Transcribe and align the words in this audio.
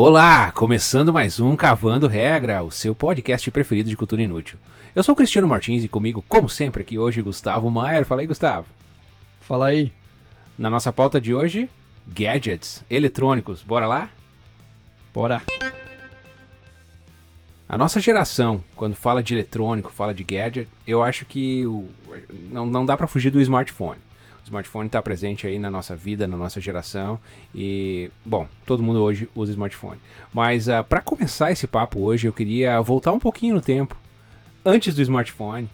Olá, 0.00 0.52
começando 0.52 1.12
mais 1.12 1.40
um 1.40 1.56
Cavando 1.56 2.06
Regra, 2.06 2.62
o 2.62 2.70
seu 2.70 2.94
podcast 2.94 3.50
preferido 3.50 3.90
de 3.90 3.96
cultura 3.96 4.22
inútil. 4.22 4.56
Eu 4.94 5.02
sou 5.02 5.12
o 5.12 5.16
Cristiano 5.16 5.48
Martins 5.48 5.82
e 5.82 5.88
comigo, 5.88 6.24
como 6.28 6.48
sempre, 6.48 6.82
aqui 6.82 6.96
hoje 6.96 7.20
Gustavo 7.20 7.68
Maier. 7.68 8.04
Fala 8.04 8.20
aí, 8.20 8.26
Gustavo. 8.28 8.68
Fala 9.40 9.66
aí. 9.66 9.92
Na 10.56 10.70
nossa 10.70 10.92
pauta 10.92 11.20
de 11.20 11.34
hoje, 11.34 11.68
gadgets 12.06 12.84
eletrônicos. 12.88 13.64
Bora 13.64 13.88
lá? 13.88 14.08
Bora. 15.12 15.42
A 17.68 17.76
nossa 17.76 17.98
geração, 17.98 18.62
quando 18.76 18.94
fala 18.94 19.20
de 19.20 19.34
eletrônico, 19.34 19.90
fala 19.90 20.14
de 20.14 20.22
gadget, 20.22 20.68
eu 20.86 21.02
acho 21.02 21.24
que 21.24 21.66
o, 21.66 21.88
não, 22.52 22.66
não 22.66 22.86
dá 22.86 22.96
para 22.96 23.08
fugir 23.08 23.32
do 23.32 23.40
smartphone. 23.40 23.98
O 24.48 24.50
smartphone 24.50 24.86
está 24.86 25.02
presente 25.02 25.46
aí 25.46 25.58
na 25.58 25.70
nossa 25.70 25.94
vida, 25.94 26.26
na 26.26 26.36
nossa 26.36 26.60
geração 26.60 27.20
e, 27.54 28.10
bom, 28.24 28.48
todo 28.64 28.82
mundo 28.82 29.02
hoje 29.02 29.28
usa 29.34 29.52
smartphone. 29.52 30.00
Mas 30.32 30.68
uh, 30.68 30.82
para 30.88 31.00
começar 31.02 31.52
esse 31.52 31.66
papo 31.66 32.00
hoje, 32.00 32.26
eu 32.26 32.32
queria 32.32 32.80
voltar 32.80 33.12
um 33.12 33.18
pouquinho 33.18 33.54
no 33.54 33.60
tempo, 33.60 33.96
antes 34.64 34.94
do 34.94 35.02
smartphone, 35.02 35.68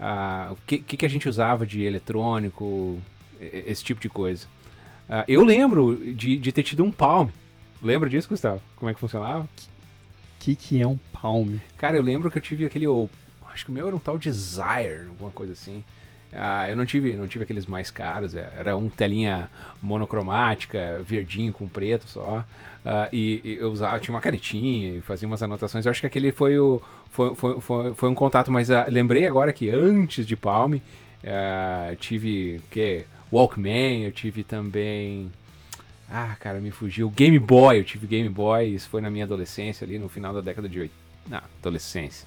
uh, 0.00 0.52
o 0.52 0.56
que, 0.66 0.78
que 0.78 1.06
a 1.06 1.08
gente 1.08 1.28
usava 1.28 1.64
de 1.64 1.82
eletrônico, 1.82 2.98
esse 3.40 3.84
tipo 3.84 4.00
de 4.00 4.08
coisa. 4.08 4.46
Uh, 5.08 5.22
eu 5.28 5.44
lembro 5.44 5.96
de, 6.14 6.36
de 6.36 6.52
ter 6.52 6.64
tido 6.64 6.82
um 6.82 6.90
Palm. 6.90 7.28
Lembra 7.80 8.10
disso, 8.10 8.28
Gustavo? 8.28 8.60
Como 8.74 8.90
é 8.90 8.94
que 8.94 8.98
funcionava? 8.98 9.48
que, 10.46 10.54
que 10.54 10.80
é 10.80 10.86
um 10.86 10.96
Palm? 11.12 11.56
Cara, 11.76 11.96
eu 11.96 12.02
lembro 12.02 12.30
que 12.30 12.38
eu 12.38 12.42
tive 12.42 12.64
aquele. 12.64 12.86
Acho 13.52 13.64
que 13.64 13.70
o 13.70 13.74
meu 13.74 13.88
era 13.88 13.96
um 13.96 13.98
tal 13.98 14.16
Desire, 14.16 15.08
alguma 15.08 15.30
coisa 15.30 15.52
assim. 15.52 15.82
Ah, 16.32 16.68
eu 16.68 16.76
não 16.76 16.84
tive, 16.84 17.12
não 17.14 17.26
tive 17.26 17.44
aqueles 17.44 17.66
mais 17.66 17.90
caros, 17.90 18.34
é, 18.34 18.52
era 18.58 18.76
um 18.76 18.88
telinha 18.88 19.48
monocromática, 19.82 21.00
verdinho 21.04 21.52
com 21.52 21.68
preto 21.68 22.06
só. 22.08 22.44
Ah, 22.84 23.08
e, 23.12 23.40
e, 23.44 23.56
eu 23.60 23.70
usava, 23.70 23.98
tinha 23.98 24.14
uma 24.14 24.20
canetinha 24.20 24.96
e 24.98 25.00
fazia 25.00 25.26
umas 25.26 25.42
anotações. 25.42 25.86
Eu 25.86 25.90
acho 25.90 26.00
que 26.00 26.06
aquele 26.06 26.32
foi, 26.32 26.58
o, 26.58 26.80
foi, 27.10 27.34
foi, 27.34 27.60
foi, 27.60 27.94
foi 27.94 28.08
um 28.08 28.14
contato, 28.14 28.50
mas 28.52 28.70
ah, 28.70 28.86
lembrei 28.88 29.26
agora 29.26 29.52
que 29.52 29.70
antes 29.70 30.26
de 30.26 30.36
Palm 30.36 30.74
ah, 31.24 31.94
tive 31.98 32.60
que 32.70 33.04
Walkman, 33.32 34.04
eu 34.04 34.12
tive 34.12 34.44
também. 34.44 35.30
Ah, 36.08 36.36
cara, 36.38 36.60
me 36.60 36.70
fugiu. 36.70 37.10
Game 37.10 37.38
Boy, 37.38 37.80
eu 37.80 37.84
tive 37.84 38.06
Game 38.06 38.28
Boy, 38.28 38.66
isso 38.74 38.88
foi 38.88 39.00
na 39.00 39.10
minha 39.10 39.24
adolescência 39.24 39.84
ali, 39.84 39.98
no 39.98 40.08
final 40.08 40.32
da 40.32 40.40
década 40.40 40.68
de 40.68 40.78
80. 40.78 40.94
Não, 41.28 41.42
adolescência. 41.60 42.26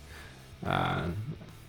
Ah, 0.62 1.08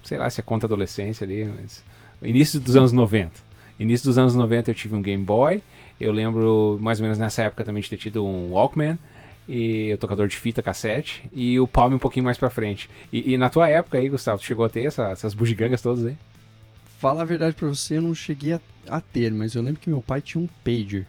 sei 0.02 0.18
lá 0.18 0.28
se 0.28 0.40
é 0.40 0.42
conta 0.42 0.66
adolescência 0.66 1.24
ali, 1.24 1.44
mas. 1.44 1.84
Início 2.22 2.60
dos 2.60 2.76
anos 2.76 2.92
90. 2.92 3.32
Início 3.78 4.06
dos 4.06 4.18
anos 4.18 4.34
90 4.34 4.70
eu 4.70 4.74
tive 4.74 4.94
um 4.94 5.02
Game 5.02 5.24
Boy. 5.24 5.62
Eu 6.00 6.12
lembro 6.12 6.78
mais 6.80 6.98
ou 6.98 7.04
menos 7.04 7.18
nessa 7.18 7.42
época 7.42 7.64
também 7.64 7.82
de 7.82 7.90
ter 7.90 7.96
tido 7.96 8.24
um 8.24 8.52
Walkman 8.52 8.98
e 9.48 9.92
o 9.92 9.98
tocador 9.98 10.28
de 10.28 10.36
fita 10.36 10.62
cassete 10.62 11.28
e 11.32 11.58
o 11.58 11.66
Palm 11.66 11.94
um 11.94 11.98
pouquinho 11.98 12.24
mais 12.24 12.38
pra 12.38 12.50
frente. 12.50 12.88
E, 13.12 13.32
e 13.32 13.38
na 13.38 13.50
tua 13.50 13.68
época 13.68 13.98
aí, 13.98 14.08
Gustavo, 14.08 14.40
tu 14.40 14.44
chegou 14.44 14.64
a 14.64 14.68
ter 14.68 14.84
essa, 14.84 15.08
essas 15.08 15.34
bugigangas 15.34 15.82
todas 15.82 16.04
aí? 16.04 16.16
Fala 16.98 17.22
a 17.22 17.24
verdade 17.24 17.54
pra 17.54 17.68
você, 17.68 17.96
eu 17.96 18.02
não 18.02 18.14
cheguei 18.14 18.52
a, 18.52 18.60
a 18.88 19.00
ter, 19.00 19.32
mas 19.32 19.54
eu 19.54 19.62
lembro 19.62 19.80
que 19.80 19.88
meu 19.88 20.02
pai 20.02 20.20
tinha 20.20 20.42
um 20.42 20.48
pager 20.62 21.06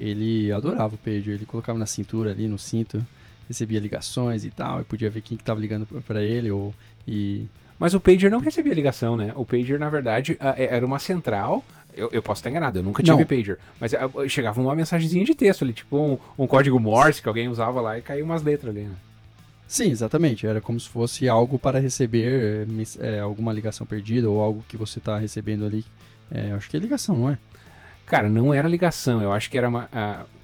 ele 0.00 0.52
adorava 0.52 0.94
o 0.94 0.98
pager, 0.98 1.34
ele 1.34 1.46
colocava 1.46 1.78
na 1.78 1.86
cintura 1.86 2.30
ali, 2.30 2.46
no 2.46 2.58
cinto, 2.58 3.04
recebia 3.48 3.80
ligações 3.80 4.44
e 4.44 4.50
tal, 4.50 4.80
e 4.80 4.84
podia 4.84 5.10
ver 5.10 5.22
quem 5.22 5.36
que 5.36 5.44
tava 5.44 5.60
ligando 5.60 5.86
para 6.02 6.22
ele 6.22 6.50
ou 6.50 6.74
e 7.06 7.46
mas 7.78 7.94
o 7.94 8.00
pager 8.00 8.30
não 8.30 8.40
recebia 8.40 8.74
ligação, 8.74 9.16
né? 9.16 9.32
O 9.36 9.44
pager 9.44 9.78
na 9.78 9.88
verdade 9.88 10.36
é, 10.40 10.76
era 10.76 10.84
uma 10.84 10.98
central. 10.98 11.64
Eu, 11.96 12.08
eu 12.12 12.22
posso 12.22 12.40
estar 12.40 12.50
enganado, 12.50 12.78
eu 12.78 12.82
nunca 12.82 13.02
tive 13.02 13.18
não. 13.18 13.24
pager. 13.24 13.58
Mas 13.80 13.92
chegava 14.28 14.60
uma 14.60 14.74
mensagenzinha 14.74 15.24
de 15.24 15.34
texto 15.34 15.62
ali, 15.62 15.72
tipo 15.72 15.96
um, 15.96 16.18
um, 16.38 16.46
código 16.46 16.78
Morse 16.78 17.20
que 17.20 17.28
alguém 17.28 17.48
usava 17.48 17.80
lá 17.80 17.98
e 17.98 18.02
caiu 18.02 18.24
umas 18.24 18.42
letras 18.42 18.74
ali, 18.74 18.84
né? 18.84 18.94
Sim, 19.66 19.90
exatamente. 19.90 20.46
Era 20.46 20.60
como 20.60 20.78
se 20.78 20.88
fosse 20.88 21.28
algo 21.28 21.58
para 21.58 21.78
receber 21.78 22.66
é, 23.00 23.20
alguma 23.20 23.52
ligação 23.52 23.86
perdida 23.86 24.28
ou 24.30 24.40
algo 24.40 24.64
que 24.68 24.76
você 24.76 24.98
está 24.98 25.18
recebendo 25.18 25.66
ali. 25.66 25.84
É, 26.30 26.52
acho 26.52 26.70
que 26.70 26.76
é 26.76 26.80
ligação, 26.80 27.16
não 27.16 27.30
é? 27.30 27.38
Cara, 28.06 28.28
não 28.28 28.54
era 28.54 28.66
ligação, 28.66 29.22
eu 29.22 29.32
acho 29.32 29.50
que 29.50 29.58
era 29.58 29.68
uma. 29.68 29.84
Uh, 29.84 30.37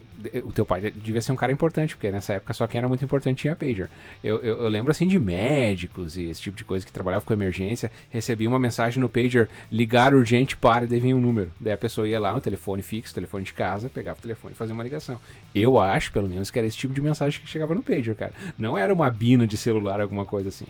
o 0.45 0.53
teu 0.53 0.65
pai 0.65 0.91
devia 0.91 1.21
ser 1.21 1.33
um 1.33 1.37
cara 1.37 1.53
importante, 1.53 1.95
porque 1.95 2.11
nessa 2.11 2.35
época 2.35 2.53
só 2.55 2.67
quem 2.67 2.79
era 2.79 2.89
muito 2.89 3.05
importante 3.05 3.43
tinha 3.43 3.55
pager. 3.55 3.91
Eu, 4.23 4.39
eu, 4.41 4.63
eu, 4.63 4.69
lembro 4.69 4.91
assim 4.91 5.07
de 5.07 5.19
médicos 5.19 6.17
e 6.17 6.25
esse 6.25 6.41
tipo 6.41 6.57
de 6.57 6.65
coisa 6.65 6.85
que 6.85 6.93
trabalhavam 6.93 7.27
com 7.27 7.33
emergência, 7.33 7.91
recebia 8.11 8.49
uma 8.49 8.59
mensagem 8.59 9.01
no 9.01 9.09
pager, 9.09 9.49
ligar 9.71 10.15
urgente 10.15 10.57
para, 10.57 10.87
daí 10.87 11.01
vinha 11.01 11.17
um 11.17 11.21
número. 11.21 11.51
Daí 11.61 11.73
a 11.73 11.79
pessoa 11.79 12.09
ia 12.09 12.19
lá 12.19 12.33
no 12.33 12.41
telefone 12.41 12.83
fixo, 12.83 13.15
telefone 13.15 13.45
de 13.45 13.53
casa, 13.53 13.89
pegava 13.89 14.19
o 14.19 14.23
telefone 14.23 14.55
e 14.55 14.57
fazia 14.57 14.75
uma 14.75 14.85
ligação. 14.85 15.21
Eu 15.55 15.79
acho, 15.79 16.13
pelo 16.13 16.29
menos, 16.29 16.51
que 16.51 16.59
era 16.59 16.67
esse 16.67 16.77
tipo 16.77 16.95
de 16.95 17.01
mensagem 17.01 17.41
que 17.41 17.49
chegava 17.49 17.75
no 17.75 17.83
pager, 17.83 18.15
cara. 18.15 18.33
Não 18.59 18.77
era 18.77 18.93
uma 18.93 19.11
bina 19.11 19.47
de 19.47 19.57
celular, 19.57 20.01
alguma 20.01 20.25
coisa 20.25 20.49
assim. 20.49 20.67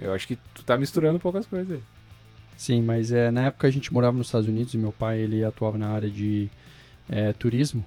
Eu 0.00 0.12
acho 0.12 0.26
que 0.26 0.36
tu 0.54 0.62
tá 0.64 0.76
misturando 0.76 1.18
poucas 1.18 1.46
coisas 1.46 1.70
aí. 1.70 1.82
Sim, 2.56 2.82
mas 2.82 3.12
é, 3.12 3.30
na 3.30 3.46
época 3.46 3.66
a 3.66 3.70
gente 3.70 3.92
morava 3.92 4.16
nos 4.16 4.28
Estados 4.28 4.48
Unidos 4.48 4.72
e 4.72 4.78
meu 4.78 4.92
pai 4.92 5.18
ele 5.18 5.44
atuava 5.44 5.76
na 5.76 5.88
área 5.88 6.08
de 6.08 6.48
é, 7.08 7.32
turismo 7.34 7.84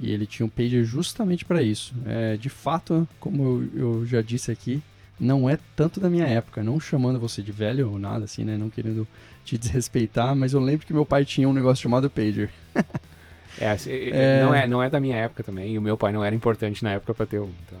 e 0.00 0.12
ele 0.12 0.26
tinha 0.26 0.46
um 0.46 0.48
pager 0.48 0.84
justamente 0.84 1.44
para 1.44 1.62
isso. 1.62 1.94
É, 2.06 2.36
de 2.36 2.48
fato, 2.48 3.08
como 3.20 3.70
eu, 3.74 3.80
eu, 3.80 4.06
já 4.06 4.20
disse 4.20 4.50
aqui, 4.50 4.82
não 5.18 5.48
é 5.48 5.58
tanto 5.76 6.00
da 6.00 6.10
minha 6.10 6.26
época, 6.26 6.62
não 6.62 6.80
chamando 6.80 7.20
você 7.20 7.42
de 7.42 7.52
velho 7.52 7.90
ou 7.90 7.98
nada 7.98 8.24
assim, 8.24 8.44
né? 8.44 8.56
Não 8.56 8.68
querendo 8.68 9.06
te 9.44 9.56
desrespeitar, 9.58 10.34
mas 10.34 10.52
eu 10.52 10.60
lembro 10.60 10.86
que 10.86 10.92
meu 10.92 11.06
pai 11.06 11.24
tinha 11.24 11.48
um 11.48 11.52
negócio 11.52 11.82
chamado 11.82 12.10
pager. 12.10 12.50
é, 13.58 13.70
assim, 13.70 13.90
é, 13.90 14.42
Não, 14.42 14.54
é, 14.54 14.66
não 14.66 14.82
é 14.82 14.90
da 14.90 15.00
minha 15.00 15.16
época 15.16 15.42
também, 15.42 15.74
e 15.74 15.78
o 15.78 15.82
meu 15.82 15.96
pai 15.96 16.12
não 16.12 16.24
era 16.24 16.34
importante 16.34 16.82
na 16.82 16.92
época 16.92 17.14
para 17.14 17.26
ter 17.26 17.40
um. 17.40 17.52
Então... 17.66 17.78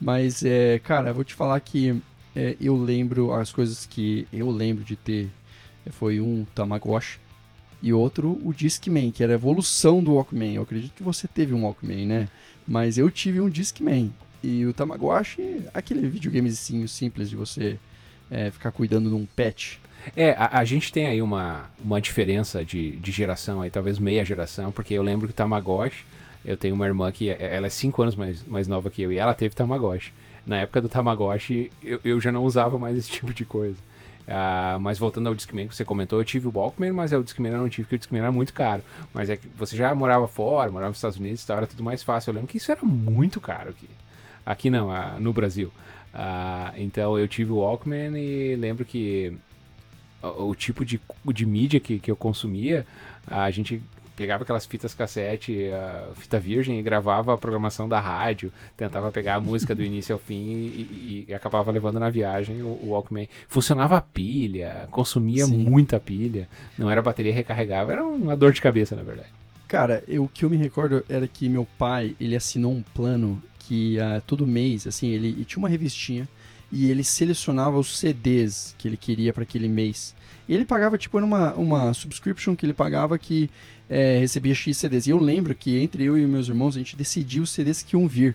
Mas, 0.00 0.44
é, 0.44 0.78
cara, 0.78 1.10
eu 1.10 1.14
vou 1.14 1.24
te 1.24 1.34
falar 1.34 1.58
que 1.60 2.00
é, 2.34 2.56
eu 2.60 2.76
lembro 2.76 3.32
as 3.32 3.52
coisas 3.52 3.84
que 3.84 4.26
eu 4.32 4.50
lembro 4.50 4.84
de 4.84 4.96
ter 4.96 5.28
foi 5.90 6.20
um 6.20 6.44
Tamagotchi 6.54 7.18
e 7.82 7.92
outro 7.92 8.40
o 8.44 8.52
Discman, 8.52 9.10
que 9.10 9.22
era 9.22 9.32
a 9.32 9.34
evolução 9.34 10.02
do 10.02 10.14
Walkman. 10.14 10.54
Eu 10.54 10.62
acredito 10.62 10.94
que 10.94 11.02
você 11.02 11.28
teve 11.28 11.54
um 11.54 11.64
Walkman, 11.64 12.06
né? 12.06 12.28
Mas 12.66 12.98
eu 12.98 13.10
tive 13.10 13.40
um 13.40 13.48
Discman. 13.48 14.12
E 14.42 14.64
o 14.66 14.72
Tamagotchi, 14.72 15.64
aquele 15.74 16.08
videogamezinho 16.08 16.86
simples 16.88 17.28
de 17.28 17.36
você 17.36 17.78
é, 18.30 18.50
ficar 18.50 18.70
cuidando 18.70 19.08
de 19.08 19.14
um 19.14 19.26
pet. 19.26 19.80
É, 20.16 20.30
a, 20.32 20.60
a, 20.60 20.64
gente 20.64 20.92
tem 20.92 21.06
aí 21.06 21.20
uma, 21.20 21.68
uma 21.82 22.00
diferença 22.00 22.64
de, 22.64 22.92
de 22.92 23.10
geração 23.10 23.60
aí, 23.60 23.70
talvez 23.70 23.98
meia 23.98 24.24
geração, 24.24 24.70
porque 24.70 24.94
eu 24.94 25.02
lembro 25.02 25.26
que 25.26 25.32
o 25.32 25.34
Tamagotchi, 25.36 26.04
eu 26.44 26.56
tenho 26.56 26.74
uma 26.74 26.86
irmã 26.86 27.10
que 27.10 27.30
é, 27.30 27.56
ela 27.56 27.66
é 27.66 27.70
5 27.70 28.00
anos 28.02 28.14
mais, 28.14 28.44
mais 28.46 28.68
nova 28.68 28.90
que 28.90 29.02
eu, 29.02 29.12
e 29.12 29.18
ela 29.18 29.34
teve 29.34 29.54
Tamagotchi. 29.54 30.12
Na 30.46 30.58
época 30.58 30.80
do 30.80 30.88
Tamagotchi, 30.88 31.70
eu, 31.82 32.00
eu 32.04 32.20
já 32.20 32.30
não 32.30 32.44
usava 32.44 32.78
mais 32.78 32.96
esse 32.96 33.10
tipo 33.12 33.34
de 33.34 33.44
coisa. 33.44 33.76
Uh, 34.28 34.78
mas 34.78 34.98
voltando 34.98 35.26
ao 35.26 35.34
Discman 35.34 35.66
que 35.66 35.74
você 35.74 35.86
comentou, 35.86 36.20
eu 36.20 36.24
tive 36.24 36.46
o 36.46 36.52
Walkman, 36.54 36.92
mas 36.92 37.12
o 37.12 37.22
Discman 37.22 37.52
eu 37.52 37.58
não 37.58 37.68
tive, 37.68 37.84
porque 37.84 37.94
o 37.96 37.98
Discman 37.98 38.20
era 38.20 38.30
muito 38.30 38.52
caro. 38.52 38.82
Mas 39.14 39.30
é 39.30 39.38
que 39.38 39.48
você 39.56 39.74
já 39.74 39.94
morava 39.94 40.28
fora, 40.28 40.70
morava 40.70 40.90
nos 40.90 40.98
Estados 40.98 41.16
Unidos, 41.16 41.48
era 41.48 41.66
tudo 41.66 41.82
mais 41.82 42.02
fácil. 42.02 42.30
Eu 42.30 42.34
lembro 42.34 42.48
que 42.48 42.58
isso 42.58 42.70
era 42.70 42.82
muito 42.84 43.40
caro 43.40 43.70
aqui. 43.70 43.88
Aqui 44.44 44.68
não, 44.68 44.90
uh, 44.90 45.18
no 45.18 45.32
Brasil. 45.32 45.72
Uh, 46.12 46.74
então 46.76 47.18
eu 47.18 47.26
tive 47.26 47.52
o 47.52 47.56
Walkman 47.56 48.18
e 48.18 48.54
lembro 48.56 48.84
que 48.84 49.34
o, 50.22 50.50
o 50.50 50.54
tipo 50.54 50.84
de, 50.84 51.00
de 51.32 51.46
mídia 51.46 51.80
que, 51.80 51.98
que 51.98 52.10
eu 52.10 52.16
consumia, 52.16 52.86
a 53.26 53.50
gente 53.50 53.82
pegava 54.18 54.42
aquelas 54.42 54.66
fitas 54.66 54.94
cassete, 54.94 55.70
fita 56.16 56.40
virgem 56.40 56.76
e 56.80 56.82
gravava 56.82 57.32
a 57.32 57.38
programação 57.38 57.88
da 57.88 58.00
rádio, 58.00 58.52
tentava 58.76 59.12
pegar 59.12 59.36
a 59.36 59.40
música 59.40 59.76
do 59.76 59.82
início 59.84 60.12
ao 60.12 60.18
fim 60.18 60.34
e, 60.34 61.24
e, 61.26 61.26
e 61.28 61.34
acabava 61.34 61.70
levando 61.70 62.00
na 62.00 62.10
viagem 62.10 62.60
o, 62.60 62.66
o, 62.66 62.88
Walkman. 62.88 63.28
Funcionava 63.46 63.96
a 63.96 64.00
pilha, 64.00 64.88
consumia 64.90 65.46
Sim. 65.46 65.58
muita 65.58 66.00
pilha, 66.00 66.48
não 66.76 66.90
era 66.90 67.00
bateria 67.00 67.32
recarregável, 67.32 67.92
era 67.92 68.04
uma 68.04 68.36
dor 68.36 68.52
de 68.52 68.60
cabeça, 68.60 68.96
na 68.96 69.04
verdade. 69.04 69.28
Cara, 69.68 70.02
eu, 70.08 70.24
o 70.24 70.28
que 70.28 70.44
eu 70.44 70.50
me 70.50 70.56
recordo 70.56 71.04
era 71.08 71.28
que 71.28 71.48
meu 71.48 71.64
pai, 71.78 72.16
ele 72.18 72.34
assinou 72.34 72.72
um 72.72 72.82
plano 72.82 73.40
que 73.60 73.98
uh, 73.98 74.20
todo 74.26 74.44
mês, 74.44 74.84
assim, 74.84 75.10
ele, 75.10 75.28
ele 75.28 75.44
tinha 75.44 75.60
uma 75.60 75.68
revistinha 75.68 76.26
e 76.72 76.90
ele 76.90 77.04
selecionava 77.04 77.78
os 77.78 77.98
CDs 77.98 78.74
que 78.76 78.88
ele 78.88 78.96
queria 78.96 79.32
para 79.32 79.44
aquele 79.44 79.68
mês. 79.68 80.14
E 80.48 80.54
ele 80.54 80.64
pagava, 80.64 80.96
tipo, 80.96 81.18
uma, 81.18 81.52
uma 81.54 81.92
subscription 81.92 82.56
que 82.56 82.64
ele 82.64 82.72
pagava 82.72 83.18
que 83.18 83.50
é, 83.88 84.18
recebia 84.18 84.54
X 84.54 84.78
CDs. 84.78 85.06
E 85.06 85.10
eu 85.10 85.18
lembro 85.18 85.54
que 85.54 85.78
entre 85.78 86.04
eu 86.04 86.16
e 86.16 86.26
meus 86.26 86.48
irmãos 86.48 86.74
a 86.74 86.78
gente 86.78 86.96
decidiu 86.96 87.42
os 87.42 87.50
CDs 87.50 87.82
que 87.82 87.94
iam 87.94 88.08
vir. 88.08 88.34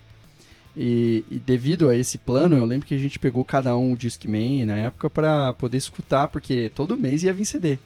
E, 0.76 1.24
e, 1.30 1.40
devido 1.40 1.90
a 1.90 1.96
esse 1.96 2.18
plano, 2.18 2.58
eu 2.58 2.66
lembro 2.66 2.88
que 2.88 2.96
a 2.96 2.98
gente 2.98 3.20
pegou 3.20 3.44
cada 3.46 3.76
um 3.78 3.94
o 3.94 3.98
Discman 3.98 4.66
na 4.66 4.78
época 4.78 5.10
para 5.10 5.54
poder 5.54 5.78
escutar, 5.78 6.28
porque 6.28 6.72
todo 6.74 6.98
mês 6.98 7.24
ia 7.24 7.34
vir 7.34 7.46
CD. 7.46 7.78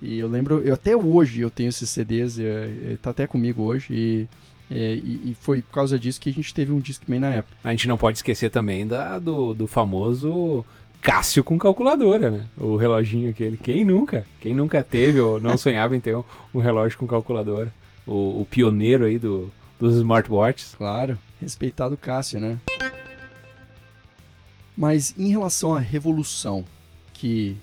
E 0.00 0.18
eu 0.18 0.28
lembro, 0.28 0.60
eu 0.60 0.72
até 0.72 0.96
hoje 0.96 1.40
eu 1.40 1.50
tenho 1.50 1.68
esses 1.68 1.90
CDs, 1.90 2.38
é, 2.38 2.42
é, 2.42 2.98
tá 3.00 3.10
até 3.10 3.26
comigo 3.26 3.62
hoje, 3.62 3.86
e, 3.90 4.28
é, 4.70 4.94
e, 4.94 5.30
e, 5.30 5.36
foi 5.38 5.60
por 5.60 5.72
causa 5.72 5.98
disso 5.98 6.18
que 6.18 6.30
a 6.30 6.32
gente 6.32 6.54
teve 6.54 6.72
um 6.72 6.80
Discman 6.80 7.20
na 7.20 7.34
época. 7.34 7.56
A 7.62 7.70
gente 7.70 7.86
não 7.86 7.98
pode 7.98 8.16
esquecer 8.16 8.50
também 8.50 8.86
da, 8.86 9.18
do, 9.18 9.52
do 9.52 9.66
famoso 9.66 10.64
Cássio 11.00 11.42
com 11.42 11.58
calculadora, 11.58 12.30
né? 12.30 12.46
O 12.58 12.76
reloginho 12.76 13.30
aquele. 13.30 13.56
Quem 13.56 13.84
nunca? 13.84 14.26
Quem 14.40 14.54
nunca 14.54 14.82
teve 14.84 15.20
ou 15.20 15.40
não 15.40 15.56
sonhava 15.58 15.96
em 15.96 16.00
ter 16.00 16.16
um, 16.16 16.24
um 16.54 16.58
relógio 16.58 16.98
com 16.98 17.06
calculadora? 17.06 17.72
O, 18.06 18.40
o, 18.40 18.46
pioneiro 18.50 19.04
aí 19.04 19.18
do, 19.18 19.50
dos 19.78 19.96
smartwatches. 19.96 20.74
Claro. 20.74 21.18
Respeitado 21.40 21.96
Cássio, 21.96 22.40
né? 22.40 22.58
Mas 24.76 25.14
em 25.18 25.28
relação 25.28 25.74
à 25.74 25.78
revolução 25.78 26.64
que 27.14 27.56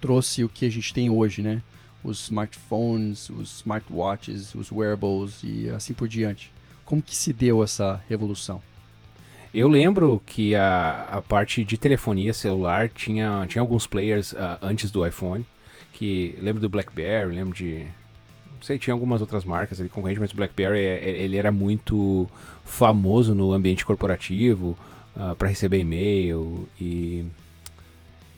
trouxe 0.00 0.44
o 0.44 0.48
que 0.48 0.66
a 0.66 0.70
gente 0.70 0.92
tem 0.92 1.08
hoje, 1.08 1.42
né? 1.42 1.62
Os 2.04 2.24
smartphones, 2.24 3.30
os 3.30 3.56
smartwatches, 3.58 4.54
os 4.54 4.70
wearables 4.70 5.40
e 5.42 5.68
assim 5.70 5.94
por 5.94 6.08
diante. 6.08 6.52
Como 6.84 7.02
que 7.02 7.16
se 7.16 7.32
deu 7.32 7.64
essa 7.64 8.02
revolução? 8.08 8.62
Eu 9.56 9.68
lembro 9.68 10.22
que 10.26 10.54
a, 10.54 11.08
a 11.12 11.22
parte 11.22 11.64
de 11.64 11.78
telefonia 11.78 12.34
celular 12.34 12.90
tinha, 12.90 13.46
tinha 13.48 13.62
alguns 13.62 13.86
players 13.86 14.32
uh, 14.32 14.58
antes 14.60 14.90
do 14.90 15.06
iPhone. 15.06 15.46
Que 15.94 16.38
lembro 16.42 16.60
do 16.60 16.68
BlackBerry, 16.68 17.34
lembro 17.34 17.54
de. 17.54 17.86
Não 18.54 18.60
sei, 18.60 18.78
tinha 18.78 18.92
algumas 18.92 19.22
outras 19.22 19.46
marcas 19.46 19.80
ali 19.80 19.88
concorrentes, 19.88 20.20
mas 20.20 20.30
o 20.30 20.36
BlackBerry 20.36 20.80
é, 20.80 21.08
é, 21.08 21.22
ele 21.22 21.38
era 21.38 21.50
muito 21.50 22.28
famoso 22.66 23.34
no 23.34 23.50
ambiente 23.54 23.86
corporativo 23.86 24.76
uh, 25.16 25.34
para 25.36 25.48
receber 25.48 25.78
e-mail 25.78 26.68
e, 26.78 27.24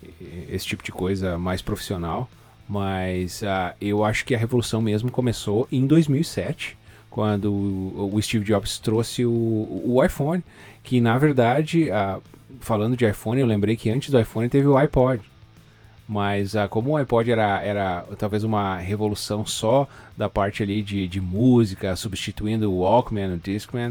e, 0.00 0.46
esse 0.50 0.66
tipo 0.66 0.84
de 0.84 0.92
coisa 0.92 1.36
mais 1.36 1.60
profissional. 1.60 2.30
Mas 2.68 3.42
uh, 3.42 3.74
eu 3.80 4.04
acho 4.04 4.24
que 4.24 4.36
a 4.36 4.38
revolução 4.38 4.80
mesmo 4.80 5.10
começou 5.10 5.66
em 5.72 5.84
2007 5.84 6.77
quando 7.10 7.52
o 7.52 8.20
Steve 8.20 8.44
Jobs 8.44 8.78
trouxe 8.78 9.24
o, 9.24 9.82
o 9.84 10.04
iPhone, 10.04 10.42
que 10.82 11.00
na 11.00 11.18
verdade, 11.18 11.90
uh, 11.90 12.22
falando 12.60 12.96
de 12.96 13.06
iPhone, 13.06 13.40
eu 13.40 13.46
lembrei 13.46 13.76
que 13.76 13.90
antes 13.90 14.10
do 14.10 14.20
iPhone 14.20 14.48
teve 14.48 14.66
o 14.66 14.76
iPod. 14.76 15.22
Mas 16.06 16.54
uh, 16.54 16.68
como 16.68 16.90
o 16.90 16.96
iPod 16.96 17.30
era, 17.30 17.62
era 17.62 18.04
talvez 18.16 18.44
uma 18.44 18.76
revolução 18.76 19.44
só 19.44 19.88
da 20.16 20.28
parte 20.28 20.62
ali 20.62 20.82
de, 20.82 21.06
de 21.08 21.20
música, 21.20 21.94
substituindo 21.96 22.70
o 22.70 22.78
Walkman, 22.80 23.34
o 23.34 23.36
Discman, 23.38 23.90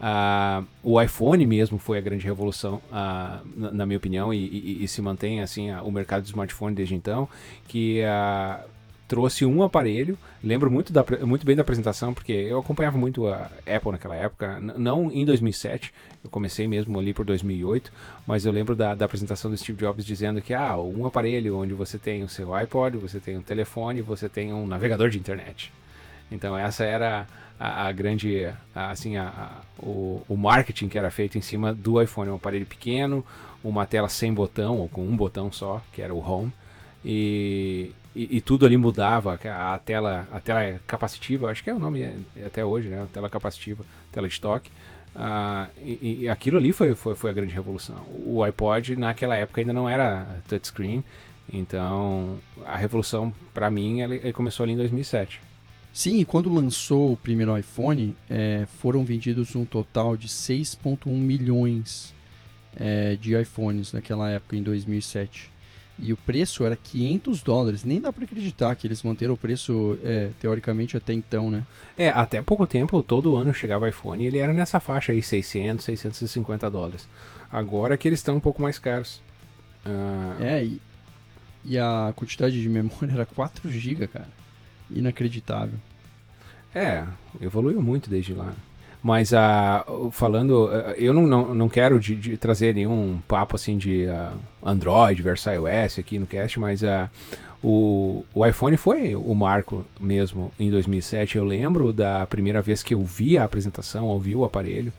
uh, 0.00 0.66
o 0.82 1.00
iPhone 1.00 1.44
mesmo 1.46 1.78
foi 1.78 1.98
a 1.98 2.00
grande 2.00 2.24
revolução, 2.24 2.80
na, 2.90 3.42
na, 3.54 3.86
minha 3.86 3.96
opinião, 3.96 4.32
e, 4.32 4.38
e, 4.38 4.84
e 4.84 4.88
se 4.88 5.00
mantém 5.00 5.40
assim 5.40 5.72
o 5.72 5.90
mercado 5.90 6.22
de 6.22 6.28
smartphone 6.28 6.74
desde 6.74 6.94
então, 6.94 7.28
que 7.68 8.02
trouxe 9.12 9.44
um 9.44 9.62
aparelho. 9.62 10.16
Lembro 10.42 10.70
muito, 10.70 10.90
da, 10.90 11.04
muito 11.20 11.44
bem 11.44 11.54
da 11.54 11.60
apresentação, 11.60 12.14
porque 12.14 12.32
eu 12.32 12.58
acompanhava 12.58 12.96
muito 12.96 13.28
a 13.28 13.50
Apple 13.66 13.92
naquela 13.92 14.16
época, 14.16 14.58
não 14.58 15.12
em 15.12 15.22
2007, 15.26 15.92
eu 16.24 16.30
comecei 16.30 16.66
mesmo 16.66 16.98
ali 16.98 17.12
por 17.12 17.22
2008, 17.22 17.92
mas 18.26 18.46
eu 18.46 18.52
lembro 18.52 18.74
da, 18.74 18.94
da 18.94 19.04
apresentação 19.04 19.50
do 19.50 19.56
Steve 19.58 19.78
Jobs 19.78 20.06
dizendo 20.06 20.40
que 20.40 20.54
ah, 20.54 20.78
um 20.78 21.04
aparelho 21.04 21.58
onde 21.58 21.74
você 21.74 21.98
tem 21.98 22.22
o 22.22 22.28
seu 22.28 22.54
iPod, 22.54 22.96
você 22.96 23.20
tem 23.20 23.36
um 23.36 23.42
telefone, 23.42 24.00
você 24.00 24.30
tem 24.30 24.50
um 24.50 24.66
navegador 24.66 25.10
de 25.10 25.18
internet. 25.18 25.70
Então 26.30 26.56
essa 26.56 26.82
era 26.82 27.26
a, 27.60 27.88
a 27.88 27.92
grande, 27.92 28.46
a, 28.74 28.92
assim, 28.92 29.18
a, 29.18 29.60
o, 29.78 30.22
o 30.26 30.38
marketing 30.38 30.88
que 30.88 30.96
era 30.96 31.10
feito 31.10 31.36
em 31.36 31.42
cima 31.42 31.74
do 31.74 32.00
iPhone, 32.00 32.30
um 32.30 32.36
aparelho 32.36 32.64
pequeno, 32.64 33.22
uma 33.62 33.84
tela 33.84 34.08
sem 34.08 34.32
botão 34.32 34.78
ou 34.78 34.88
com 34.88 35.02
um 35.02 35.14
botão 35.14 35.52
só, 35.52 35.82
que 35.92 36.00
era 36.00 36.14
o 36.14 36.26
Home, 36.26 36.50
e, 37.04 37.90
e, 38.14 38.36
e, 38.36 38.40
tudo 38.40 38.66
ali 38.66 38.76
mudava, 38.76 39.34
a 39.34 39.78
tela, 39.78 40.28
a 40.30 40.40
tela 40.40 40.80
capacitiva, 40.86 41.50
acho 41.50 41.64
que 41.64 41.70
é 41.70 41.74
o 41.74 41.78
nome 41.78 42.02
é, 42.02 42.14
é 42.36 42.44
até 42.46 42.64
hoje, 42.64 42.88
né? 42.88 43.06
Tela 43.12 43.30
capacitiva, 43.30 43.84
tela 44.10 44.28
de 44.28 44.40
toque. 44.40 44.70
Uh, 45.14 45.68
e, 45.82 46.18
e, 46.22 46.28
aquilo 46.28 46.56
ali 46.58 46.72
foi, 46.72 46.94
foi, 46.94 47.14
foi 47.14 47.30
a 47.30 47.32
grande 47.34 47.54
revolução. 47.54 48.06
O 48.24 48.42
iPod 48.42 48.96
naquela 48.96 49.36
época 49.36 49.60
ainda 49.60 49.72
não 49.72 49.88
era 49.88 50.26
touchscreen, 50.48 51.04
então 51.52 52.38
a 52.64 52.76
revolução 52.76 53.32
para 53.52 53.70
mim 53.70 53.98
começou 54.34 54.64
ali 54.64 54.72
em 54.72 54.76
2007. 54.76 55.40
Sim, 55.92 56.20
e 56.20 56.24
quando 56.24 56.52
lançou 56.52 57.12
o 57.12 57.16
primeiro 57.16 57.56
iPhone, 57.56 58.16
é, 58.28 58.66
foram 58.78 59.04
vendidos 59.04 59.54
um 59.54 59.64
total 59.66 60.16
de 60.16 60.26
6,1 60.26 61.10
milhões 61.10 62.14
é, 62.74 63.14
de 63.16 63.38
iPhones 63.38 63.92
naquela 63.92 64.30
época, 64.30 64.56
em 64.56 64.62
2007. 64.62 65.51
E 66.02 66.12
o 66.12 66.16
preço 66.16 66.64
era 66.64 66.74
500 66.74 67.42
dólares. 67.44 67.84
Nem 67.84 68.00
dá 68.00 68.12
para 68.12 68.24
acreditar 68.24 68.74
que 68.74 68.88
eles 68.88 69.04
manteram 69.04 69.34
o 69.34 69.36
preço, 69.36 69.96
é, 70.02 70.30
teoricamente, 70.40 70.96
até 70.96 71.12
então, 71.12 71.48
né? 71.48 71.64
É, 71.96 72.08
até 72.08 72.42
pouco 72.42 72.66
tempo, 72.66 73.00
todo 73.04 73.36
ano 73.36 73.54
chegava 73.54 73.88
iPhone 73.88 74.22
e 74.22 74.26
ele 74.26 74.38
era 74.38 74.52
nessa 74.52 74.80
faixa 74.80 75.12
aí, 75.12 75.22
600, 75.22 75.84
650 75.84 76.68
dólares. 76.68 77.08
Agora 77.52 77.96
que 77.96 78.08
eles 78.08 78.18
estão 78.18 78.34
um 78.34 78.40
pouco 78.40 78.60
mais 78.60 78.80
caros. 78.80 79.22
Uh... 79.86 80.42
É, 80.42 80.64
e, 80.64 80.80
e 81.64 81.78
a 81.78 82.12
quantidade 82.16 82.60
de 82.60 82.68
memória 82.68 83.12
era 83.14 83.24
4 83.24 83.70
GB, 83.70 84.08
cara. 84.08 84.28
Inacreditável. 84.90 85.78
É, 86.74 87.06
evoluiu 87.40 87.80
muito 87.80 88.10
desde 88.10 88.34
lá. 88.34 88.52
Mas 89.02 89.32
uh, 89.32 90.10
falando, 90.12 90.66
uh, 90.66 90.92
eu 90.96 91.12
não, 91.12 91.26
não, 91.26 91.54
não 91.54 91.68
quero 91.68 91.98
de, 91.98 92.14
de 92.14 92.36
trazer 92.36 92.74
nenhum 92.74 93.18
papo 93.26 93.56
assim 93.56 93.76
de 93.76 94.06
uh, 94.06 94.38
Android 94.64 95.20
versus 95.20 95.52
iOS 95.52 95.98
aqui 95.98 96.18
no 96.20 96.26
cast, 96.26 96.60
mas 96.60 96.82
o, 97.62 98.24
o 98.32 98.46
iPhone 98.46 98.76
foi 98.76 99.16
o 99.16 99.34
marco 99.34 99.84
mesmo 100.00 100.52
em 100.58 100.70
2007. 100.70 101.36
Eu 101.36 101.44
lembro 101.44 101.92
da 101.92 102.24
primeira 102.26 102.62
vez 102.62 102.82
que 102.82 102.94
eu 102.94 103.02
vi 103.02 103.36
a 103.36 103.44
apresentação, 103.44 104.06
ouvi 104.06 104.36
o 104.36 104.44
aparelho. 104.44 104.92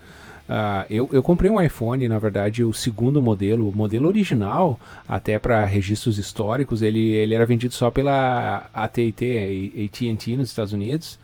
Uh, 0.50 0.84
eu, 0.90 1.10
eu 1.14 1.24
comprei 1.24 1.50
um 1.50 1.62
iPhone, 1.62 2.06
na 2.08 2.20
verdade, 2.20 2.64
o 2.64 2.74
segundo 2.74 3.22
modelo, 3.22 3.70
o 3.70 3.76
modelo 3.76 4.08
original, 4.10 4.78
até 5.08 5.40
para 5.40 5.64
registros 5.64 6.18
históricos, 6.18 6.82
ele, 6.82 7.12
ele 7.12 7.34
era 7.34 7.46
vendido 7.46 7.74
só 7.74 7.90
pela 7.90 8.70
AT&T, 8.74 9.72
AT&T 9.86 10.36
nos 10.36 10.50
Estados 10.50 10.74
Unidos. 10.74 11.18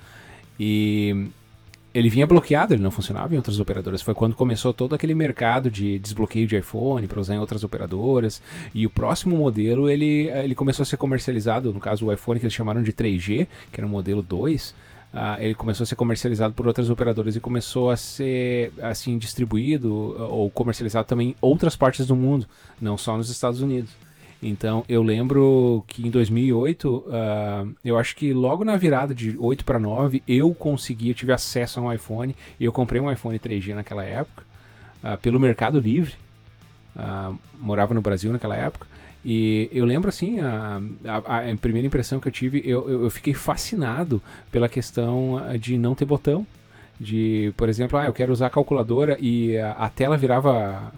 E 0.57 1.29
ele 2.00 2.10
vinha 2.10 2.25
bloqueado, 2.25 2.74
ele 2.74 2.81
não 2.81 2.92
funcionava 2.92 3.34
em 3.34 3.38
outras 3.38 3.60
operadoras. 3.60 4.01
Foi 4.01 4.13
quando 4.13 4.36
começou 4.36 4.74
todo 4.74 4.96
aquele 4.96 5.13
mercado 5.13 5.69
de 5.69 6.00
desbloqueio 6.00 6.48
de 6.48 6.57
iPhone 6.57 7.07
para 7.07 7.19
usar 7.19 7.36
em 7.36 7.40
outras 7.40 7.63
operadoras. 7.63 8.42
E 8.74 8.86
o 8.86 8.90
próximo 8.90 9.36
modelo 9.38 9.90
ele, 9.90 10.30
ele 10.30 10.56
começou 10.56 10.84
a 10.84 10.86
ser 10.86 10.98
comercializado, 10.98 11.74
no 11.74 11.80
caso 11.80 12.06
o 12.06 12.13
iPhone 12.13 12.40
que 12.40 12.46
eles 12.46 12.54
chamaram 12.54 12.81
de 12.81 12.94
3G, 12.94 13.48
que 13.72 13.80
era 13.80 13.86
o 13.86 13.90
modelo 13.90 14.22
2. 14.22 14.69
Uh, 14.69 14.75
ah, 15.12 15.38
ele 15.40 15.56
começou 15.56 15.84
a 15.84 15.88
ser 15.88 15.96
comercializado 15.96 16.54
por 16.54 16.68
outras 16.68 16.90
operadoras 16.90 17.36
e 17.36 17.40
começou 17.40 17.90
a 17.90 17.98
ser 17.98 18.72
assim 18.80 19.18
distribuído 19.18 19.92
ou 20.31 20.51
comercializado 20.51 21.07
também 21.07 21.30
em 21.30 21.36
outras 21.42 21.75
partes 21.75 22.06
do 22.06 22.16
mundo, 22.16 22.46
não 22.80 22.96
só 22.96 23.18
nos 23.18 23.30
Estados 23.30 23.60
Unidos. 23.60 23.92
Então 24.41 24.86
eu 24.88 25.03
lembro 25.03 25.83
que 25.88 26.07
em 26.07 26.09
2008, 26.09 26.89
uh, 26.89 27.03
ah, 27.12 27.67
eu 27.84 27.98
acho 27.98 28.15
que 28.15 28.34
logo 28.34 28.63
na 28.63 28.77
virada 28.77 29.13
de 29.13 29.36
8 29.38 29.65
para 29.65 29.77
9, 29.77 30.24
eu 30.27 30.53
consegui, 30.53 31.10
eu 31.10 31.13
tive 31.13 31.34
acesso 31.34 31.79
a 31.79 31.84
um 31.84 31.93
iPhone. 31.93 32.36
E 32.60 32.63
eu 32.63 32.72
comprei 32.72 33.01
um 33.01 33.12
iPhone 33.12 33.38
3G 33.38 33.75
naquela 33.75 34.03
época, 34.03 34.43
uh, 35.03 35.17
pelo 35.17 35.39
Mercado 35.39 35.79
Livre. 35.79 36.13
Uh, 36.96 37.38
morava 37.60 37.93
no 37.93 38.01
Brasil 38.01 38.31
naquela 38.31 38.55
época. 38.55 38.88
E 39.24 39.69
eu 39.74 39.84
lembro 39.84 40.08
assim, 40.08 40.39
a, 40.39 40.81
a, 41.05 41.51
a 41.51 41.58
primeira 41.58 41.86
impressão 41.86 42.22
que 42.22 42.29
eu 42.29 42.31
tive, 42.31 42.62
eu, 42.63 42.89
eu, 42.89 43.03
eu, 43.03 43.10
fiquei 43.10 43.34
fascinado 43.34 44.22
pela 44.50 44.69
questão 44.69 45.41
de 45.60 45.77
não 45.77 45.93
ter 45.93 46.05
botão. 46.05 46.48
De, 46.98 47.53
por 47.58 47.67
exemplo, 47.67 47.98
ah, 47.98 48.05
eu 48.05 48.13
quero 48.13 48.31
usar 48.31 48.48
a 48.48 48.50
calculadora 48.50 49.17
e 49.19 49.58
a, 49.58 49.72
a 49.72 49.89
tela 49.89 50.17
virava 50.17 50.93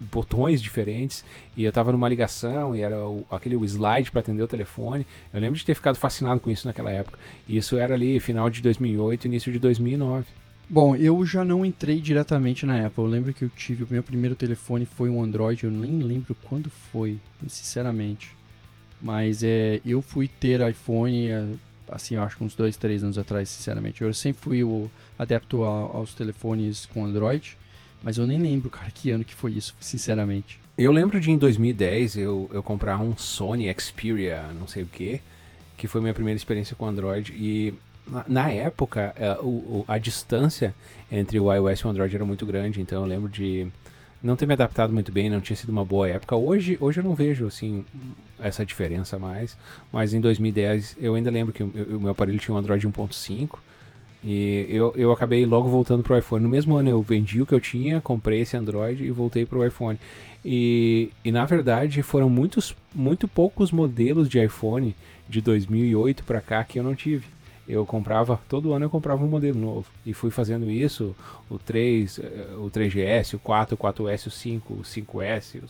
botões 0.00 0.62
diferentes 0.62 1.22
e 1.54 1.64
eu 1.64 1.72
tava 1.72 1.92
numa 1.92 2.08
ligação 2.08 2.74
e 2.74 2.80
era 2.80 3.06
o, 3.06 3.24
aquele 3.30 3.54
o 3.54 3.64
slide 3.64 4.10
para 4.10 4.20
atender 4.20 4.42
o 4.42 4.48
telefone. 4.48 5.06
Eu 5.32 5.40
lembro 5.40 5.58
de 5.58 5.64
ter 5.64 5.74
ficado 5.74 5.96
fascinado 5.96 6.40
com 6.40 6.50
isso 6.50 6.66
naquela 6.66 6.90
época. 6.90 7.18
E 7.46 7.58
isso 7.58 7.76
era 7.76 7.94
ali 7.94 8.18
final 8.18 8.48
de 8.48 8.62
2008, 8.62 9.26
início 9.26 9.52
de 9.52 9.58
2009. 9.58 10.24
Bom, 10.68 10.94
eu 10.94 11.26
já 11.26 11.44
não 11.44 11.66
entrei 11.66 12.00
diretamente 12.00 12.64
na 12.64 12.86
Apple. 12.86 13.02
Eu 13.02 13.10
lembro 13.10 13.34
que 13.34 13.44
eu 13.44 13.48
tive 13.50 13.82
o 13.82 13.88
meu 13.90 14.02
primeiro 14.02 14.36
telefone 14.36 14.86
foi 14.86 15.10
um 15.10 15.22
Android, 15.22 15.64
eu 15.64 15.70
nem 15.70 15.98
lembro 15.98 16.34
quando 16.48 16.70
foi, 16.70 17.18
sinceramente. 17.48 18.36
Mas 19.02 19.42
é, 19.42 19.80
eu 19.84 20.00
fui 20.00 20.28
ter 20.28 20.60
iPhone, 20.68 21.28
é, 21.28 21.44
assim, 21.88 22.14
eu 22.14 22.22
acho 22.22 22.36
que 22.36 22.44
uns 22.44 22.54
dois, 22.54 22.76
três 22.76 23.02
anos 23.02 23.18
atrás, 23.18 23.48
sinceramente. 23.48 24.02
Eu 24.02 24.14
sempre 24.14 24.42
fui 24.42 24.62
o 24.62 24.88
adepto 25.18 25.64
a, 25.64 25.68
aos 25.68 26.14
telefones 26.14 26.86
com 26.86 27.04
Android. 27.04 27.58
Mas 28.02 28.16
eu 28.16 28.26
nem 28.26 28.38
lembro, 28.38 28.70
cara, 28.70 28.90
que 28.90 29.10
ano 29.10 29.24
que 29.24 29.34
foi 29.34 29.52
isso, 29.52 29.74
sinceramente. 29.80 30.58
Eu 30.76 30.92
lembro 30.92 31.20
de 31.20 31.30
em 31.30 31.36
2010 31.36 32.16
eu, 32.16 32.50
eu 32.52 32.62
comprar 32.62 32.98
um 32.98 33.16
Sony 33.16 33.72
Xperia, 33.78 34.44
não 34.58 34.66
sei 34.66 34.82
o 34.82 34.86
que, 34.86 35.20
que 35.76 35.86
foi 35.86 36.00
minha 36.00 36.14
primeira 36.14 36.36
experiência 36.36 36.74
com 36.74 36.86
Android. 36.86 37.32
E 37.32 37.74
na, 38.06 38.24
na 38.26 38.50
época, 38.50 39.14
a, 39.16 39.22
é, 39.22 39.38
o, 39.40 39.84
a 39.86 39.98
distância 39.98 40.74
entre 41.12 41.38
o 41.38 41.52
iOS 41.52 41.80
e 41.80 41.86
o 41.86 41.90
Android 41.90 42.14
era 42.14 42.24
muito 42.24 42.46
grande, 42.46 42.80
então 42.80 43.02
eu 43.02 43.06
lembro 43.06 43.28
de 43.28 43.66
não 44.22 44.36
ter 44.36 44.46
me 44.46 44.52
adaptado 44.52 44.92
muito 44.92 45.10
bem, 45.10 45.30
não 45.30 45.40
tinha 45.40 45.56
sido 45.56 45.70
uma 45.70 45.84
boa 45.84 46.08
época. 46.08 46.36
Hoje, 46.36 46.76
hoje 46.80 47.00
eu 47.00 47.04
não 47.04 47.14
vejo 47.14 47.46
assim 47.46 47.84
essa 48.38 48.64
diferença 48.64 49.18
mais, 49.18 49.56
mas 49.92 50.14
em 50.14 50.20
2010 50.20 50.96
eu 51.00 51.14
ainda 51.14 51.30
lembro 51.30 51.52
que 51.52 51.62
o, 51.62 51.66
o 51.66 52.00
meu 52.00 52.10
aparelho 52.10 52.38
tinha 52.38 52.54
um 52.54 52.58
Android 52.58 52.86
1.5 52.86 53.58
e 54.22 54.66
eu, 54.68 54.92
eu 54.96 55.12
acabei 55.12 55.46
logo 55.46 55.68
voltando 55.68 56.02
pro 56.02 56.16
iPhone. 56.16 56.42
No 56.42 56.48
mesmo 56.48 56.76
ano 56.76 56.90
eu 56.90 57.00
vendi 57.02 57.40
o 57.40 57.46
que 57.46 57.54
eu 57.54 57.60
tinha, 57.60 58.00
comprei 58.00 58.40
esse 58.40 58.56
Android 58.56 59.02
e 59.02 59.10
voltei 59.10 59.46
pro 59.46 59.64
iPhone. 59.66 59.98
E, 60.44 61.10
e 61.24 61.32
na 61.32 61.44
verdade 61.44 62.02
foram 62.02 62.28
muitos, 62.28 62.74
muito 62.94 63.26
poucos 63.26 63.70
modelos 63.70 64.28
de 64.28 64.42
iPhone 64.42 64.94
de 65.28 65.40
2008 65.40 66.24
para 66.24 66.40
cá 66.40 66.64
que 66.64 66.78
eu 66.78 66.82
não 66.82 66.94
tive. 66.94 67.26
eu 67.68 67.86
comprava, 67.86 68.40
todo 68.48 68.72
ano 68.72 68.86
eu 68.86 68.90
comprava 68.90 69.24
um 69.24 69.28
modelo 69.28 69.58
novo. 69.58 69.86
E 70.04 70.12
fui 70.12 70.30
fazendo 70.30 70.70
isso, 70.70 71.14
o 71.48 71.58
3, 71.58 72.18
eh, 72.18 72.54
o 72.58 72.70
3GS, 72.70 73.34
o 73.34 73.38
4, 73.38 73.74
o 73.74 73.78
4S, 73.78 74.26
o 74.26 74.30
5, 74.30 74.74
o 74.74 74.82
5S, 74.82 75.62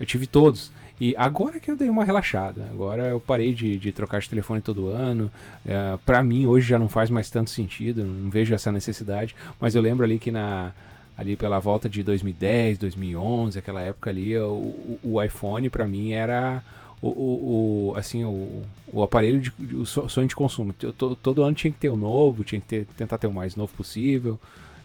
eu 0.00 0.06
tive 0.06 0.26
todos. 0.26 0.72
E 1.00 1.14
agora 1.16 1.60
que 1.60 1.70
eu 1.70 1.76
dei 1.76 1.88
uma 1.88 2.04
relaxada, 2.04 2.66
agora 2.72 3.04
eu 3.08 3.20
parei 3.20 3.54
de, 3.54 3.78
de 3.78 3.92
trocar 3.92 4.20
de 4.20 4.28
telefone 4.28 4.60
todo 4.60 4.88
ano. 4.88 5.30
É, 5.64 5.96
para 6.04 6.22
mim 6.22 6.46
hoje 6.46 6.68
já 6.68 6.78
não 6.78 6.88
faz 6.88 7.08
mais 7.08 7.30
tanto 7.30 7.50
sentido, 7.50 8.04
não 8.04 8.30
vejo 8.30 8.54
essa 8.54 8.72
necessidade. 8.72 9.34
Mas 9.60 9.74
eu 9.74 9.82
lembro 9.82 10.04
ali 10.04 10.18
que 10.18 10.30
na 10.30 10.72
ali 11.16 11.34
pela 11.34 11.58
volta 11.58 11.88
de 11.88 12.00
2010, 12.04 12.78
2011, 12.78 13.58
aquela 13.58 13.80
época 13.80 14.08
ali, 14.08 14.38
o, 14.38 14.98
o 15.02 15.20
iPhone 15.20 15.68
para 15.68 15.84
mim 15.84 16.12
era 16.12 16.62
o, 17.02 17.08
o, 17.08 17.90
o, 17.90 17.96
assim, 17.96 18.24
o, 18.24 18.62
o 18.92 19.02
aparelho 19.02 19.40
de 19.40 19.52
o 19.74 19.84
sonho 19.84 20.28
de 20.28 20.36
consumo. 20.36 20.72
Todo, 20.72 21.16
todo 21.16 21.42
ano 21.42 21.54
tinha 21.54 21.72
que 21.72 21.78
ter 21.78 21.88
o 21.88 21.96
novo, 21.96 22.44
tinha 22.44 22.60
que 22.60 22.66
ter, 22.66 22.86
tentar 22.96 23.18
ter 23.18 23.26
o 23.26 23.32
mais 23.32 23.56
novo 23.56 23.72
possível. 23.76 24.38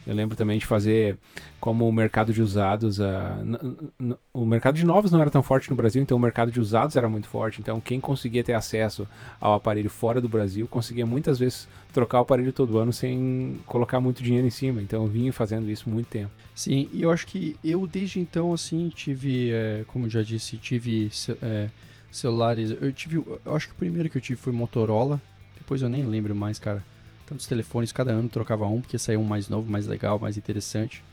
Eu 0.05 0.13
lembro 0.13 0.35
também 0.35 0.59
de 0.59 0.65
fazer 0.65 1.17
como 1.59 1.87
o 1.87 1.91
mercado 1.91 2.33
de 2.33 2.41
usados. 2.41 2.99
Uh, 2.99 4.17
o 4.33 4.45
mercado 4.45 4.75
de 4.75 4.85
novos 4.85 5.11
não 5.11 5.21
era 5.21 5.29
tão 5.29 5.41
forte 5.41 5.69
no 5.69 5.75
Brasil, 5.75 6.01
então 6.01 6.17
o 6.17 6.19
mercado 6.19 6.51
de 6.51 6.59
usados 6.59 6.95
era 6.95 7.07
muito 7.07 7.27
forte. 7.27 7.61
Então 7.61 7.79
quem 7.79 7.99
conseguia 7.99 8.43
ter 8.43 8.53
acesso 8.53 9.07
ao 9.39 9.53
aparelho 9.53 9.89
fora 9.89 10.19
do 10.19 10.27
Brasil 10.27 10.67
conseguia 10.67 11.05
muitas 11.05 11.39
vezes 11.39 11.67
trocar 11.93 12.19
o 12.19 12.21
aparelho 12.21 12.51
todo 12.51 12.77
ano 12.77 12.91
sem 12.91 13.59
colocar 13.65 13.99
muito 13.99 14.21
dinheiro 14.21 14.45
em 14.45 14.51
cima. 14.51 14.81
Então 14.81 15.03
eu 15.03 15.09
vinha 15.09 15.31
fazendo 15.31 15.69
isso 15.69 15.89
muito 15.89 16.07
tempo. 16.07 16.31
Sim, 16.53 16.89
e 16.91 17.01
eu 17.01 17.11
acho 17.11 17.25
que 17.25 17.55
eu 17.63 17.87
desde 17.87 18.19
então, 18.19 18.53
assim, 18.53 18.89
tive, 18.89 19.51
é, 19.51 19.83
como 19.87 20.09
já 20.09 20.21
disse, 20.21 20.57
tive 20.57 21.09
é, 21.41 21.69
celulares. 22.11 22.71
Eu 22.79 22.91
tive, 22.91 23.23
eu 23.45 23.55
acho 23.55 23.67
que 23.67 23.73
o 23.73 23.77
primeiro 23.77 24.09
que 24.09 24.17
eu 24.17 24.21
tive 24.21 24.39
foi 24.39 24.51
Motorola. 24.51 25.21
Depois 25.57 25.81
eu 25.81 25.87
nem 25.87 26.03
lembro 26.03 26.35
mais, 26.35 26.59
cara 26.59 26.83
tantos 27.25 27.47
telefones, 27.47 27.91
cada 27.91 28.11
ano 28.11 28.29
trocava 28.29 28.65
um, 28.67 28.81
porque 28.81 28.97
saiu 28.97 29.21
um 29.21 29.25
mais 29.25 29.49
novo, 29.49 29.69
mais 29.71 29.87
legal, 29.87 30.19
mais 30.19 30.37
interessante. 30.37 31.03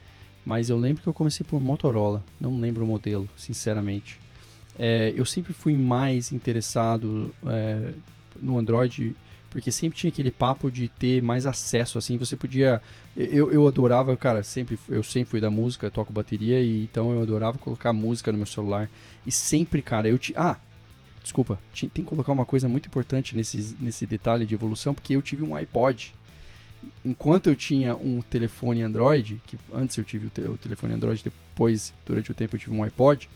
Mas 0.45 0.71
eu 0.71 0.79
lembro 0.79 1.02
que 1.02 1.09
eu 1.09 1.14
comecei 1.14 1.45
por 1.45 1.61
Motorola, 1.61 2.25
não 2.40 2.59
lembro 2.59 2.85
o 2.85 2.87
modelo, 2.87 3.29
sinceramente. 3.37 4.19
É, 4.79 5.12
eu 5.17 5.26
sempre 5.26 5.52
fui 5.52 5.75
mais 5.76 6.33
interessado 6.33 7.35
é, 7.47 7.93
no 8.40 8.59
Android, 8.59 9.14
porque 9.50 9.71
sempre 9.71 9.99
tinha 9.99 10.11
aquele 10.11 10.31
papo 10.31 10.71
de 10.71 10.88
ter 10.88 11.23
mais 11.23 11.45
acesso, 11.45 11.99
assim, 11.99 12.17
você 12.17 12.37
podia... 12.37 12.81
Eu, 13.17 13.52
eu 13.52 13.67
adorava, 13.67 14.17
cara, 14.17 14.43
sempre, 14.43 14.79
eu 14.88 15.02
sempre 15.02 15.29
fui 15.29 15.40
da 15.40 15.50
música, 15.50 15.90
toco 15.90 16.12
bateria, 16.12 16.62
e 16.62 16.85
então 16.85 17.12
eu 17.12 17.21
adorava 17.21 17.59
colocar 17.59 17.93
música 17.93 18.31
no 18.31 18.38
meu 18.38 18.47
celular. 18.47 18.88
E 19.26 19.33
sempre, 19.33 19.83
cara, 19.83 20.09
eu... 20.09 20.17
Te, 20.17 20.33
ah, 20.37 20.57
Desculpa, 21.23 21.59
tem 21.75 21.89
que 21.89 22.03
colocar 22.03 22.33
uma 22.33 22.47
coisa 22.47 22.69
muito 22.69 22.87
importante 22.87 23.37
nesse, 23.37 23.77
nesse 23.79 24.07
detalhe 24.07 24.47
de 24.47 24.55
evolução, 24.55 24.95
porque 24.95 25.15
eu 25.15 25.23
tive 25.23 25.43
um 25.43 25.55
iPod. 25.55 26.15
Enquanto 27.05 27.49
eu 27.49 27.55
tinha 27.55 27.95
um 27.95 28.23
telefone 28.23 28.83
Android, 28.83 29.41
que 29.47 29.59
antes 29.73 29.97
eu 29.99 30.05
tive 30.05 30.29
o, 30.29 30.31
te 30.31 30.41
o 30.41 30.57
telefone 30.57 30.95
Android, 30.95 31.23
depois, 31.23 31.93
durante 32.07 32.31
o 32.31 32.35
tempo, 32.35 32.57
eu 32.57 32.61
tive 32.61 32.75
um 32.75 32.83
iPod, 32.83 33.29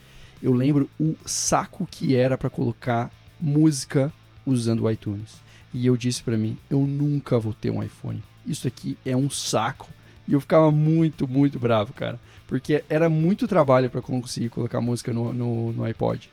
eu 0.42 0.52
lembro 0.52 0.88
o 0.98 1.14
saco 1.26 1.86
que 1.90 2.16
era 2.16 2.38
para 2.38 2.50
colocar 2.50 3.10
música 3.40 4.12
usando 4.46 4.84
o 4.84 4.90
iTunes. 4.90 5.42
E 5.72 5.86
eu 5.86 5.96
disse 5.96 6.22
para 6.22 6.36
mim, 6.36 6.56
eu 6.70 6.80
nunca 6.80 7.38
vou 7.38 7.52
ter 7.52 7.70
um 7.70 7.82
iPhone. 7.82 8.22
Isso 8.46 8.66
aqui 8.68 8.96
é 9.04 9.16
um 9.16 9.28
saco. 9.28 9.88
E 10.26 10.32
eu 10.32 10.40
ficava 10.40 10.70
muito, 10.70 11.28
muito 11.28 11.58
bravo, 11.58 11.92
cara. 11.92 12.18
Porque 12.46 12.84
era 12.88 13.08
muito 13.08 13.48
trabalho 13.48 13.90
para 13.90 14.00
conseguir 14.00 14.48
colocar 14.48 14.80
música 14.80 15.12
no, 15.12 15.32
no, 15.32 15.72
no 15.72 15.84
iPod. 15.84 16.30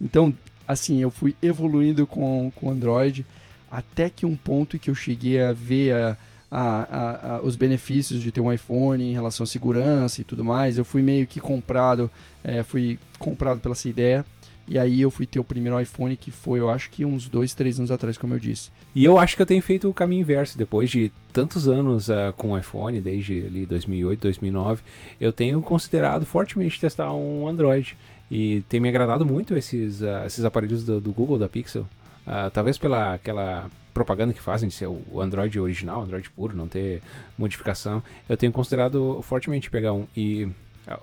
Então, 0.00 0.34
assim, 0.70 1.00
eu 1.00 1.10
fui 1.10 1.34
evoluindo 1.42 2.06
com 2.06 2.52
o 2.60 2.70
Android 2.70 3.26
até 3.70 4.10
que 4.10 4.26
um 4.26 4.36
ponto 4.36 4.78
que 4.78 4.90
eu 4.90 4.94
cheguei 4.94 5.40
a 5.40 5.52
ver 5.52 5.94
a, 5.94 6.16
a, 6.50 7.36
a, 7.36 7.42
os 7.42 7.54
benefícios 7.54 8.20
de 8.20 8.32
ter 8.32 8.40
um 8.40 8.52
iPhone 8.52 9.02
em 9.02 9.12
relação 9.12 9.44
à 9.44 9.46
segurança 9.46 10.20
e 10.20 10.24
tudo 10.24 10.44
mais. 10.44 10.76
Eu 10.76 10.84
fui 10.84 11.02
meio 11.02 11.26
que 11.26 11.38
comprado, 11.38 12.10
é, 12.42 12.62
fui 12.62 12.98
comprado 13.18 13.60
pela 13.60 13.74
essa 13.74 13.88
ideia. 13.88 14.24
E 14.66 14.78
aí 14.78 15.00
eu 15.00 15.10
fui 15.10 15.26
ter 15.26 15.40
o 15.40 15.44
primeiro 15.44 15.80
iPhone 15.80 16.16
que 16.16 16.30
foi, 16.30 16.60
eu 16.60 16.70
acho 16.70 16.90
que 16.90 17.04
uns 17.04 17.28
dois, 17.28 17.54
três 17.54 17.78
anos 17.78 17.90
atrás, 17.90 18.16
como 18.16 18.34
eu 18.34 18.38
disse. 18.38 18.70
E 18.94 19.04
eu 19.04 19.18
acho 19.18 19.34
que 19.34 19.42
eu 19.42 19.46
tenho 19.46 19.60
feito 19.60 19.88
o 19.88 19.94
caminho 19.94 20.20
inverso. 20.20 20.56
Depois 20.56 20.88
de 20.88 21.10
tantos 21.32 21.66
anos 21.66 22.08
uh, 22.08 22.32
com 22.36 22.52
o 22.52 22.58
iPhone, 22.58 23.00
desde 23.00 23.46
ali 23.46 23.66
2008, 23.66 24.20
2009, 24.20 24.82
eu 25.20 25.32
tenho 25.32 25.60
considerado 25.60 26.24
fortemente 26.24 26.80
testar 26.80 27.12
um 27.12 27.48
Android. 27.48 27.96
E 28.30 28.62
tem 28.68 28.78
me 28.78 28.88
agradado 28.88 29.26
muito 29.26 29.56
esses, 29.56 30.00
uh, 30.00 30.24
esses 30.26 30.44
aparelhos 30.44 30.84
do, 30.84 31.00
do, 31.00 31.12
Google, 31.12 31.38
da 31.38 31.48
Pixel. 31.48 31.82
Uh, 32.26 32.50
talvez 32.52 32.78
pela 32.78 33.14
aquela 33.14 33.68
propaganda 33.92 34.32
que 34.32 34.40
fazem 34.40 34.68
de 34.68 34.74
ser 34.74 34.86
o 34.86 35.20
Android 35.20 35.58
original, 35.58 36.02
Android 36.02 36.30
puro, 36.30 36.56
não 36.56 36.68
ter 36.68 37.02
modificação. 37.36 38.02
Eu 38.28 38.36
tenho 38.36 38.52
considerado 38.52 39.20
fortemente 39.22 39.68
pegar 39.70 39.92
um. 39.92 40.06
E 40.16 40.48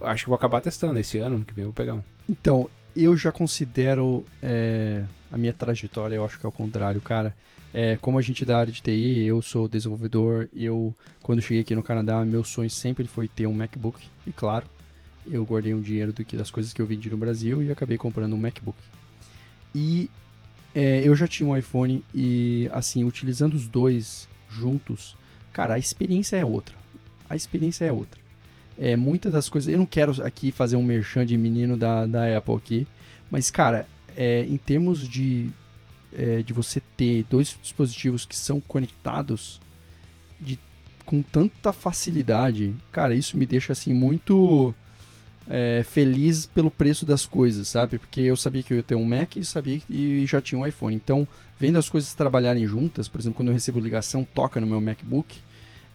acho 0.01 0.23
que 0.23 0.29
vou 0.29 0.35
acabar 0.35 0.61
testando 0.61 0.97
esse 0.99 1.17
ano, 1.17 1.43
que 1.43 1.53
vem 1.53 1.63
eu 1.63 1.69
vou 1.69 1.73
pegar 1.73 1.95
um. 1.95 2.03
Então, 2.29 2.69
eu 2.95 3.15
já 3.15 3.31
considero 3.31 4.25
é, 4.41 5.03
a 5.31 5.37
minha 5.37 5.53
trajetória, 5.53 6.15
eu 6.15 6.25
acho 6.25 6.39
que 6.39 6.45
é 6.45 6.49
o 6.49 6.51
contrário, 6.51 7.01
cara. 7.01 7.35
É, 7.73 7.97
como 7.97 8.17
a 8.17 8.21
gente 8.21 8.45
da 8.45 8.57
área 8.57 8.71
de 8.71 8.81
TI, 8.81 9.25
eu 9.25 9.41
sou 9.41 9.67
desenvolvedor, 9.67 10.47
eu, 10.55 10.95
quando 11.21 11.41
cheguei 11.41 11.61
aqui 11.61 11.75
no 11.75 11.83
Canadá, 11.83 12.23
meu 12.25 12.43
sonho 12.43 12.69
sempre 12.69 13.05
foi 13.05 13.27
ter 13.27 13.45
um 13.45 13.53
MacBook, 13.53 14.03
e 14.25 14.31
claro, 14.31 14.65
eu 15.31 15.45
guardei 15.45 15.73
um 15.73 15.81
dinheiro 15.81 16.13
do 16.13 16.23
que 16.23 16.37
das 16.37 16.51
coisas 16.51 16.73
que 16.73 16.81
eu 16.81 16.85
vendi 16.85 17.09
no 17.09 17.17
Brasil 17.17 17.61
e 17.61 17.71
acabei 17.71 17.97
comprando 17.97 18.33
um 18.33 18.37
MacBook. 18.37 18.77
E 19.73 20.09
é, 20.73 21.01
eu 21.03 21.15
já 21.15 21.27
tinha 21.27 21.47
um 21.47 21.57
iPhone 21.57 22.03
e, 22.13 22.69
assim, 22.71 23.03
utilizando 23.03 23.53
os 23.53 23.67
dois 23.67 24.27
juntos, 24.49 25.15
cara, 25.51 25.75
a 25.75 25.79
experiência 25.79 26.37
é 26.37 26.45
outra. 26.45 26.75
A 27.29 27.35
experiência 27.35 27.85
é 27.85 27.91
outra. 27.91 28.19
É, 28.77 28.95
muitas 28.95 29.33
das 29.33 29.49
coisas. 29.49 29.71
Eu 29.71 29.79
não 29.79 29.85
quero 29.85 30.23
aqui 30.23 30.51
fazer 30.51 30.75
um 30.75 30.83
merchan 30.83 31.25
de 31.25 31.35
menino 31.37 31.75
da, 31.75 32.05
da 32.05 32.37
Apple 32.37 32.55
aqui, 32.55 32.87
mas, 33.29 33.49
cara, 33.49 33.87
é, 34.15 34.45
em 34.45 34.57
termos 34.57 35.07
de, 35.07 35.49
é, 36.13 36.41
de 36.41 36.53
você 36.53 36.81
ter 36.95 37.25
dois 37.29 37.57
dispositivos 37.61 38.25
que 38.25 38.35
são 38.35 38.59
conectados 38.61 39.59
de, 40.39 40.59
com 41.05 41.21
tanta 41.21 41.73
facilidade, 41.73 42.73
cara, 42.91 43.15
isso 43.15 43.37
me 43.37 43.45
deixa 43.45 43.73
assim 43.73 43.93
muito 43.93 44.73
é, 45.49 45.83
feliz 45.83 46.45
pelo 46.45 46.69
preço 46.69 47.05
das 47.05 47.25
coisas, 47.25 47.67
sabe? 47.67 47.97
Porque 47.97 48.21
eu 48.21 48.35
sabia 48.35 48.63
que 48.63 48.73
eu 48.73 48.77
ia 48.77 48.83
ter 48.83 48.95
um 48.95 49.05
Mac 49.05 49.35
e 49.35 49.45
sabia 49.45 49.81
e 49.89 50.25
já 50.25 50.41
tinha 50.41 50.59
um 50.59 50.65
iPhone. 50.65 50.95
Então, 50.95 51.27
vendo 51.59 51.77
as 51.77 51.89
coisas 51.89 52.13
trabalharem 52.13 52.67
juntas, 52.67 53.07
por 53.07 53.19
exemplo, 53.19 53.37
quando 53.37 53.49
eu 53.49 53.53
recebo 53.53 53.79
ligação, 53.79 54.27
toca 54.33 54.59
no 54.59 54.67
meu 54.67 54.81
MacBook, 54.81 55.37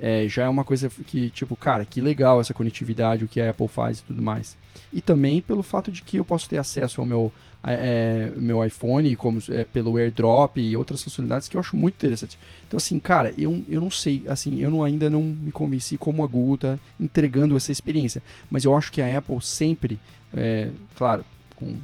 é, 0.02 0.26
já 0.26 0.42
é 0.42 0.48
uma 0.48 0.64
coisa 0.64 0.90
que, 1.06 1.30
tipo, 1.30 1.54
cara, 1.54 1.84
que 1.84 2.00
legal 2.00 2.40
essa 2.40 2.52
conectividade, 2.52 3.24
o 3.24 3.28
que 3.28 3.40
a 3.40 3.50
Apple 3.50 3.68
faz 3.68 4.00
e 4.00 4.02
tudo 4.02 4.20
mais. 4.20 4.56
E 4.92 5.00
também 5.00 5.40
pelo 5.40 5.62
fato 5.62 5.92
de 5.92 6.02
que 6.02 6.16
eu 6.16 6.24
posso 6.24 6.48
ter 6.48 6.58
acesso 6.58 7.00
ao 7.00 7.06
meu, 7.06 7.32
é, 7.62 8.32
meu 8.34 8.64
iPhone 8.64 9.14
como, 9.14 9.38
é, 9.48 9.62
pelo 9.62 9.96
AirDrop 9.96 10.60
e 10.60 10.76
outras 10.76 11.04
funcionalidades 11.04 11.46
que 11.46 11.56
eu 11.56 11.60
acho 11.60 11.76
muito 11.76 11.94
interessante. 11.94 12.36
Então, 12.66 12.78
assim, 12.78 12.98
cara, 12.98 13.32
eu, 13.38 13.64
eu 13.68 13.80
não 13.80 13.92
sei, 13.92 14.24
assim, 14.26 14.60
eu 14.60 14.72
não, 14.72 14.82
ainda 14.82 15.08
não 15.08 15.22
me 15.22 15.52
convenci 15.52 15.96
como 15.96 16.24
a 16.24 16.26
Google 16.26 16.58
tá 16.58 16.78
entregando 16.98 17.56
essa 17.56 17.70
experiência. 17.70 18.20
Mas 18.50 18.64
eu 18.64 18.76
acho 18.76 18.90
que 18.90 19.00
a 19.00 19.18
Apple 19.18 19.40
sempre, 19.40 20.00
é, 20.34 20.70
claro, 20.96 21.24
com 21.54 21.76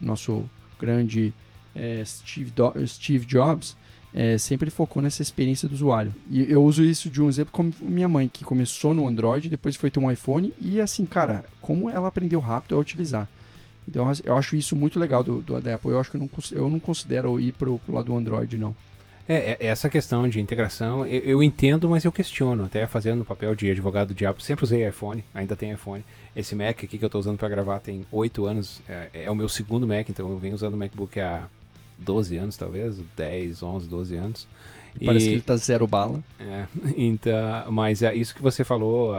nosso 0.00 0.48
grande 0.80 1.30
é, 1.74 2.02
Steve, 2.06 2.50
Steve 2.86 3.26
Jobs, 3.26 3.76
é, 4.16 4.38
sempre 4.38 4.70
focou 4.70 5.02
nessa 5.02 5.20
experiência 5.20 5.68
do 5.68 5.74
usuário. 5.74 6.14
E 6.30 6.50
eu 6.50 6.64
uso 6.64 6.82
isso 6.82 7.10
de 7.10 7.20
um 7.20 7.28
exemplo 7.28 7.52
como 7.52 7.70
minha 7.82 8.08
mãe, 8.08 8.28
que 8.32 8.44
começou 8.44 8.94
no 8.94 9.06
Android, 9.06 9.50
depois 9.50 9.76
foi 9.76 9.90
ter 9.90 10.00
um 10.00 10.10
iPhone, 10.10 10.54
e 10.58 10.80
assim, 10.80 11.04
cara, 11.04 11.44
como 11.60 11.90
ela 11.90 12.08
aprendeu 12.08 12.40
rápido 12.40 12.74
a 12.74 12.78
utilizar. 12.78 13.28
Então 13.86 14.10
eu 14.24 14.34
acho 14.34 14.56
isso 14.56 14.74
muito 14.74 14.98
legal 14.98 15.22
do, 15.22 15.42
do 15.42 15.60
da 15.60 15.74
Apple. 15.74 15.90
Eu 15.90 16.00
acho 16.00 16.10
que 16.10 16.16
eu 16.16 16.20
não, 16.20 16.30
eu 16.52 16.70
não 16.70 16.80
considero 16.80 17.38
ir 17.38 17.52
pro, 17.52 17.78
pro 17.78 17.94
lado 17.94 18.06
do 18.06 18.16
Android, 18.16 18.56
não. 18.56 18.74
É, 19.28 19.56
é 19.60 19.66
essa 19.66 19.88
questão 19.90 20.28
de 20.28 20.40
integração, 20.40 21.04
eu, 21.04 21.20
eu, 21.20 21.42
entendo, 21.42 21.88
mas 21.88 22.04
eu 22.04 22.12
questiono. 22.12 22.64
Até 22.64 22.86
fazendo 22.86 23.20
o 23.20 23.24
papel 23.24 23.54
de 23.54 23.70
advogado 23.70 24.08
do 24.08 24.14
diabo, 24.14 24.40
sempre 24.40 24.64
usei 24.64 24.88
iPhone, 24.88 25.22
ainda 25.34 25.54
tenho 25.54 25.74
iPhone. 25.74 26.04
Esse 26.34 26.54
Mac 26.54 26.84
aqui 26.84 26.96
que 26.96 27.04
eu 27.04 27.08
estou 27.08 27.18
usando 27.18 27.36
para 27.36 27.48
gravar 27.48 27.80
tem 27.80 28.06
8 28.10 28.46
anos, 28.46 28.80
é, 28.88 29.08
é, 29.12 29.30
o 29.30 29.34
meu 29.34 29.48
segundo 29.48 29.86
Mac, 29.86 30.08
então 30.08 30.30
eu 30.30 30.38
venho 30.38 30.54
usando 30.54 30.74
o 30.74 30.76
MacBook 30.76 31.18
há 31.20 31.48
12 31.98 32.36
anos, 32.36 32.56
talvez, 32.56 32.98
10, 33.16 33.62
11, 33.62 33.88
12 33.88 34.16
anos. 34.16 34.48
E 35.00 35.04
parece 35.04 35.26
que 35.26 35.32
ele 35.32 35.40
tá 35.42 35.56
zero 35.56 35.86
bala. 35.86 36.20
É, 36.40 36.66
então, 36.96 37.70
mas 37.70 38.02
é 38.02 38.14
isso 38.14 38.34
que 38.34 38.42
você 38.42 38.64
falou, 38.64 39.14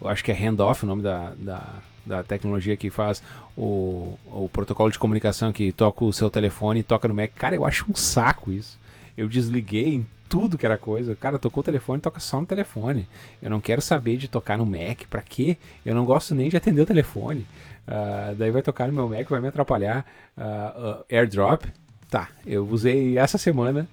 eu 0.00 0.08
acho 0.08 0.22
que 0.22 0.30
é 0.30 0.34
handoff 0.34 0.84
o 0.84 0.86
nome 0.86 1.02
da, 1.02 1.32
da, 1.38 1.74
da 2.04 2.22
tecnologia 2.22 2.76
que 2.76 2.90
faz 2.90 3.22
o, 3.56 4.18
o 4.26 4.48
protocolo 4.52 4.90
de 4.90 4.98
comunicação 4.98 5.52
que 5.52 5.72
toca 5.72 6.04
o 6.04 6.12
seu 6.12 6.30
telefone 6.30 6.80
e 6.80 6.82
toca 6.82 7.08
no 7.08 7.14
Mac. 7.14 7.30
Cara, 7.34 7.54
eu 7.54 7.64
acho 7.64 7.86
um 7.90 7.94
saco 7.94 8.52
isso. 8.52 8.78
Eu 9.16 9.28
desliguei 9.28 9.94
em 9.94 10.06
tudo 10.28 10.58
que 10.58 10.66
era 10.66 10.76
coisa. 10.76 11.14
Cara, 11.14 11.38
tocou 11.38 11.60
o 11.60 11.64
telefone, 11.64 12.00
toca 12.00 12.20
só 12.20 12.40
no 12.40 12.46
telefone. 12.46 13.08
Eu 13.40 13.48
não 13.48 13.60
quero 13.60 13.80
saber 13.80 14.16
de 14.16 14.28
tocar 14.28 14.58
no 14.58 14.66
Mac, 14.66 15.02
pra 15.08 15.22
quê? 15.22 15.56
Eu 15.84 15.94
não 15.94 16.04
gosto 16.04 16.34
nem 16.34 16.48
de 16.48 16.56
atender 16.56 16.82
o 16.82 16.86
telefone. 16.86 17.46
Uh, 17.86 18.34
daí 18.36 18.50
vai 18.50 18.62
tocar 18.62 18.88
no 18.88 18.94
meu 18.94 19.08
Mac, 19.08 19.28
vai 19.28 19.40
me 19.40 19.48
atrapalhar. 19.48 20.04
Uh, 20.36 21.00
uh, 21.00 21.04
AirDrop, 21.10 21.66
tá. 22.10 22.28
Eu 22.46 22.66
usei 22.66 23.18
essa 23.18 23.38
semana 23.38 23.86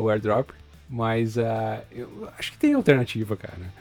o 0.00 0.08
AirDrop. 0.08 0.50
Mas 0.88 1.36
eu 1.36 2.30
acho 2.38 2.52
que 2.52 2.58
tem 2.58 2.74
alternativa, 2.74 3.36
cara. 3.36 3.72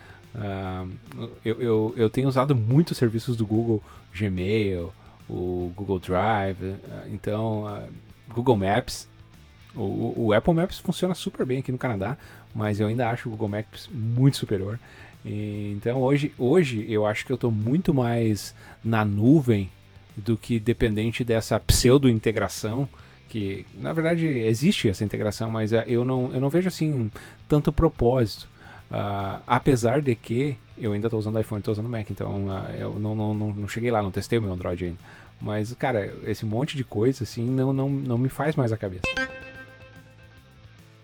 Eu, 1.44 1.62
eu, 1.62 1.94
eu 1.96 2.10
tenho 2.10 2.28
usado 2.28 2.56
muitos 2.56 2.98
serviços 2.98 3.36
do 3.36 3.46
Google, 3.46 3.84
Gmail, 4.18 4.92
o 5.30 5.72
Google 5.76 6.00
Drive, 6.00 6.76
então 7.12 7.86
Google 8.34 8.56
Maps. 8.56 9.08
O, 9.76 10.28
o, 10.28 10.34
Apple 10.34 10.54
Maps 10.54 10.80
funciona 10.80 11.14
super 11.14 11.46
bem 11.46 11.60
aqui 11.60 11.72
no 11.72 11.78
Canadá, 11.78 12.18
mas 12.56 12.80
eu 12.80 12.88
ainda 12.88 13.10
acho 13.10 13.28
o 13.28 13.32
Google 13.32 13.50
Maps 13.50 13.90
muito 13.92 14.38
superior. 14.38 14.80
E, 15.25 15.74
então 15.75 16.01
hoje, 16.01 16.34
hoje 16.38 16.86
eu 16.89 17.06
acho 17.06 17.25
que 17.25 17.32
eu 17.32 17.36
estou 17.36 17.51
muito 17.51 17.94
mais 17.94 18.53
na 18.84 19.06
nuvem 19.06 19.70
do 20.15 20.38
que 20.38 20.60
dependente 20.60 21.24
dessa 21.24 21.60
pseudo-integração 21.60 22.88
que 23.34 23.65
na 23.74 23.92
verdade 23.92 24.27
existe 24.27 24.88
essa 24.88 25.03
integração, 25.03 25.50
mas 25.50 25.72
uh, 25.72 25.77
eu, 25.88 26.06
não, 26.06 26.32
eu 26.32 26.39
não 26.39 26.50
vejo 26.50 26.68
assim 26.68 27.10
tanto 27.48 27.74
propósito. 27.74 28.48
Uh, 28.92 29.42
apesar 29.48 30.03
de 30.03 30.13
que 30.13 30.56
eu 30.77 30.94
ainda 30.94 31.08
estou 31.08 31.20
usando 31.20 31.39
iPhone, 31.39 31.60
estou 31.60 31.72
usando 31.72 31.89
Mac, 31.89 32.08
então 32.12 32.46
uh, 32.46 32.72
eu 32.77 33.00
não, 33.00 33.15
não, 33.15 33.34
não, 33.34 33.51
não, 33.51 33.68
cheguei 33.68 33.89
lá, 33.89 34.03
não 34.03 34.12
testei 34.12 34.38
o 34.38 34.42
meu 34.42 34.53
Android 34.53 34.86
ainda. 34.86 35.00
Mas, 35.42 35.74
cara, 35.74 36.13
esse 36.27 36.46
monte 36.46 36.77
de 36.77 36.84
coisa 36.84 37.24
assim 37.24 37.44
não, 37.44 37.74
não, 37.74 37.89
não 37.89 38.20
me 38.20 38.30
faz 38.30 38.56
mais 38.56 38.72
a 38.72 38.77
cabeça. 38.77 39.01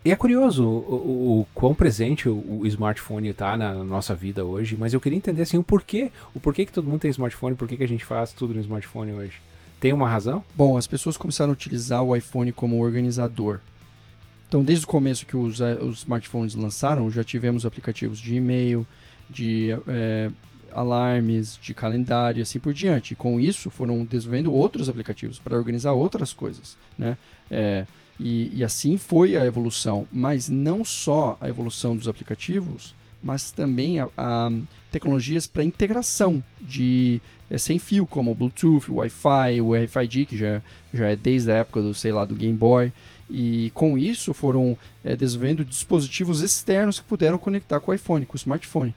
E 0.04 0.12
é 0.12 0.16
curioso 0.16 0.64
o, 0.66 0.78
o, 0.78 1.40
o 1.42 1.48
quão 1.54 1.76
presente 1.76 2.30
o, 2.30 2.62
o 2.62 2.68
smartphone 2.68 3.30
está 3.30 3.58
na 3.58 3.74
nossa 3.84 4.16
vida 4.16 4.46
hoje, 4.46 4.78
mas 4.80 4.94
eu 4.94 5.02
queria 5.02 5.18
entender 5.18 5.42
assim 5.42 5.58
o 5.58 5.64
porquê, 5.64 6.12
o 6.34 6.40
porquê 6.40 6.66
que 6.66 6.72
todo 6.72 6.88
mundo 6.88 7.02
tem 7.02 7.12
smartphone, 7.12 7.56
por 7.56 7.68
que 7.68 7.84
a 7.84 7.88
gente 7.88 8.06
faz 8.06 8.32
tudo 8.32 8.54
no 8.54 8.62
smartphone 8.62 9.12
hoje. 9.12 9.42
Tem 9.80 9.94
uma 9.94 10.10
razão? 10.10 10.44
Bom, 10.56 10.78
as 10.78 10.88
pessoas 10.88 11.18
começaram 11.18 11.52
a 11.52 11.54
utilizar 11.54 12.02
o 12.04 12.16
iPhone 12.16 12.52
como 12.52 12.82
organizador. 12.82 13.60
Então, 14.48 14.64
desde 14.64 14.86
o 14.86 14.88
começo 14.88 15.26
que 15.26 15.38
os, 15.38 15.62
eh, 15.62 15.78
os 15.82 16.00
smartphones 16.00 16.56
lançaram, 16.56 17.10
já 17.12 17.24
tivemos 17.24 17.66
aplicativos 17.66 18.20
de 18.20 18.36
e-mail, 18.36 18.86
de 19.30 19.70
é, 19.88 20.32
alarmes, 20.72 21.58
de 21.62 21.74
calendário 21.74 22.40
e 22.40 22.42
assim 22.42 22.60
por 22.60 22.74
diante. 22.74 23.12
E 23.12 23.16
com 23.16 23.40
isso, 23.40 23.70
foram 23.70 24.04
desenvolvendo 24.04 24.52
outros 24.52 24.90
aplicativos 24.90 25.40
para 25.40 25.56
organizar 25.56 25.94
outras 25.94 26.34
coisas, 26.34 26.78
né? 26.98 27.18
É, 27.50 27.86
e, 28.20 28.52
e 28.54 28.64
assim 28.64 28.98
foi 28.98 29.38
a 29.38 29.46
evolução. 29.46 30.08
Mas 30.12 30.50
não 30.50 30.84
só 30.84 31.38
a 31.40 31.48
evolução 31.48 31.96
dos 31.96 32.08
aplicativos, 32.08 32.94
mas 33.22 33.52
também 33.52 34.00
a, 34.00 34.10
a 34.18 34.52
tecnologias 34.92 35.48
para 35.48 35.64
integração 35.64 36.44
de 36.60 37.22
é, 37.50 37.58
sem 37.58 37.80
fio, 37.80 38.06
como 38.06 38.32
o 38.32 38.36
Bluetooth, 38.36 38.92
o 38.92 38.96
Wi-Fi, 38.96 39.62
o 39.62 39.74
RFID, 39.74 40.26
que 40.26 40.38
já, 40.38 40.62
já 40.94 41.08
é 41.08 41.16
desde 41.16 41.52
a 41.52 41.56
época 41.56 41.82
do, 41.82 41.94
sei 41.94 42.12
lá, 42.12 42.26
do 42.26 42.36
Game 42.36 42.56
Boy. 42.56 42.92
E 43.30 43.72
com 43.74 43.98
isso 43.98 44.34
foram 44.34 44.78
é, 45.04 45.16
desenvolvendo 45.16 45.64
dispositivos 45.64 46.42
externos 46.42 47.00
que 47.00 47.06
puderam 47.06 47.38
conectar 47.38 47.80
com 47.80 47.92
o 47.92 47.94
iPhone, 47.94 48.26
com 48.26 48.34
o 48.34 48.38
smartphone. 48.38 48.94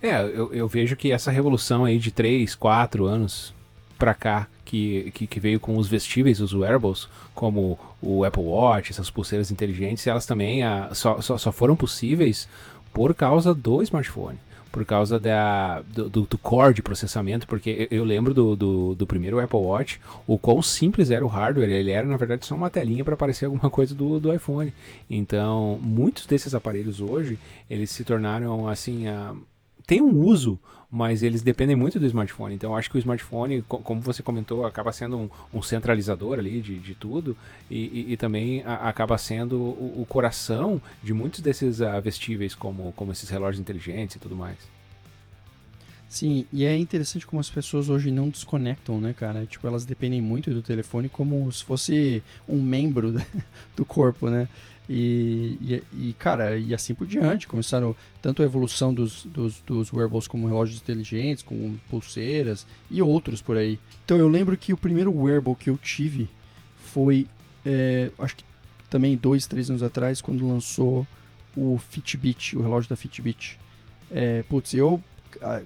É, 0.00 0.20
eu, 0.22 0.52
eu 0.52 0.68
vejo 0.68 0.94
que 0.94 1.10
essa 1.10 1.30
revolução 1.30 1.84
aí 1.84 1.98
de 1.98 2.10
3, 2.10 2.54
4 2.54 3.06
anos 3.06 3.54
para 3.98 4.14
cá, 4.14 4.46
que, 4.66 5.10
que, 5.12 5.26
que, 5.26 5.40
veio 5.40 5.58
com 5.58 5.78
os 5.78 5.88
vestíveis, 5.88 6.40
os 6.40 6.52
wearables, 6.52 7.08
como 7.34 7.78
o 8.02 8.24
Apple 8.24 8.42
Watch, 8.42 8.90
essas 8.90 9.08
pulseiras 9.08 9.50
inteligentes, 9.50 10.06
elas 10.06 10.26
também 10.26 10.62
a, 10.62 10.86
ah, 10.86 10.94
só, 10.94 11.20
só, 11.22 11.38
só 11.38 11.52
foram 11.52 11.74
possíveis 11.74 12.48
por 12.92 13.14
causa 13.14 13.54
do 13.54 13.82
smartphone 13.82 14.38
por 14.76 14.84
causa 14.84 15.18
da, 15.18 15.80
do, 15.80 16.10
do, 16.10 16.36
core 16.36 16.74
de 16.74 16.82
processamento, 16.82 17.46
porque 17.46 17.88
eu, 17.90 18.04
lembro 18.04 18.34
do, 18.34 18.54
do, 18.54 18.94
do, 18.94 19.06
primeiro 19.06 19.40
Apple 19.40 19.58
Watch, 19.58 19.98
o 20.26 20.38
quão 20.38 20.60
simples 20.60 21.10
era 21.10 21.24
o 21.24 21.28
hardware, 21.28 21.70
ele 21.70 21.90
era 21.90 22.06
na 22.06 22.18
verdade 22.18 22.44
só 22.44 22.54
uma 22.54 22.68
telinha 22.68 23.02
para 23.02 23.14
aparecer 23.14 23.46
alguma 23.46 23.70
coisa 23.70 23.94
do, 23.94 24.20
do 24.20 24.30
iPhone. 24.34 24.74
Então, 25.08 25.78
muitos 25.80 26.26
desses 26.26 26.54
aparelhos 26.54 27.00
hoje, 27.00 27.38
eles 27.70 27.90
se 27.90 28.04
tornaram 28.04 28.68
assim, 28.68 29.08
uh, 29.08 29.38
tem 29.86 30.02
um 30.02 30.18
uso 30.24 30.58
mas 30.90 31.22
eles 31.22 31.42
dependem 31.42 31.76
muito 31.76 31.98
do 31.98 32.06
smartphone. 32.06 32.54
Então 32.54 32.76
acho 32.76 32.90
que 32.90 32.96
o 32.96 32.98
smartphone, 32.98 33.62
como 33.62 34.00
você 34.00 34.22
comentou, 34.22 34.64
acaba 34.64 34.92
sendo 34.92 35.16
um, 35.18 35.30
um 35.52 35.62
centralizador 35.62 36.38
ali 36.38 36.60
de, 36.60 36.78
de 36.78 36.94
tudo 36.94 37.36
e, 37.70 38.06
e, 38.08 38.12
e 38.12 38.16
também 38.16 38.62
a, 38.64 38.88
acaba 38.88 39.18
sendo 39.18 39.58
o, 39.58 40.02
o, 40.02 40.06
coração 40.06 40.80
de 41.02 41.12
muitos 41.12 41.40
desses 41.40 41.80
uh, 41.80 42.00
vestíveis, 42.02 42.54
como, 42.54 42.92
como 42.92 43.12
esses 43.12 43.28
relógios 43.28 43.60
inteligentes 43.60 44.16
e 44.16 44.18
tudo 44.18 44.36
mais. 44.36 44.56
Sim, 46.08 46.46
e 46.52 46.64
é 46.64 46.76
interessante 46.76 47.26
como 47.26 47.40
as 47.40 47.50
pessoas 47.50 47.88
hoje 47.88 48.12
não 48.12 48.28
desconectam, 48.28 49.00
né, 49.00 49.12
cara? 49.12 49.44
Tipo, 49.44 49.66
elas 49.66 49.84
dependem 49.84 50.22
muito 50.22 50.50
do 50.54 50.62
telefone 50.62 51.08
como 51.08 51.50
se 51.50 51.64
fosse 51.64 52.22
um 52.48 52.62
membro 52.62 53.12
do 53.76 53.84
corpo, 53.84 54.30
né? 54.30 54.48
E, 54.88 55.58
e, 55.60 56.08
e, 56.08 56.12
cara, 56.12 56.56
e 56.56 56.72
assim 56.74 56.94
por 56.94 57.06
diante. 57.06 57.48
Começaram 57.48 57.94
tanto 58.22 58.42
a 58.42 58.44
evolução 58.44 58.94
dos, 58.94 59.24
dos, 59.24 59.60
dos 59.60 59.92
wearables 59.92 60.28
como 60.28 60.46
relógios 60.46 60.80
inteligentes, 60.80 61.42
com 61.42 61.76
pulseiras 61.90 62.66
e 62.90 63.02
outros 63.02 63.42
por 63.42 63.56
aí. 63.56 63.78
Então 64.04 64.16
eu 64.16 64.28
lembro 64.28 64.56
que 64.56 64.72
o 64.72 64.76
primeiro 64.76 65.12
wearable 65.14 65.56
que 65.56 65.70
eu 65.70 65.76
tive 65.76 66.28
foi, 66.76 67.26
é, 67.64 68.10
acho 68.18 68.36
que 68.36 68.44
também 68.88 69.16
dois, 69.16 69.46
três 69.46 69.68
anos 69.68 69.82
atrás, 69.82 70.20
quando 70.20 70.46
lançou 70.46 71.06
o 71.56 71.78
Fitbit, 71.90 72.56
o 72.56 72.62
relógio 72.62 72.88
da 72.88 72.96
Fitbit. 72.96 73.58
É, 74.10 74.44
putz, 74.44 74.72
eu, 74.74 75.02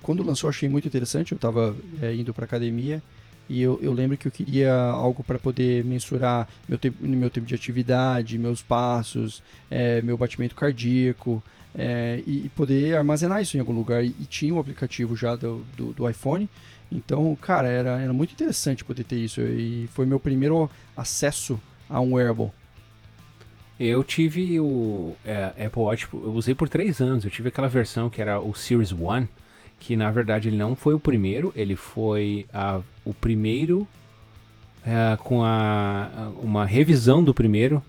quando 0.02 0.22
lançou, 0.22 0.48
achei 0.48 0.68
muito 0.68 0.88
interessante. 0.88 1.32
Eu 1.32 1.36
estava 1.36 1.76
é, 2.00 2.14
indo 2.14 2.32
para 2.32 2.44
academia 2.44 3.02
e 3.50 3.60
eu, 3.60 3.80
eu 3.82 3.92
lembro 3.92 4.16
que 4.16 4.28
eu 4.28 4.30
queria 4.30 4.72
algo 4.72 5.24
para 5.24 5.36
poder 5.36 5.84
mensurar 5.84 6.48
meu 6.68 6.78
tempo, 6.78 7.04
meu 7.04 7.28
tempo 7.28 7.48
de 7.48 7.54
atividade, 7.56 8.38
meus 8.38 8.62
passos, 8.62 9.42
é, 9.68 10.00
meu 10.02 10.16
batimento 10.16 10.54
cardíaco, 10.54 11.42
é, 11.74 12.22
e, 12.24 12.46
e, 12.46 12.48
poder 12.50 12.96
armazenar 12.96 13.42
isso 13.42 13.56
em 13.56 13.60
algum 13.60 13.72
lugar. 13.72 14.04
E, 14.04 14.14
e 14.20 14.24
tinha 14.24 14.54
um 14.54 14.60
aplicativo 14.60 15.16
já 15.16 15.34
do, 15.34 15.64
do, 15.76 15.92
do, 15.92 16.08
iPhone. 16.08 16.48
Então, 16.92 17.36
cara, 17.42 17.66
era, 17.66 18.00
era 18.00 18.12
muito 18.12 18.32
interessante 18.32 18.84
poder 18.84 19.02
ter 19.02 19.16
isso. 19.16 19.40
E 19.40 19.88
foi 19.92 20.06
meu 20.06 20.20
primeiro 20.20 20.70
acesso 20.96 21.60
a 21.88 22.00
um 22.00 22.14
wearable. 22.14 22.52
Eu 23.80 24.04
tive 24.04 24.60
o 24.60 25.16
é, 25.24 25.66
Apple 25.66 25.82
Watch, 25.82 26.06
eu 26.12 26.32
usei 26.34 26.54
por 26.54 26.68
três 26.68 27.00
anos. 27.00 27.24
Eu 27.24 27.32
tive 27.32 27.48
aquela 27.48 27.68
versão 27.68 28.08
que 28.08 28.22
era 28.22 28.38
o 28.38 28.54
Series 28.54 28.92
One 28.92 29.28
que 29.80 29.96
na 29.96 30.10
verdade 30.10 30.48
ele 30.48 30.56
não 30.56 30.76
foi 30.76 30.94
o 30.94 31.00
primeiro, 31.00 31.52
ele 31.56 31.74
foi 31.74 32.46
a, 32.52 32.80
o 33.04 33.12
primeiro 33.12 33.88
é, 34.86 35.16
com 35.16 35.42
a, 35.42 36.30
uma 36.40 36.64
revisão 36.64 37.24
do 37.24 37.34
primeiro 37.34 37.82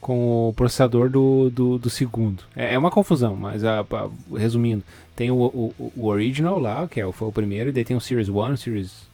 com 0.00 0.48
o 0.48 0.52
processador 0.52 1.08
do, 1.08 1.48
do, 1.48 1.78
do 1.78 1.88
segundo. 1.88 2.42
É, 2.56 2.74
é, 2.74 2.78
uma 2.78 2.90
confusão, 2.90 3.36
mas 3.36 3.64
a, 3.64 3.80
a, 3.80 4.36
resumindo, 4.36 4.82
tem 5.14 5.30
o, 5.30 5.36
o, 5.36 5.92
o, 5.96 6.06
original 6.06 6.58
lá, 6.58 6.88
que 6.88 7.00
é, 7.00 7.12
foi 7.12 7.28
o 7.28 7.32
primeiro, 7.32 7.70
e 7.70 7.72
daí 7.72 7.84
tem 7.84 7.96
o 7.96 8.00
Series 8.00 8.28
1, 8.28 8.56
Series 8.56 9.06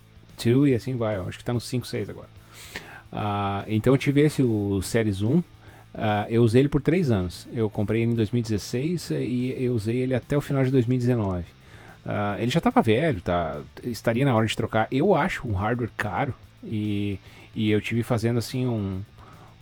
2 0.43 0.71
e 0.71 0.75
assim 0.75 0.97
vai. 0.97 1.17
Acho 1.17 1.33
que 1.33 1.43
está 1.43 1.53
no 1.53 1.61
5, 1.61 1.87
6 1.87 2.09
agora. 2.09 2.29
Uh, 3.13 3.65
então 3.69 3.93
eu 3.93 3.99
tive 3.99 4.23
esse, 4.23 4.43
o 4.43 4.81
Series 4.81 5.21
1. 5.21 5.29
Uh, 5.29 5.45
ah, 5.95 6.27
eu 6.31 6.43
usei 6.43 6.63
ele 6.63 6.69
por 6.71 6.81
3 6.81 7.11
anos. 7.11 7.47
Eu 7.53 7.69
comprei 7.69 8.03
ele 8.03 8.13
em 8.13 8.15
2016 8.15 9.11
e 9.11 9.55
eu 9.59 9.75
usei 9.75 9.97
ele 9.97 10.15
até 10.15 10.37
o 10.39 10.41
final 10.41 10.65
de 10.65 10.71
2019. 10.71 11.58
Uh, 12.09 12.41
ele 12.41 12.51
já 12.51 12.57
estava 12.57 12.81
velho, 12.81 13.21
tá? 13.21 13.61
estaria 13.85 14.25
na 14.25 14.35
hora 14.35 14.47
de 14.47 14.57
trocar. 14.57 14.89
Eu 14.91 15.15
acho 15.15 15.47
um 15.47 15.53
hardware 15.53 15.91
caro 15.95 16.33
e, 16.65 17.19
e 17.55 17.71
eu 17.71 17.83
tive 17.83 18.03
fazendo 18.03 18.39
assim 18.39 18.67
um, 18.67 19.03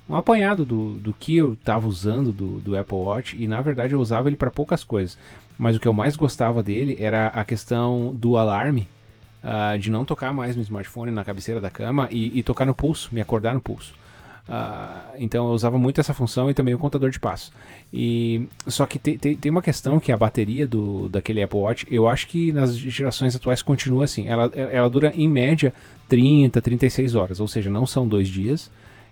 um 0.08 0.14
apanhado 0.14 0.64
do, 0.64 0.92
do 0.92 1.12
que 1.12 1.36
eu 1.36 1.54
estava 1.54 1.88
usando 1.88 2.30
do, 2.30 2.60
do 2.60 2.78
Apple 2.78 2.98
Watch 2.98 3.36
e 3.36 3.48
na 3.48 3.60
verdade 3.60 3.94
eu 3.94 4.00
usava 4.00 4.28
ele 4.28 4.36
para 4.36 4.48
poucas 4.48 4.84
coisas. 4.84 5.18
Mas 5.58 5.74
o 5.74 5.80
que 5.80 5.88
eu 5.88 5.92
mais 5.92 6.14
gostava 6.14 6.62
dele 6.62 6.96
era 7.00 7.28
a 7.28 7.44
questão 7.44 8.14
do 8.14 8.36
alarme, 8.36 8.86
uh, 9.42 9.76
de 9.76 9.90
não 9.90 10.04
tocar 10.04 10.32
mais 10.32 10.54
no 10.54 10.62
smartphone 10.62 11.10
na 11.10 11.24
cabeceira 11.24 11.60
da 11.60 11.70
cama 11.70 12.06
e, 12.12 12.38
e 12.38 12.44
tocar 12.44 12.64
no 12.64 12.74
pulso, 12.74 13.08
me 13.10 13.20
acordar 13.20 13.54
no 13.54 13.60
pulso. 13.60 13.92
Uh, 14.48 15.16
então 15.18 15.48
eu 15.48 15.52
usava 15.52 15.76
muito 15.76 16.00
essa 16.00 16.14
função 16.14 16.48
e 16.48 16.54
também 16.54 16.72
o 16.72 16.78
contador 16.78 17.10
de 17.10 17.18
passos. 17.18 17.52
E, 17.92 18.48
só 18.66 18.86
que 18.86 18.98
te, 18.98 19.18
te, 19.18 19.34
tem 19.34 19.50
uma 19.50 19.62
questão 19.62 19.98
que 19.98 20.12
a 20.12 20.16
bateria 20.16 20.66
do, 20.66 21.08
daquele 21.08 21.42
Apple 21.42 21.58
Watch, 21.58 21.86
eu 21.90 22.08
acho 22.08 22.28
que 22.28 22.52
nas 22.52 22.76
gerações 22.76 23.34
atuais 23.34 23.60
continua 23.60 24.04
assim. 24.04 24.28
Ela, 24.28 24.50
ela 24.54 24.88
dura 24.88 25.12
em 25.16 25.28
média 25.28 25.74
30, 26.08 26.60
36 26.62 27.14
horas, 27.14 27.40
ou 27.40 27.48
seja, 27.48 27.68
não 27.68 27.86
são 27.86 28.06
dois 28.06 28.28
dias. 28.28 28.70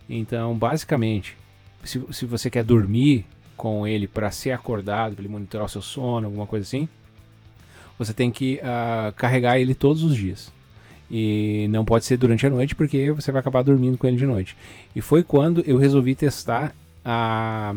Então, 0.09 0.57
basicamente, 0.57 1.37
se, 1.83 2.01
se 2.13 2.27
você 2.27 2.49
quer 2.49 2.63
dormir 2.63 3.25
com 3.57 3.87
ele 3.87 4.07
para 4.07 4.31
ser 4.31 4.53
acordado, 4.53 5.15
para 5.15 5.23
ele 5.23 5.33
monitorar 5.33 5.67
o 5.67 5.71
seu 5.71 5.83
sono, 5.83 6.27
alguma 6.27 6.47
coisa 6.47 6.65
assim, 6.65 6.89
você 7.99 8.13
tem 8.13 8.31
que 8.31 8.61
uh, 8.63 9.13
carregar 9.15 9.59
ele 9.59 9.75
todos 9.75 10.03
os 10.03 10.17
dias. 10.17 10.53
E 11.11 11.67
não 11.71 11.85
pode 11.85 12.05
ser 12.05 12.17
durante 12.17 12.47
a 12.47 12.51
noite 12.51 12.75
porque 12.75 13.13
você 13.13 13.31
vai 13.31 13.41
acabar 13.41 13.63
dormindo 13.63 13.99
com 13.99 14.07
ele 14.07 14.17
de 14.17 14.27
noite. 14.27 14.57
E 14.97 15.01
foi 15.01 15.23
quando 15.23 15.63
eu 15.67 15.77
resolvi 15.77 16.15
testar 16.15 16.75
a 17.05 17.75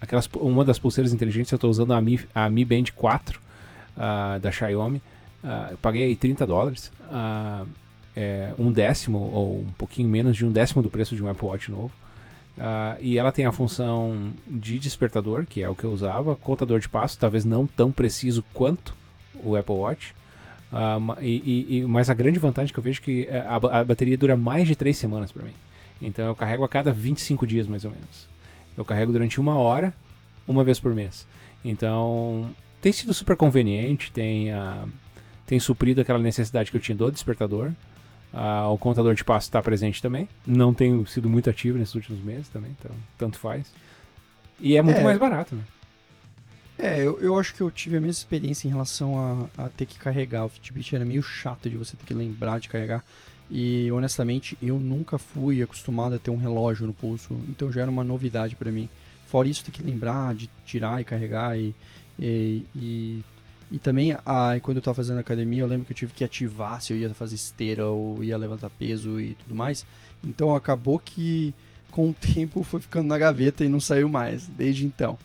aquelas, 0.00 0.28
uma 0.36 0.64
das 0.64 0.78
pulseiras 0.78 1.12
inteligentes. 1.12 1.52
Eu 1.52 1.56
estou 1.56 1.70
usando 1.70 1.92
a 1.92 2.00
Mi, 2.00 2.20
a 2.34 2.48
Mi 2.50 2.64
Band 2.64 2.84
4 2.94 3.40
uh, 3.96 4.40
da 4.40 4.50
Xiaomi. 4.50 4.98
Uh, 5.42 5.72
eu 5.72 5.78
paguei 5.78 6.14
30 6.16 6.46
dólares. 6.46 6.90
Uh, 7.10 7.66
é, 8.20 8.52
um 8.58 8.72
décimo 8.72 9.30
ou 9.32 9.60
um 9.60 9.72
pouquinho 9.78 10.08
menos 10.08 10.36
de 10.36 10.44
um 10.44 10.50
décimo 10.50 10.82
do 10.82 10.90
preço 10.90 11.14
de 11.14 11.22
um 11.22 11.28
Apple 11.28 11.46
Watch 11.46 11.70
novo. 11.70 11.92
Uh, 12.56 12.98
e 13.00 13.16
ela 13.16 13.30
tem 13.30 13.46
a 13.46 13.52
função 13.52 14.32
de 14.44 14.80
despertador, 14.80 15.46
que 15.46 15.62
é 15.62 15.68
o 15.68 15.74
que 15.76 15.84
eu 15.84 15.92
usava, 15.92 16.34
contador 16.34 16.80
de 16.80 16.88
passo, 16.88 17.16
talvez 17.16 17.44
não 17.44 17.64
tão 17.64 17.92
preciso 17.92 18.44
quanto 18.52 18.92
o 19.44 19.54
Apple 19.54 19.76
Watch. 19.76 20.16
Uh, 20.72 21.22
e, 21.22 21.78
e, 21.78 21.82
mas 21.86 22.10
a 22.10 22.14
grande 22.14 22.38
vantagem 22.38 22.72
que 22.72 22.78
eu 22.78 22.82
vejo 22.82 23.00
é 23.00 23.04
que 23.04 23.28
a, 23.28 23.80
a 23.80 23.84
bateria 23.84 24.18
dura 24.18 24.36
mais 24.36 24.68
de 24.68 24.76
3 24.76 24.96
semanas 24.96 25.32
para 25.32 25.42
mim. 25.42 25.54
Então 26.00 26.26
eu 26.26 26.34
carrego 26.34 26.64
a 26.64 26.68
cada 26.68 26.92
25 26.92 27.46
dias 27.46 27.66
mais 27.66 27.84
ou 27.84 27.90
menos. 27.90 28.28
Eu 28.76 28.84
carrego 28.84 29.12
durante 29.12 29.40
uma 29.40 29.56
hora, 29.56 29.92
uma 30.46 30.62
vez 30.62 30.78
por 30.78 30.94
mês. 30.94 31.26
Então 31.64 32.54
tem 32.80 32.92
sido 32.92 33.12
super 33.12 33.36
conveniente, 33.36 34.12
tem, 34.12 34.52
uh, 34.52 34.88
tem 35.46 35.58
suprido 35.58 36.00
aquela 36.00 36.18
necessidade 36.18 36.70
que 36.70 36.76
eu 36.76 36.80
tinha 36.80 36.96
do 36.96 37.10
despertador. 37.10 37.72
Uh, 38.32 38.68
o 38.70 38.78
contador 38.78 39.14
de 39.14 39.24
passo 39.24 39.48
está 39.48 39.60
presente 39.62 40.02
também. 40.02 40.28
Não 40.46 40.74
tenho 40.74 41.04
sido 41.06 41.28
muito 41.28 41.48
ativo 41.48 41.78
nesses 41.78 41.94
últimos 41.94 42.22
meses 42.22 42.48
também, 42.48 42.76
então 42.78 42.94
tanto 43.16 43.38
faz. 43.38 43.72
E 44.60 44.76
é 44.76 44.82
muito 44.82 45.00
é, 45.00 45.04
mais 45.04 45.18
barato, 45.18 45.54
né? 45.54 45.62
É, 46.78 47.00
eu, 47.00 47.18
eu 47.20 47.38
acho 47.38 47.54
que 47.54 47.60
eu 47.60 47.70
tive 47.70 47.96
a 47.96 48.00
mesma 48.00 48.12
experiência 48.12 48.68
em 48.68 48.70
relação 48.70 49.50
a, 49.58 49.64
a 49.64 49.68
ter 49.68 49.84
que 49.84 49.98
carregar. 49.98 50.44
O 50.44 50.48
Fitbit 50.48 50.94
era 50.94 51.04
meio 51.04 51.22
chato 51.22 51.68
de 51.68 51.76
você 51.76 51.96
ter 51.96 52.06
que 52.06 52.14
lembrar 52.14 52.60
de 52.60 52.68
carregar. 52.68 53.04
E 53.50 53.90
honestamente, 53.90 54.56
eu 54.62 54.78
nunca 54.78 55.18
fui 55.18 55.62
acostumado 55.62 56.14
a 56.14 56.18
ter 56.18 56.30
um 56.30 56.36
relógio 56.36 56.86
no 56.86 56.92
pulso, 56.92 57.34
então 57.48 57.72
já 57.72 57.82
era 57.82 57.90
uma 57.90 58.04
novidade 58.04 58.54
para 58.54 58.70
mim. 58.70 58.88
Fora 59.26 59.48
isso, 59.48 59.64
ter 59.64 59.72
que 59.72 59.82
lembrar 59.82 60.34
de 60.34 60.48
tirar 60.64 61.00
e 61.00 61.04
carregar 61.04 61.58
e, 61.58 61.74
e, 62.18 62.64
e 62.76 63.24
e 63.70 63.78
também, 63.78 64.16
a, 64.24 64.58
quando 64.62 64.78
eu 64.78 64.80
estava 64.80 64.94
fazendo 64.94 65.18
academia, 65.18 65.62
eu 65.62 65.66
lembro 65.66 65.84
que 65.84 65.92
eu 65.92 65.96
tive 65.96 66.12
que 66.14 66.24
ativar 66.24 66.80
se 66.80 66.92
eu 66.92 66.96
ia 66.96 67.12
fazer 67.12 67.34
esteira 67.34 67.86
ou 67.86 68.24
ia 68.24 68.36
levantar 68.36 68.70
peso 68.70 69.20
e 69.20 69.34
tudo 69.34 69.54
mais. 69.54 69.84
Então 70.24 70.54
acabou 70.54 70.98
que 70.98 71.54
com 71.90 72.10
o 72.10 72.14
tempo 72.14 72.62
foi 72.62 72.80
ficando 72.80 73.08
na 73.08 73.18
gaveta 73.18 73.64
e 73.64 73.68
não 73.68 73.80
saiu 73.80 74.08
mais 74.08 74.46
desde 74.46 74.86
então. 74.86 75.18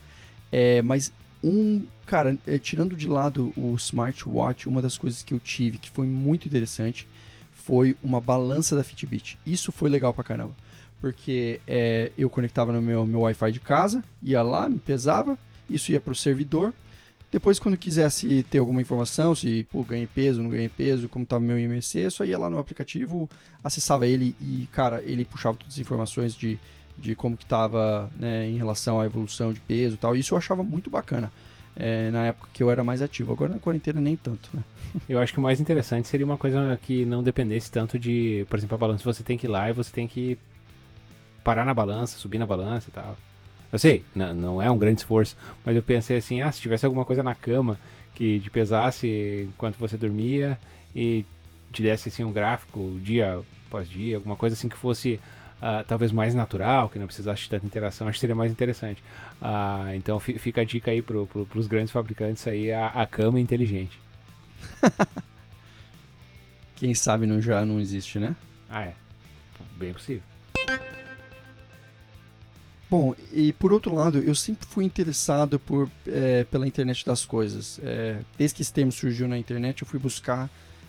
É, 0.52 0.82
mas 0.82 1.10
um, 1.44 1.86
cara, 2.06 2.38
é, 2.46 2.58
tirando 2.58 2.96
de 2.96 3.06
lado 3.06 3.52
o 3.56 3.74
smartwatch, 3.76 4.68
uma 4.68 4.80
das 4.80 4.96
coisas 4.96 5.22
que 5.22 5.34
eu 5.34 5.38
tive 5.38 5.78
que 5.78 5.90
foi 5.90 6.06
muito 6.06 6.46
interessante 6.46 7.06
foi 7.52 7.96
uma 8.02 8.20
balança 8.20 8.74
da 8.76 8.84
Fitbit. 8.84 9.38
Isso 9.46 9.70
foi 9.70 9.88
legal 9.88 10.12
pra 10.12 10.24
caramba. 10.24 10.54
Porque 11.00 11.60
é, 11.66 12.10
eu 12.16 12.30
conectava 12.30 12.72
no 12.72 12.80
meu, 12.80 13.06
meu 13.06 13.20
Wi-Fi 13.20 13.52
de 13.52 13.60
casa, 13.60 14.02
ia 14.22 14.42
lá, 14.42 14.68
me 14.68 14.78
pesava, 14.78 15.38
isso 15.68 15.92
ia 15.92 16.00
pro 16.00 16.14
servidor, 16.14 16.72
depois, 17.34 17.58
quando 17.58 17.76
quisesse 17.76 18.44
ter 18.44 18.58
alguma 18.58 18.80
informação, 18.80 19.34
se 19.34 19.66
pô, 19.72 19.82
ganhei 19.82 20.06
peso, 20.06 20.40
não 20.40 20.48
ganhei 20.48 20.68
peso, 20.68 21.08
como 21.08 21.24
estava 21.24 21.42
meu 21.42 21.58
IMC, 21.58 22.08
só 22.08 22.24
ia 22.24 22.38
lá 22.38 22.48
no 22.48 22.60
aplicativo, 22.60 23.28
acessava 23.62 24.06
ele 24.06 24.36
e, 24.40 24.68
cara, 24.70 25.02
ele 25.02 25.24
puxava 25.24 25.56
todas 25.56 25.74
as 25.74 25.80
informações 25.80 26.32
de, 26.36 26.60
de 26.96 27.14
como 27.14 27.36
que 27.36 27.44
estava 27.44 28.10
né, 28.16 28.48
em 28.48 28.56
relação 28.56 29.00
à 29.00 29.06
evolução 29.06 29.52
de 29.52 29.60
peso 29.60 29.94
e 29.94 29.98
tal. 29.98 30.16
Isso 30.16 30.34
eu 30.34 30.38
achava 30.38 30.62
muito 30.62 30.90
bacana. 30.90 31.32
É, 31.76 32.08
na 32.10 32.26
época 32.26 32.48
que 32.52 32.62
eu 32.62 32.70
era 32.70 32.84
mais 32.84 33.02
ativo. 33.02 33.32
Agora 33.32 33.52
na 33.52 33.58
quarentena 33.58 34.00
nem 34.00 34.16
tanto, 34.16 34.48
né? 34.54 34.62
Eu 35.08 35.18
acho 35.18 35.32
que 35.32 35.40
o 35.40 35.42
mais 35.42 35.60
interessante 35.60 36.06
seria 36.06 36.24
uma 36.24 36.38
coisa 36.38 36.78
que 36.80 37.04
não 37.04 37.20
dependesse 37.20 37.68
tanto 37.68 37.98
de, 37.98 38.46
por 38.48 38.56
exemplo, 38.56 38.76
a 38.76 38.78
balança. 38.78 39.02
Você 39.02 39.24
tem 39.24 39.36
que 39.36 39.48
ir 39.48 39.50
lá 39.50 39.68
e 39.68 39.72
você 39.72 39.90
tem 39.90 40.06
que 40.06 40.38
parar 41.42 41.64
na 41.64 41.74
balança, 41.74 42.16
subir 42.16 42.38
na 42.38 42.46
balança 42.46 42.90
e 42.90 42.92
tal. 42.92 43.16
Eu 43.72 43.78
sei, 43.80 44.04
não, 44.14 44.32
não 44.32 44.62
é 44.62 44.70
um 44.70 44.78
grande 44.78 45.00
esforço, 45.00 45.36
mas 45.64 45.74
eu 45.74 45.82
pensei 45.82 46.16
assim, 46.16 46.40
ah, 46.40 46.52
se 46.52 46.60
tivesse 46.60 46.86
alguma 46.86 47.04
coisa 47.04 47.24
na 47.24 47.34
cama 47.34 47.76
que 48.14 48.38
te 48.38 48.48
pesasse 48.48 49.48
enquanto 49.48 49.76
você 49.76 49.96
dormia 49.96 50.56
e 50.94 51.24
te 51.72 51.82
desse 51.82 52.08
assim 52.08 52.22
um 52.22 52.32
gráfico 52.32 52.96
dia 53.02 53.42
após 53.66 53.88
dia, 53.88 54.16
alguma 54.16 54.36
coisa 54.36 54.54
assim 54.54 54.68
que 54.68 54.76
fosse 54.76 55.18
uh, 55.60 55.84
talvez 55.86 56.12
mais 56.12 56.34
natural, 56.34 56.88
que 56.88 56.98
não 56.98 57.06
precisasse 57.06 57.42
de 57.42 57.50
tanta 57.50 57.66
interação, 57.66 58.08
acho 58.08 58.16
que 58.16 58.20
seria 58.20 58.34
mais 58.34 58.50
interessante. 58.50 59.02
Uh, 59.40 59.94
então 59.94 60.18
fica 60.20 60.60
a 60.60 60.64
dica 60.64 60.90
aí 60.90 61.02
pro, 61.02 61.26
pro, 61.26 61.46
pros 61.46 61.66
grandes 61.66 61.92
fabricantes 61.92 62.46
aí, 62.46 62.72
a, 62.72 62.88
a 62.88 63.06
cama 63.06 63.40
inteligente. 63.40 64.00
Quem 66.76 66.94
sabe 66.94 67.26
não 67.26 67.40
já 67.40 67.64
não 67.64 67.80
existe, 67.80 68.18
né? 68.18 68.34
Ah, 68.68 68.82
é. 68.82 68.94
Bem 69.76 69.92
possível. 69.92 70.22
Bom, 72.90 73.14
e 73.32 73.52
por 73.52 73.72
outro 73.72 73.94
lado, 73.94 74.18
eu 74.18 74.34
sempre 74.34 74.66
fui 74.68 74.84
interessado 74.84 75.58
por, 75.58 75.90
é, 76.06 76.44
pela 76.44 76.66
internet 76.66 77.04
das 77.04 77.24
coisas. 77.24 77.80
É, 77.82 78.18
desde 78.38 78.56
que 78.56 78.62
esse 78.62 78.72
termo 78.72 78.92
surgiu 78.92 79.26
na 79.26 79.38
internet, 79.38 79.82
eu 79.82 79.88
fui 79.88 79.98
buscar 79.98 80.48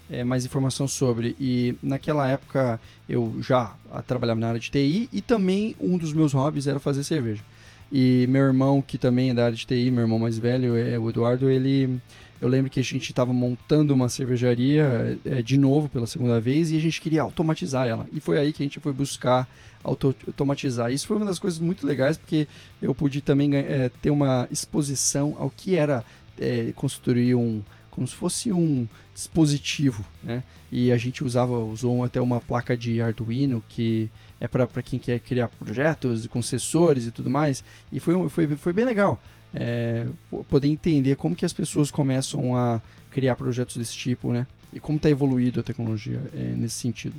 é, 0.10 0.24
mais 0.24 0.46
informação 0.46 0.88
sobre. 0.88 1.36
E 1.40 1.76
naquela 1.82 2.28
época 2.28 2.80
eu 3.08 3.36
já 3.42 3.74
trabalhava 4.08 4.40
na 4.40 4.48
área 4.50 4.60
de 4.60 4.70
TI 4.70 5.10
e 5.12 5.22
também 5.22 5.76
um 5.80 5.98
dos 5.98 6.14
meus 6.14 6.34
hobbies 6.34 6.68
era 6.68 6.80
fazer 6.80 7.04
cerveja. 7.04 7.44
E 7.92 8.26
meu 8.28 8.44
irmão, 8.44 8.82
que 8.82 8.98
também 8.98 9.30
é 9.30 9.34
da 9.34 9.46
área 9.46 9.56
de 9.56 9.66
TI, 9.66 9.92
meu 9.92 10.02
irmão 10.02 10.20
mais 10.20 10.38
velho, 10.38 10.76
é 10.76 10.98
o 10.98 11.10
Eduardo, 11.10 11.50
ele. 11.50 12.00
Eu 12.42 12.50
lembro 12.50 12.70
que 12.70 12.80
a 12.80 12.84
gente 12.84 13.10
estava 13.10 13.32
montando 13.32 13.94
uma 13.94 14.10
cervejaria 14.10 15.18
é, 15.24 15.42
de 15.42 15.58
novo 15.58 15.88
pela 15.88 16.06
segunda 16.06 16.40
vez 16.40 16.70
e 16.70 16.78
a 16.78 16.82
gente 16.82 17.00
queria 17.00 17.22
automatizar 17.22 17.88
ela. 17.88 18.06
E 18.12 18.20
foi 18.20 18.38
aí 18.38 18.52
que 18.52 18.62
a 18.62 18.66
gente 18.66 18.80
foi 18.80 18.92
buscar 18.92 19.48
auto 19.82 20.14
automatizar. 20.28 20.92
Isso 20.92 21.08
foi 21.08 21.16
uma 21.16 21.26
das 21.26 21.40
coisas 21.40 21.60
muito 21.60 21.88
legais 21.88 22.18
porque 22.18 22.48
eu 22.82 22.94
pude 22.94 23.22
também 23.22 23.56
é, 23.56 23.90
ter 24.02 24.10
uma 24.10 24.48
exposição 24.52 25.36
ao 25.40 25.50
que 25.50 25.76
era 25.76 26.04
é, 26.38 26.74
construir 26.76 27.36
um, 27.36 27.62
como 27.96 28.06
se 28.06 28.14
fosse 28.14 28.52
um 28.52 28.86
dispositivo, 29.14 30.06
né? 30.22 30.44
E 30.70 30.92
a 30.92 30.98
gente 30.98 31.24
usava, 31.24 31.58
usou 31.58 32.04
até 32.04 32.20
uma 32.20 32.42
placa 32.42 32.76
de 32.76 33.02
Arduino 33.02 33.64
que 33.70 34.10
é 34.40 34.48
para 34.48 34.68
quem 34.84 35.00
quer 35.00 35.20
criar 35.22 35.48
projetos 35.48 36.28
com 36.28 36.42
sensores 36.42 37.08
e 37.08 37.12
tudo 37.12 37.30
mais. 37.30 37.64
E 37.92 38.00
foi, 38.00 38.28
foi, 38.28 38.48
foi 38.58 38.74
bem 38.74 38.84
legal 38.84 39.22
é, 39.54 40.06
poder 40.50 40.68
entender 40.68 41.16
como 41.16 41.36
que 41.36 41.46
as 41.46 41.54
pessoas 41.54 41.90
começam 41.90 42.56
a 42.56 42.82
criar 43.10 43.38
projetos 43.38 43.78
desse 43.78 43.94
tipo, 43.94 44.34
né? 44.34 44.46
E 44.74 44.80
como 44.80 44.98
está 44.98 45.10
evoluído 45.10 45.62
a 45.62 45.64
tecnologia 45.64 46.22
é, 46.34 46.54
nesse 46.58 46.76
sentido. 46.76 47.16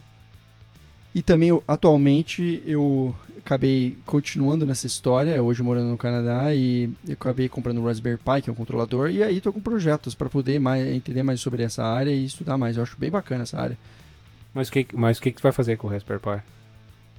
E 1.17 1.23
também, 1.23 1.49
atualmente, 1.67 2.63
eu 2.67 3.17
acabei 3.39 3.97
continuando 4.05 4.67
nessa 4.67 4.87
história, 4.87 5.43
hoje 5.43 5.63
morando 5.63 5.89
no 5.89 5.97
Canadá, 5.97 6.55
e 6.55 6.91
eu 7.09 7.15
acabei 7.15 7.49
comprando 7.49 7.79
o 7.79 7.87
Raspberry 7.87 8.19
Pi, 8.19 8.43
que 8.43 8.51
é 8.51 8.53
um 8.53 8.55
controlador, 8.55 9.09
e 9.09 9.23
aí 9.23 9.39
estou 9.39 9.51
com 9.51 9.59
projetos 9.59 10.15
para 10.15 10.29
poder 10.29 10.59
mais, 10.59 10.87
entender 10.87 11.23
mais 11.23 11.41
sobre 11.41 11.63
essa 11.63 11.83
área 11.83 12.11
e 12.11 12.27
estudar 12.27 12.59
mais. 12.59 12.77
Eu 12.77 12.83
acho 12.83 12.99
bem 12.99 13.11
bacana 13.11 13.45
essa 13.45 13.59
área. 13.59 13.79
Mas 14.53 14.69
o 14.69 14.73
que, 14.73 14.87
mas 14.93 15.19
que, 15.19 15.31
que 15.31 15.39
tu 15.39 15.43
vai 15.43 15.53
fazer 15.53 15.79
com 15.79 15.87
o 15.87 15.91
Raspberry 15.91 16.21
Pi? 16.21 16.43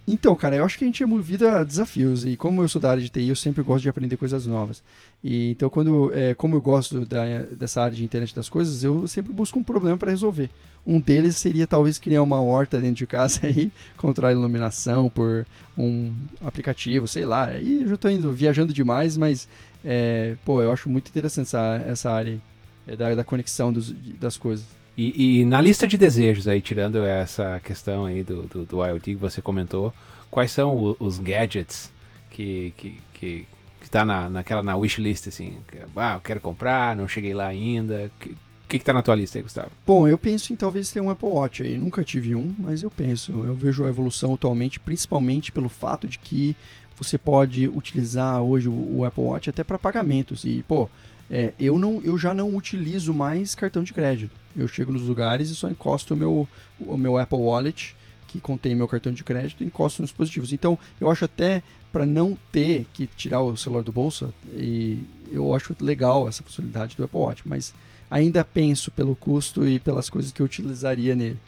Então, 0.10 0.34
cara, 0.38 0.56
eu 0.56 0.64
acho 0.64 0.78
que 0.78 0.86
a 0.86 0.88
gente 0.88 1.04
é 1.04 1.06
movido 1.06 1.46
a 1.50 1.66
desafios. 1.66 2.24
E 2.24 2.38
como 2.38 2.62
eu 2.62 2.70
sou 2.70 2.82
da 2.82 2.90
área 2.90 3.04
de 3.04 3.10
TI, 3.10 3.28
eu 3.28 3.36
sempre 3.36 3.62
gosto 3.62 3.84
de 3.84 3.90
aprender 3.90 4.16
coisas 4.16 4.48
novas. 4.48 4.82
E 5.22 5.52
então, 5.52 5.70
quando, 5.70 6.14
é, 6.14 6.34
como 6.34 6.56
eu 6.56 6.62
gosto 6.62 7.06
da, 7.06 7.42
dessa 7.52 7.82
área 7.82 7.96
de 7.96 8.06
internet 8.06 8.34
das 8.34 8.48
coisas, 8.48 8.86
eu 8.86 9.06
sempre 9.06 9.34
busco 9.34 9.60
um 9.60 9.64
problema 9.64 9.98
para 9.98 10.10
resolver. 10.10 10.50
Um 10.86 11.02
deles 11.02 11.36
seria 11.36 11.68
talvez 11.68 12.00
criar 12.00 12.24
uma 12.24 12.40
horta 12.42 12.80
dentro 12.80 12.96
de 12.96 13.06
casa 13.06 13.42
aí, 13.48 13.70
controlar 13.98 14.30
a 14.30 14.32
iluminação 14.32 15.10
por 15.10 15.46
um 15.78 16.14
aplicativo, 16.40 17.06
sei 17.06 17.26
lá. 17.26 17.48
Aí 17.48 17.82
eu 17.82 17.90
já 17.90 17.96
estou 17.96 18.10
indo 18.10 18.32
viajando 18.32 18.72
demais, 18.72 19.18
mas 19.18 19.46
é, 19.84 20.38
pô, 20.46 20.62
eu 20.62 20.72
acho 20.72 20.90
muito 20.90 21.10
interessante 21.10 21.48
essa, 21.48 21.84
essa 21.86 22.12
área 22.12 22.42
é, 22.88 22.96
da, 22.96 23.14
da 23.14 23.26
conexão 23.26 23.74
dos, 23.74 23.92
das 23.92 24.38
coisas. 24.38 24.77
E, 24.98 25.42
e, 25.42 25.46
na 25.46 25.62
lista 25.62 25.88
de 25.88 25.96
desejos 25.96 26.48
aí, 26.48 26.60
tirando 26.60 27.06
essa 27.06 27.62
questão 27.64 28.06
aí 28.06 28.24
do, 28.24 28.44
do, 28.44 28.66
do 28.66 28.84
IoT 28.84 29.12
que 29.12 29.16
você 29.16 29.44
comentou, 29.44 29.94
quais 30.32 30.52
são 30.52 30.76
o, 30.76 30.98
os 31.00 31.20
gadgets 31.20 31.92
que, 32.32 32.74
que, 32.76 33.00
que, 33.14 33.48
que 33.80 33.90
tá 33.92 34.04
na, 34.04 34.28
naquela 34.28 34.64
na 34.64 34.76
wishlist, 34.76 35.28
assim? 35.28 35.58
Que, 35.68 35.78
ah, 35.96 36.16
eu 36.16 36.22
quero 36.22 36.42
comprar, 36.42 36.96
não 36.96 37.08
cheguei 37.08 37.32
lá 37.32 37.46
ainda. 37.46 38.12
O 38.18 38.20
que, 38.20 38.36
que, 38.68 38.80
que 38.80 38.86
tá 38.86 38.92
na 38.92 39.04
tua 39.04 39.14
lista 39.14 39.38
aí, 39.38 39.44
Gustavo? 39.44 39.70
Bom, 39.86 40.08
eu 40.08 40.18
penso 40.18 40.52
em 40.52 40.56
talvez 40.56 40.90
ter 40.90 41.00
um 41.00 41.12
Apple 41.12 41.30
Watch 41.30 41.62
aí. 41.62 41.78
Nunca 41.78 42.04
tive 42.04 42.34
um, 42.34 42.56
mas 42.58 42.82
eu 42.82 42.90
penso. 42.90 43.32
Eu 43.46 43.54
vejo 43.54 43.86
a 43.86 43.90
evolução 43.90 44.34
atualmente, 44.34 44.80
principalmente 44.80 45.52
pelo 45.52 45.70
fato 45.70 46.08
de 46.08 46.18
que 46.18 46.56
você 46.98 47.20
pode 47.20 47.68
utilizar 47.68 48.42
hoje 48.42 48.68
o, 48.68 48.98
o 48.98 49.06
Apple 49.06 49.24
Watch 49.24 49.48
até 49.48 49.64
para 49.64 49.78
pagamentos. 49.78 50.44
E, 50.44 50.64
pô, 50.68 50.90
é, 51.30 51.54
eu, 51.60 51.78
não, 51.78 52.02
eu 52.04 52.18
já 52.18 52.34
não 52.34 52.56
utilizo 52.56 53.14
mais 53.14 53.54
cartão 53.54 53.84
de 53.84 53.94
crédito. 53.94 54.47
Eu 54.58 54.68
chego 54.68 54.92
nos 54.92 55.04
lugares 55.04 55.50
e 55.50 55.56
só 55.56 55.70
encosto 55.70 56.14
o 56.14 56.18
meu, 56.18 56.48
o 56.80 56.98
meu 56.98 57.18
Apple 57.18 57.38
Wallet, 57.38 57.96
que 58.28 58.40
contém 58.42 58.76
meu 58.76 58.88
cartão 58.88 59.14
de 59.14 59.24
crédito, 59.24 59.64
e 59.64 59.68
encosto 59.68 60.02
nos 60.02 60.10
dispositivos. 60.10 60.52
Então, 60.52 60.78
eu 61.00 61.10
acho 61.10 61.26
até 61.26 61.62
para 61.92 62.06
não 62.06 62.38
ter 62.52 62.86
que 62.94 63.08
tirar 63.08 63.42
o 63.42 63.56
celular 63.56 63.84
do 63.84 63.92
bolso, 63.92 64.34
e 64.54 65.00
eu 65.32 65.54
acho 65.56 65.76
legal 65.80 66.28
essa 66.28 66.44
possibilidade 66.44 66.96
do 66.96 67.04
Apple 67.04 67.20
Watch, 67.20 67.44
mas 67.46 67.74
ainda 68.10 68.44
penso 68.44 68.92
pelo 68.92 69.16
custo 69.16 69.68
e 69.68 69.80
pelas 69.80 70.10
coisas 70.10 70.32
que 70.32 70.42
eu 70.42 70.46
utilizaria 70.46 71.16
nele. 71.16 71.40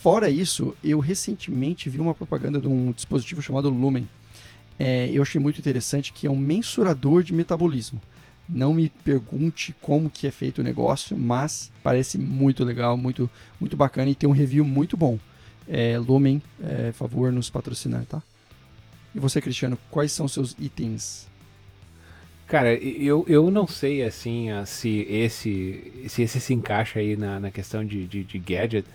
Fora 0.00 0.30
isso, 0.30 0.76
eu 0.82 1.00
recentemente 1.00 1.90
vi 1.90 1.98
uma 1.98 2.14
propaganda 2.14 2.60
de 2.60 2.68
um 2.68 2.92
dispositivo 2.92 3.42
chamado 3.42 3.68
Lumen. 3.68 4.08
É, 4.78 5.10
eu 5.12 5.22
achei 5.22 5.40
muito 5.40 5.58
interessante 5.58 6.12
que 6.12 6.26
é 6.26 6.30
um 6.30 6.36
mensurador 6.36 7.22
de 7.22 7.32
metabolismo. 7.32 8.00
Não 8.48 8.72
me 8.72 8.88
pergunte 9.04 9.74
como 9.80 10.08
que 10.08 10.26
é 10.26 10.30
feito 10.30 10.60
o 10.60 10.64
negócio, 10.64 11.16
mas 11.16 11.70
parece 11.82 12.16
muito 12.16 12.64
legal, 12.64 12.96
muito, 12.96 13.28
muito 13.60 13.76
bacana 13.76 14.10
e 14.10 14.14
tem 14.14 14.28
um 14.28 14.32
review 14.32 14.64
muito 14.64 14.96
bom. 14.96 15.18
É, 15.68 15.98
Lumen, 15.98 16.42
é, 16.62 16.92
favor 16.92 17.30
nos 17.30 17.50
patrocinar, 17.50 18.06
tá? 18.06 18.22
E 19.14 19.18
você, 19.18 19.40
Cristiano, 19.40 19.78
quais 19.90 20.12
são 20.12 20.26
seus 20.26 20.56
itens? 20.58 21.28
Cara, 22.46 22.72
eu, 22.74 23.26
eu 23.28 23.50
não 23.50 23.66
sei 23.66 24.02
assim 24.02 24.46
se 24.64 25.00
esse 25.10 26.06
se 26.08 26.22
esse 26.22 26.40
se 26.40 26.54
encaixa 26.54 26.98
aí 26.98 27.14
na, 27.14 27.38
na 27.38 27.50
questão 27.50 27.84
de, 27.84 28.06
de, 28.06 28.24
de 28.24 28.38
gadget, 28.38 28.86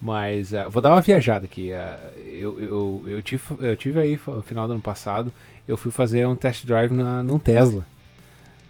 mas 0.00 0.52
uh, 0.52 0.70
vou 0.70 0.80
dar 0.80 0.90
uma 0.90 1.02
viajada 1.02 1.44
aqui. 1.44 1.72
Uh, 1.72 2.18
eu, 2.26 2.60
eu, 2.60 3.04
eu, 3.06 3.22
tive, 3.22 3.42
eu 3.60 3.76
tive 3.76 4.00
aí 4.00 4.18
no 4.26 4.42
final 4.42 4.66
do 4.66 4.72
ano 4.72 4.82
passado, 4.82 5.30
eu 5.68 5.76
fui 5.76 5.92
fazer 5.92 6.26
um 6.26 6.34
test 6.34 6.64
drive 6.64 6.90
na, 6.90 7.22
num 7.22 7.38
Tesla. 7.38 7.86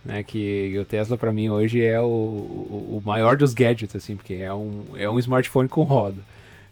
Né, 0.04 0.24
que 0.24 0.76
o 0.80 0.84
Tesla 0.84 1.16
para 1.16 1.32
mim 1.32 1.48
hoje 1.48 1.80
é 1.80 2.00
o, 2.00 2.04
o, 2.04 3.02
maior 3.04 3.36
dos 3.36 3.54
gadgets, 3.54 3.94
assim, 3.94 4.16
porque 4.16 4.34
é 4.34 4.52
um, 4.52 4.82
é 4.96 5.08
um 5.08 5.16
smartphone 5.16 5.68
com 5.68 5.84
roda. 5.84 6.18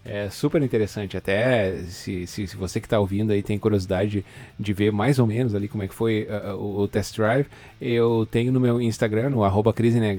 É 0.04 0.28
super 0.30 0.60
interessante, 0.62 1.16
até 1.16 1.76
se, 1.84 2.26
se, 2.26 2.46
se 2.46 2.56
você 2.56 2.80
que 2.80 2.86
está 2.86 2.98
ouvindo 2.98 3.32
aí 3.32 3.42
tem 3.42 3.58
curiosidade 3.58 4.10
de, 4.10 4.24
de, 4.58 4.72
ver 4.72 4.90
mais 4.90 5.18
ou 5.18 5.26
menos 5.26 5.54
ali 5.54 5.68
como 5.68 5.84
é 5.84 5.88
que 5.88 5.94
foi 5.94 6.26
uh, 6.28 6.56
o, 6.56 6.80
o, 6.80 6.88
test 6.88 7.14
drive, 7.14 7.46
eu 7.80 8.26
tenho 8.28 8.50
no 8.50 8.58
meu 8.58 8.80
Instagram, 8.80 9.30
no 9.30 9.44
arroba 9.44 9.72
crisenh, 9.72 10.16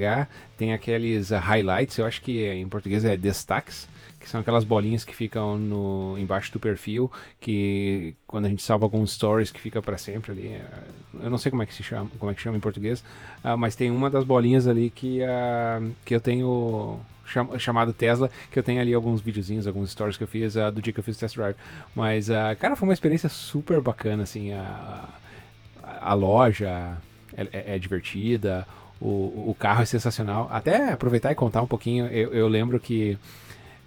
tem 0.55 0.71
aqueles 0.71 1.31
highlights, 1.31 1.97
eu 1.97 2.05
acho 2.05 2.21
que 2.21 2.47
em 2.47 2.67
português 2.69 3.03
é 3.03 3.17
destaques, 3.17 3.89
que 4.21 4.29
são 4.29 4.39
aquelas 4.39 4.63
bolinhas 4.63 5.03
que 5.03 5.15
ficam 5.15 5.57
no, 5.57 6.15
embaixo 6.17 6.51
do 6.53 6.59
perfil, 6.59 7.11
que 7.39 8.15
quando 8.27 8.45
a 8.45 8.49
gente 8.49 8.61
salva 8.61 8.85
alguns 8.85 9.13
stories 9.13 9.51
que 9.51 9.59
fica 9.59 9.81
para 9.81 9.97
sempre 9.97 10.31
ali, 10.31 10.47
é, 10.47 10.63
eu 11.21 11.29
não 11.29 11.37
sei 11.37 11.49
como 11.49 11.63
é 11.63 11.65
que 11.65 11.73
se 11.73 11.81
chama, 11.81 12.09
como 12.19 12.31
é 12.31 12.35
que 12.35 12.41
chama 12.41 12.55
em 12.55 12.59
português, 12.59 13.03
uh, 13.43 13.57
mas 13.57 13.75
tem 13.75 13.89
uma 13.89 14.09
das 14.09 14.23
bolinhas 14.23 14.67
ali 14.67 14.91
que, 14.91 15.21
uh, 15.21 15.91
que 16.05 16.13
eu 16.13 16.21
tenho 16.21 16.99
cham, 17.25 17.57
chamado 17.57 17.91
Tesla, 17.91 18.29
que 18.51 18.59
eu 18.59 18.63
tenho 18.63 18.79
ali 18.79 18.93
alguns 18.93 19.21
videozinhos, 19.21 19.65
alguns 19.65 19.89
stories 19.89 20.17
que 20.17 20.23
eu 20.23 20.27
fiz 20.27 20.55
uh, 20.55 20.71
do 20.71 20.81
dia 20.81 20.93
que 20.93 20.99
eu 20.99 21.03
fiz 21.03 21.17
o 21.17 21.19
test 21.19 21.35
drive, 21.35 21.55
mas, 21.95 22.29
cara, 22.59 22.75
foi 22.75 22.87
uma 22.87 22.93
experiência 22.93 23.27
super 23.27 23.81
bacana, 23.81 24.23
assim, 24.23 24.53
a, 24.53 25.09
a 25.99 26.13
loja 26.13 26.97
é, 27.35 27.47
é, 27.51 27.75
é 27.75 27.79
divertida, 27.79 28.67
o, 28.99 29.49
o 29.49 29.55
carro 29.57 29.81
é 29.81 29.85
sensacional, 29.85 30.47
até 30.51 30.93
aproveitar 30.93 31.31
e 31.31 31.35
contar 31.35 31.63
um 31.63 31.67
pouquinho, 31.67 32.05
eu, 32.07 32.31
eu 32.33 32.47
lembro 32.47 32.79
que 32.79 33.17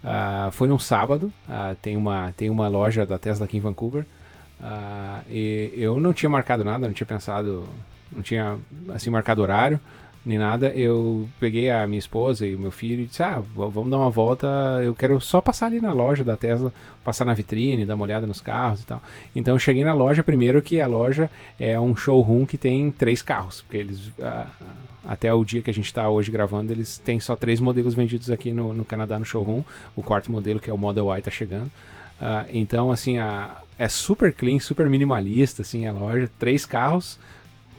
Uh, 0.05 0.51
foi 0.51 0.67
num 0.67 0.77
sábado, 0.77 1.33
uh, 1.49 1.75
tem, 1.81 1.97
uma, 1.97 2.31
tem 2.37 2.51
uma 2.51 2.67
loja 2.67 3.07
da 3.07 3.17
Tesla 3.17 3.45
aqui 3.45 3.57
em 3.57 3.59
Vancouver. 3.59 4.05
Uh, 4.61 5.23
e 5.27 5.71
eu 5.73 5.99
não 5.99 6.13
tinha 6.13 6.29
marcado 6.29 6.63
nada, 6.63 6.85
não 6.85 6.93
tinha 6.93 7.07
pensado, 7.07 7.67
não 8.11 8.21
tinha 8.21 8.55
assim 8.93 9.09
marcado 9.09 9.41
horário 9.41 9.79
nem 10.25 10.37
nada. 10.37 10.69
Eu 10.69 11.27
peguei 11.39 11.69
a 11.69 11.85
minha 11.85 11.99
esposa 11.99 12.47
e 12.47 12.55
o 12.55 12.59
meu 12.59 12.71
filho 12.71 13.03
e 13.03 13.05
disse: 13.05 13.21
Ah, 13.21 13.41
vamos 13.55 13.89
dar 13.89 13.97
uma 13.97 14.09
volta. 14.09 14.47
Eu 14.83 14.95
quero 14.95 15.19
só 15.21 15.39
passar 15.39 15.67
ali 15.67 15.79
na 15.79 15.93
loja 15.93 16.23
da 16.23 16.35
Tesla, 16.35 16.73
passar 17.03 17.25
na 17.25 17.33
vitrine, 17.33 17.85
dar 17.85 17.95
uma 17.95 18.03
olhada 18.03 18.25
nos 18.25 18.41
carros 18.41 18.81
e 18.81 18.85
tal. 18.85 19.01
Então 19.35 19.53
eu 19.55 19.59
cheguei 19.59 19.83
na 19.83 19.93
loja 19.93 20.23
primeiro 20.23 20.61
que 20.61 20.81
a 20.81 20.87
loja 20.87 21.29
é 21.59 21.79
um 21.79 21.95
showroom 21.95 22.45
que 22.45 22.57
tem 22.57 22.89
três 22.91 23.21
carros, 23.21 23.61
porque 23.61 23.77
eles 23.77 24.11
até 25.07 25.31
o 25.33 25.45
dia 25.45 25.61
que 25.61 25.69
a 25.69 25.73
gente 25.73 25.85
está 25.85 26.09
hoje 26.09 26.31
gravando, 26.31 26.73
eles 26.73 26.97
têm 26.97 27.19
só 27.19 27.35
três 27.35 27.59
modelos 27.59 27.93
vendidos 27.93 28.31
aqui 28.31 28.51
no, 28.51 28.73
no 28.73 28.83
Canadá 28.83 29.19
no 29.19 29.25
showroom. 29.25 29.63
O 29.95 30.01
quarto 30.01 30.31
modelo, 30.31 30.59
que 30.59 30.69
é 30.69 30.73
o 30.73 30.77
Model 30.77 31.05
Y, 31.05 31.19
está 31.19 31.31
chegando. 31.31 31.67
Uh, 31.67 32.49
então, 32.51 32.91
assim, 32.91 33.19
a, 33.19 33.61
é 33.77 33.87
super 33.87 34.33
clean, 34.33 34.59
super 34.59 34.89
minimalista, 34.89 35.61
assim, 35.61 35.85
a 35.85 35.91
loja. 35.91 36.29
Três 36.39 36.65
carros 36.65 37.19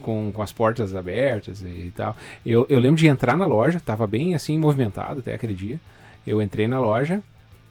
com, 0.07 0.31
com 0.33 0.41
as 0.41 0.53
portas 0.53 0.95
abertas 0.95 1.63
e 1.63 1.93
tal. 1.97 2.17
Eu, 2.45 2.65
eu 2.69 2.79
lembro 2.79 2.97
de 2.97 3.09
entrar 3.09 3.37
na 3.37 3.45
loja, 3.45 3.79
estava 3.79 4.07
bem, 4.07 4.37
assim, 4.37 4.57
movimentado 4.57 5.19
até 5.19 5.35
aquele 5.35 5.53
dia. 5.53 5.81
Eu 6.25 6.41
entrei 6.41 6.69
na 6.69 6.79
loja, 6.79 7.21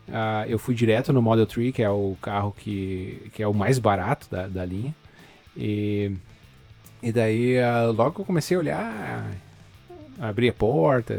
uh, 0.10 0.45
eu 0.45 0.60
fui 0.60 0.76
direto 0.76 1.13
no 1.13 1.21
Model 1.21 1.45
3, 1.45 1.74
que 1.74 1.82
é 1.82 1.89
o 1.89 2.17
carro 2.21 2.54
que, 2.58 3.32
que 3.34 3.41
é 3.41 3.48
o 3.48 3.54
mais 3.54 3.80
barato 3.80 4.28
da, 4.30 4.48
da 4.48 4.65
linha. 4.65 4.93
E, 5.56 6.12
e 7.02 7.10
daí, 7.13 7.56
uh, 7.58 7.93
logo 7.93 8.21
eu 8.21 8.26
comecei 8.26 8.58
a 8.58 8.60
olhar, 8.60 9.32
abrir 10.19 10.50
a 10.50 10.54
porta, 10.54 11.17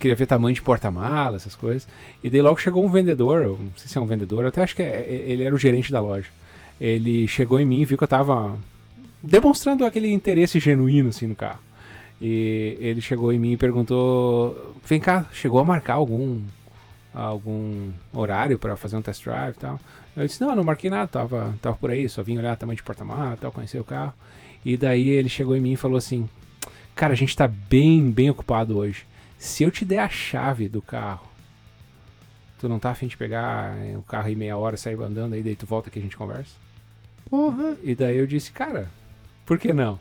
queria 0.00 0.16
ver 0.16 0.24
tamanho 0.24 0.54
de 0.54 0.62
porta-mala, 0.62 1.36
essas 1.36 1.54
coisas. 1.54 1.86
E 2.24 2.30
daí 2.30 2.40
logo 2.40 2.58
chegou 2.58 2.82
um 2.82 2.90
vendedor, 2.90 3.48
não 3.48 3.70
sei 3.76 3.86
se 3.86 3.98
é 3.98 4.00
um 4.00 4.06
vendedor, 4.06 4.46
até 4.46 4.62
acho 4.62 4.74
que 4.74 4.82
é, 4.82 5.06
é, 5.06 5.24
ele 5.26 5.42
era 5.42 5.54
o 5.54 5.58
gerente 5.58 5.92
da 5.92 6.00
loja. 6.00 6.30
Ele 6.80 7.28
chegou 7.28 7.60
em 7.60 7.66
mim 7.66 7.84
viu 7.84 7.98
que 7.98 8.04
eu 8.04 8.08
tava 8.08 8.56
demonstrando 9.22 9.84
aquele 9.84 10.12
interesse 10.12 10.60
genuíno 10.60 11.10
assim 11.10 11.26
no 11.26 11.34
carro. 11.34 11.60
E 12.20 12.76
ele 12.80 13.00
chegou 13.00 13.32
em 13.32 13.38
mim 13.38 13.52
e 13.52 13.56
perguntou: 13.56 14.74
"Vem 14.84 15.00
cá, 15.00 15.26
chegou 15.32 15.60
a 15.60 15.64
marcar 15.64 15.94
algum 15.94 16.42
algum 17.14 17.90
horário 18.12 18.58
para 18.58 18.76
fazer 18.76 18.96
um 18.96 19.02
test 19.02 19.24
drive 19.24 19.54
e 19.56 19.60
tal?" 19.60 19.80
Eu 20.16 20.26
disse: 20.26 20.40
"Não, 20.40 20.54
não 20.54 20.64
marquei 20.64 20.90
nada, 20.90 21.06
tava 21.06 21.54
tava 21.62 21.76
por 21.76 21.90
aí, 21.90 22.08
só 22.08 22.22
vim 22.22 22.38
olhar 22.38 22.56
tamanho 22.56 22.76
de 22.76 22.82
porta-mala, 22.82 23.36
tal, 23.40 23.52
conhecer 23.52 23.78
o 23.80 23.84
carro." 23.84 24.14
E 24.64 24.76
daí 24.76 25.08
ele 25.08 25.28
chegou 25.28 25.56
em 25.56 25.60
mim 25.60 25.72
e 25.72 25.76
falou 25.76 25.96
assim: 25.96 26.28
Cara, 26.98 27.12
a 27.12 27.16
gente 27.16 27.36
tá 27.36 27.46
bem, 27.46 28.10
bem 28.10 28.28
ocupado 28.28 28.76
hoje. 28.76 29.06
Se 29.38 29.62
eu 29.62 29.70
te 29.70 29.84
der 29.84 30.00
a 30.00 30.08
chave 30.08 30.68
do 30.68 30.82
carro, 30.82 31.28
tu 32.58 32.68
não 32.68 32.80
tá 32.80 32.90
afim 32.90 33.06
de 33.06 33.16
pegar 33.16 33.78
eh, 33.78 33.96
o 33.96 34.02
carro 34.02 34.28
em 34.28 34.34
meia 34.34 34.56
hora, 34.56 34.76
sair 34.76 35.00
andando 35.00 35.34
aí, 35.34 35.42
daí 35.44 35.54
tu 35.54 35.64
volta 35.64 35.90
que 35.90 35.98
a 36.00 36.02
gente 36.02 36.16
conversa? 36.16 36.56
Porra! 37.30 37.76
E 37.84 37.94
daí 37.94 38.16
eu 38.18 38.26
disse, 38.26 38.50
cara, 38.50 38.90
por 39.48 39.58
que 39.58 39.72
não? 39.72 39.98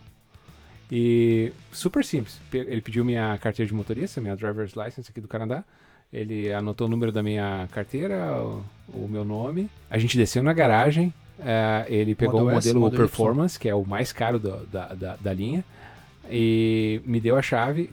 E 0.91 1.53
super 1.71 2.03
simples. 2.03 2.37
Ele 2.51 2.81
pediu 2.81 3.05
minha 3.05 3.37
carteira 3.37 3.65
de 3.65 3.73
motorista, 3.73 4.19
minha 4.19 4.35
driver's 4.35 4.73
license 4.73 5.09
aqui 5.09 5.21
do 5.21 5.27
Canadá. 5.27 5.63
Ele 6.11 6.51
anotou 6.51 6.85
o 6.85 6.89
número 6.89 7.13
da 7.13 7.23
minha 7.23 7.65
carteira, 7.71 8.33
o, 8.41 8.61
o 8.89 9.07
meu 9.09 9.23
nome. 9.23 9.69
A 9.89 9.97
gente 9.97 10.17
desceu 10.17 10.43
na 10.43 10.51
garagem. 10.51 11.13
Uh, 11.39 11.85
ele 11.87 12.13
pegou 12.13 12.41
o 12.41 12.43
modelo, 12.43 12.57
S, 12.57 12.73
modelo 12.73 13.01
Performance, 13.01 13.55
y. 13.55 13.59
que 13.61 13.69
é 13.69 13.75
o 13.75 13.85
mais 13.85 14.11
caro 14.11 14.37
do, 14.37 14.65
da, 14.65 14.87
da, 14.93 15.15
da 15.15 15.33
linha 15.33 15.63
e 16.29 17.01
me 17.05 17.21
deu 17.21 17.37
a 17.37 17.41
chave. 17.41 17.89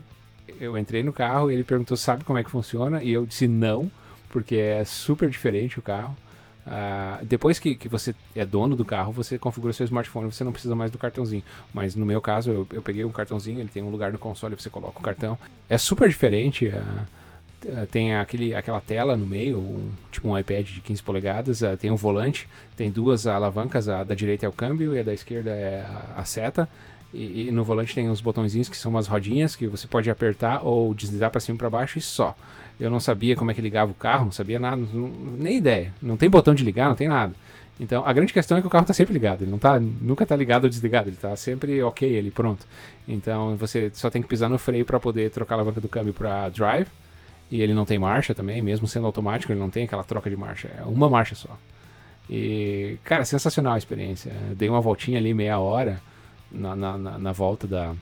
Eu 0.61 0.77
entrei 0.77 1.05
no 1.05 1.13
carro 1.13 1.53
e 1.53 1.55
ele 1.55 1.63
perguntou: 1.63 1.97
sabe 1.97 2.25
como 2.25 2.37
é 2.39 2.43
que 2.43 2.51
funciona? 2.51 3.01
E 3.01 3.13
eu 3.13 3.25
disse 3.25 3.47
não, 3.47 3.89
porque 4.29 4.57
é 4.57 4.85
super 4.85 5.31
diferente 5.31 5.79
o 5.79 5.83
carro. 5.83 6.17
Uh, 6.67 7.25
depois 7.25 7.59
que, 7.59 7.75
que 7.75 7.89
você 7.89 8.15
é 8.35 8.45
dono 8.45 8.75
do 8.75 8.85
carro, 8.85 9.13
você 9.13 9.39
configura 9.39 9.73
seu 9.73 9.85
smartphone, 9.85 10.33
você 10.33 10.43
não 10.43 10.53
precisa 10.53 10.75
mais 10.75 10.91
do 10.91 10.99
cartãozinho. 10.99 11.43
Mas 11.73 11.95
no 11.95 12.07
meu 12.07 12.21
caso, 12.21 12.51
eu, 12.51 12.67
eu 12.73 12.83
peguei 12.83 13.05
um 13.05 13.13
cartãozinho, 13.13 13.61
ele 13.61 13.69
tem 13.69 13.83
um 13.83 13.91
lugar 13.91 14.13
no 14.13 14.19
console, 14.19 14.55
você 14.55 14.71
coloca 14.71 14.99
o 14.99 15.03
cartão. 15.03 15.39
É 15.69 15.77
super 15.77 16.09
diferente. 16.09 16.69
Uh, 16.69 17.25
tem 17.91 18.15
aquele, 18.15 18.55
aquela 18.55 18.81
tela 18.81 19.17
no 19.17 19.27
meio, 19.27 19.59
um, 19.59 19.91
tipo 20.11 20.29
um 20.29 20.39
iPad 20.39 20.67
de 20.67 20.81
15 20.81 21.03
polegadas, 21.03 21.63
uh, 21.63 21.77
tem 21.77 21.91
um 21.91 21.97
volante, 21.97 22.49
tem 22.77 22.91
duas 22.91 23.27
alavancas, 23.27 23.89
a 23.89 24.05
da 24.05 24.15
direita 24.15 24.45
é 24.45 24.49
o 24.49 24.53
câmbio 24.53 24.95
e 24.95 25.01
a 25.01 25.03
da 25.03 25.15
esquerda 25.15 25.51
é 25.51 25.81
a, 25.81 26.21
a 26.21 26.25
seta. 26.25 26.69
E, 27.15 27.49
e, 27.49 27.51
no 27.53 27.63
volante 27.63 27.95
tem 27.95 28.11
uns 28.11 28.21
botõezinhos 28.21 28.69
que 28.69 28.77
são 28.77 28.91
umas 28.91 29.07
rodinhas 29.07 29.55
que 29.55 29.69
você 29.69 29.87
pode 29.87 30.11
apertar 30.11 30.67
ou 30.67 30.93
deslizar 30.93 31.31
para 31.31 31.41
cima 31.41 31.55
e 31.55 31.59
para 31.59 31.71
baixo 31.71 31.97
e 31.97 32.03
só. 32.03 32.37
Eu 32.79 32.91
não 32.91 32.99
sabia 32.99 33.37
como 33.37 33.53
é 33.53 33.55
que 33.55 33.61
ligava 33.61 33.93
o 33.93 33.95
carro, 33.95 34.25
não 34.25 34.33
sabia 34.33 34.59
nada, 34.59 34.83
não, 34.93 35.09
nem 35.39 35.57
ideia. 35.57 35.95
Não 36.03 36.17
tem 36.17 36.29
botão 36.29 36.53
de 36.55 36.65
ligar, 36.65 36.89
não 36.89 36.97
tem 36.97 37.07
nada. 37.07 37.33
Então 37.79 38.05
a 38.05 38.13
grande 38.13 38.33
questão 38.33 38.59
é 38.59 38.61
que 38.61 38.67
o 38.67 38.71
carro 38.71 38.83
está 38.83 38.93
sempre 38.93 39.13
ligado, 39.13 39.43
ele 39.43 39.51
não 39.51 39.59
tá, 39.59 39.79
nunca 39.79 40.25
está 40.25 40.35
ligado 40.35 40.65
ou 40.65 40.71
desligado, 40.71 41.09
ele 41.09 41.17
está 41.17 41.35
sempre 41.37 41.81
ok, 41.83 42.09
ele 42.09 42.33
pronto. 42.33 42.67
Então 43.07 43.57
você 43.57 43.91
só 43.95 44.11
tem 44.11 44.21
que 44.21 44.29
pisar 44.29 44.51
no 44.51 44.59
freio 44.59 44.85
para 44.85 44.99
poder 44.99 45.31
trocar 45.31 45.55
a 45.55 45.59
alavanca 45.59 45.81
do 45.81 45.89
câmbio 45.89 46.13
para 46.13 46.49
drive. 46.49 46.89
E 47.51 47.63
ele 47.63 47.75
não 47.75 47.85
tem 47.85 47.99
marcha 47.99 48.35
também, 48.35 48.61
mesmo 48.61 48.89
sendo 48.89 49.07
automático, 49.07 49.53
ele 49.53 49.61
não 49.61 49.71
tem 49.71 49.85
aquela 49.85 50.03
troca 50.03 50.29
de 50.29 50.37
marcha, 50.37 50.69
é 50.77 50.83
uma 50.83 51.09
marcha 51.09 51.37
só. 51.37 51.57
E, 52.29 52.99
cara, 53.05 53.25
sensacional 53.25 53.75
a 53.75 53.79
experiência. 53.79 54.33
dei 54.57 54.69
uma 54.69 54.81
voltinha 54.81 55.19
ali 55.19 55.33
meia 55.35 55.59
hora 55.59 56.01
na, 56.55 56.77
na, 56.77 57.19
na, 57.19 57.33
volta 57.33 57.67
da, 57.67 57.95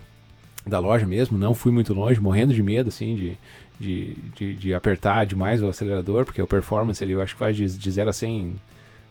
da 0.67 0.79
loja 0.79 1.07
mesmo, 1.07 1.39
não 1.39 1.55
fui 1.55 1.73
muito 1.73 1.93
longe, 1.95 2.21
morrendo 2.21 2.55
de 2.55 2.63
medo, 2.63 2.89
assim, 2.89 3.17
de, 3.17 3.39
de, 3.81 4.15
de, 4.37 4.55
de 4.55 4.75
apertar 4.75 5.27
demais 5.27 5.63
o 5.63 5.69
acelerador, 5.69 6.25
porque 6.25 6.41
o 6.41 6.47
performance 6.47 7.03
ele 7.03 7.13
eu 7.13 7.23
acho 7.23 7.35
que 7.35 7.39
faz 7.39 7.57
de, 7.57 7.67
de 7.67 7.91
0 7.91 8.11
a 8.11 8.13
100 8.13 8.41
em, 8.41 8.61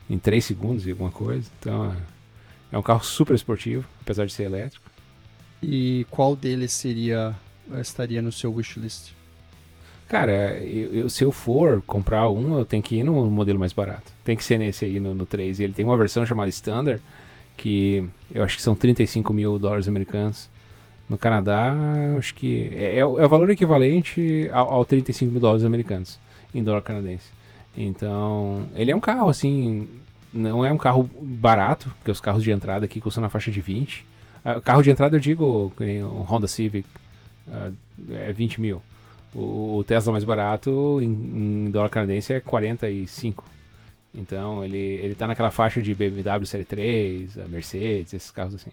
em 0.10 0.18
3 0.20 0.44
segundos 0.44 0.88
e 0.88 0.92
alguma 0.92 1.12
coisa. 1.12 1.50
Então 1.60 1.92
é, 1.92 2.76
é 2.76 2.78
um 2.78 2.84
carro 2.84 3.04
super 3.04 3.36
esportivo, 3.36 3.86
apesar 4.02 4.26
de 4.26 4.34
ser 4.34 4.44
elétrico. 4.44 4.90
E 5.62 6.06
qual 6.10 6.36
deles 6.36 6.72
seria 6.72 7.36
estaria 7.80 8.22
no 8.22 8.32
seu 8.32 8.54
wishlist? 8.54 9.12
Cara, 10.12 10.58
eu, 10.58 10.94
eu, 10.94 11.10
se 11.10 11.24
eu 11.24 11.32
for 11.32 11.82
comprar 11.84 12.30
um, 12.30 12.58
eu 12.58 12.66
tenho 12.66 12.84
que 12.84 12.96
ir 12.96 13.04
no 13.04 13.32
modelo 13.32 13.58
mais 13.58 13.72
barato. 13.72 14.12
Tem 14.26 14.36
que 14.36 14.44
ser 14.44 14.58
nesse 14.58 14.84
aí, 14.84 15.00
no, 15.00 15.16
no 15.16 15.26
3. 15.26 15.60
E 15.60 15.64
ele 15.64 15.72
tem 15.72 15.86
uma 15.86 15.96
versão 15.96 16.26
chamada 16.26 16.50
Standard, 16.50 17.02
que 17.62 18.04
eu 18.34 18.44
acho 18.44 18.58
que 18.58 18.64
são 18.64 18.74
35 18.74 19.32
mil 19.32 19.60
dólares 19.60 19.88
americanos. 19.88 20.50
No 21.08 21.18
Canadá, 21.18 21.76
acho 22.18 22.34
que 22.34 22.72
é, 22.74 22.96
é, 22.96 23.00
é 23.00 23.06
o 23.06 23.30
valor 23.30 23.50
equivalente 23.50 24.50
ao, 24.52 24.76
ao 24.76 24.86
35 24.86 25.32
mil 25.32 25.42
dólares 25.42 25.66
americanos 25.66 26.18
em 26.56 26.64
dólar 26.64 26.82
canadense. 26.82 27.26
Então, 27.76 28.66
ele 28.76 28.92
é 28.92 28.96
um 28.96 29.00
carro 29.00 29.30
assim, 29.30 29.88
não 30.34 30.66
é 30.66 30.72
um 30.72 30.78
carro 30.78 31.10
barato, 31.22 31.90
porque 31.98 32.12
os 32.12 32.22
carros 32.22 32.44
de 32.44 32.52
entrada 32.52 32.86
aqui 32.86 33.00
custam 33.00 33.22
na 33.22 33.30
faixa 33.30 33.52
de 33.52 33.62
20. 33.62 34.06
Uh, 34.44 34.62
carro 34.62 34.82
de 34.82 34.90
entrada 34.90 35.16
eu 35.16 35.20
digo, 35.20 35.72
o 35.78 36.26
Honda 36.28 36.48
Civic 36.48 36.88
uh, 37.48 37.74
é 38.12 38.34
20 38.34 38.62
mil. 38.62 38.82
O, 39.36 39.78
o 39.78 39.84
Tesla 39.84 40.12
mais 40.12 40.24
barato 40.24 41.00
em, 41.02 41.66
em, 41.68 41.72
dólar 41.72 41.90
canadense 41.90 42.34
é 42.34 42.40
45. 42.40 43.44
Então 44.14 44.64
ele, 44.64 44.78
ele 44.78 45.16
tá 45.16 45.26
naquela 45.26 45.52
faixa 45.52 45.82
de 45.82 45.94
BMW 45.96 46.46
Série 46.46 46.66
3, 46.66 47.38
a 47.40 47.48
Mercedes, 47.48 48.14
esses 48.14 48.32
carros 48.32 48.56
assim. 48.56 48.72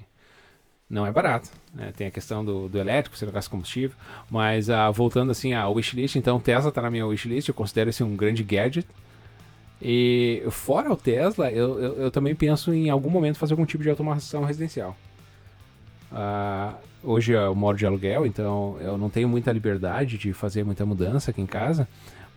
Não 0.90 1.06
é 1.06 1.12
barato, 1.12 1.50
né? 1.74 1.92
Tem 1.94 2.06
a 2.06 2.10
questão 2.10 2.42
do, 2.42 2.66
do 2.66 2.78
elétrico, 2.78 3.16
você 3.16 3.26
não 3.26 3.32
gasta 3.32 3.50
combustível. 3.50 3.96
Mas 4.30 4.68
uh, 4.68 4.90
voltando 4.92 5.30
assim 5.30 5.52
à 5.52 5.68
wishlist, 5.68 6.16
então 6.16 6.40
Tesla 6.40 6.72
tá 6.72 6.80
na 6.80 6.90
minha 6.90 7.06
wishlist, 7.06 7.48
eu 7.48 7.54
considero 7.54 7.90
esse 7.90 8.02
um 8.02 8.16
grande 8.16 8.42
gadget. 8.42 8.88
E 9.80 10.42
fora 10.50 10.90
o 10.90 10.96
Tesla, 10.96 11.50
eu, 11.52 11.78
eu, 11.78 11.92
eu, 12.02 12.10
também 12.10 12.34
penso 12.34 12.72
em 12.72 12.90
algum 12.90 13.10
momento 13.10 13.38
fazer 13.38 13.52
algum 13.52 13.66
tipo 13.66 13.82
de 13.82 13.90
automação 13.90 14.44
residencial. 14.44 14.96
Uh, 16.10 16.74
hoje 17.02 17.32
eu 17.32 17.54
moro 17.54 17.76
de 17.76 17.84
aluguel, 17.84 18.26
então 18.26 18.76
eu 18.80 18.96
não 18.96 19.10
tenho 19.10 19.28
muita 19.28 19.52
liberdade 19.52 20.16
de 20.16 20.32
fazer 20.32 20.64
muita 20.64 20.86
mudança 20.86 21.30
aqui 21.30 21.40
em 21.40 21.46
casa. 21.46 21.86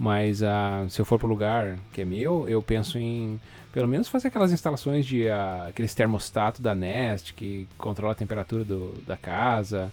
Mas 0.01 0.41
uh, 0.41 0.89
se 0.89 0.99
eu 0.99 1.05
for 1.05 1.19
para 1.19 1.27
o 1.27 1.29
lugar 1.29 1.77
que 1.93 2.01
é 2.01 2.05
meu, 2.05 2.49
eu 2.49 2.59
penso 2.59 2.97
em 2.97 3.39
pelo 3.71 3.87
menos 3.87 4.07
fazer 4.07 4.29
aquelas 4.29 4.51
instalações 4.51 5.05
de 5.05 5.27
uh, 5.27 5.67
aqueles 5.69 5.93
termostatos 5.93 6.59
da 6.59 6.73
Nest 6.73 7.35
que 7.35 7.67
controla 7.77 8.13
a 8.13 8.15
temperatura 8.15 8.63
do, 8.63 8.99
da 9.05 9.15
casa. 9.15 9.91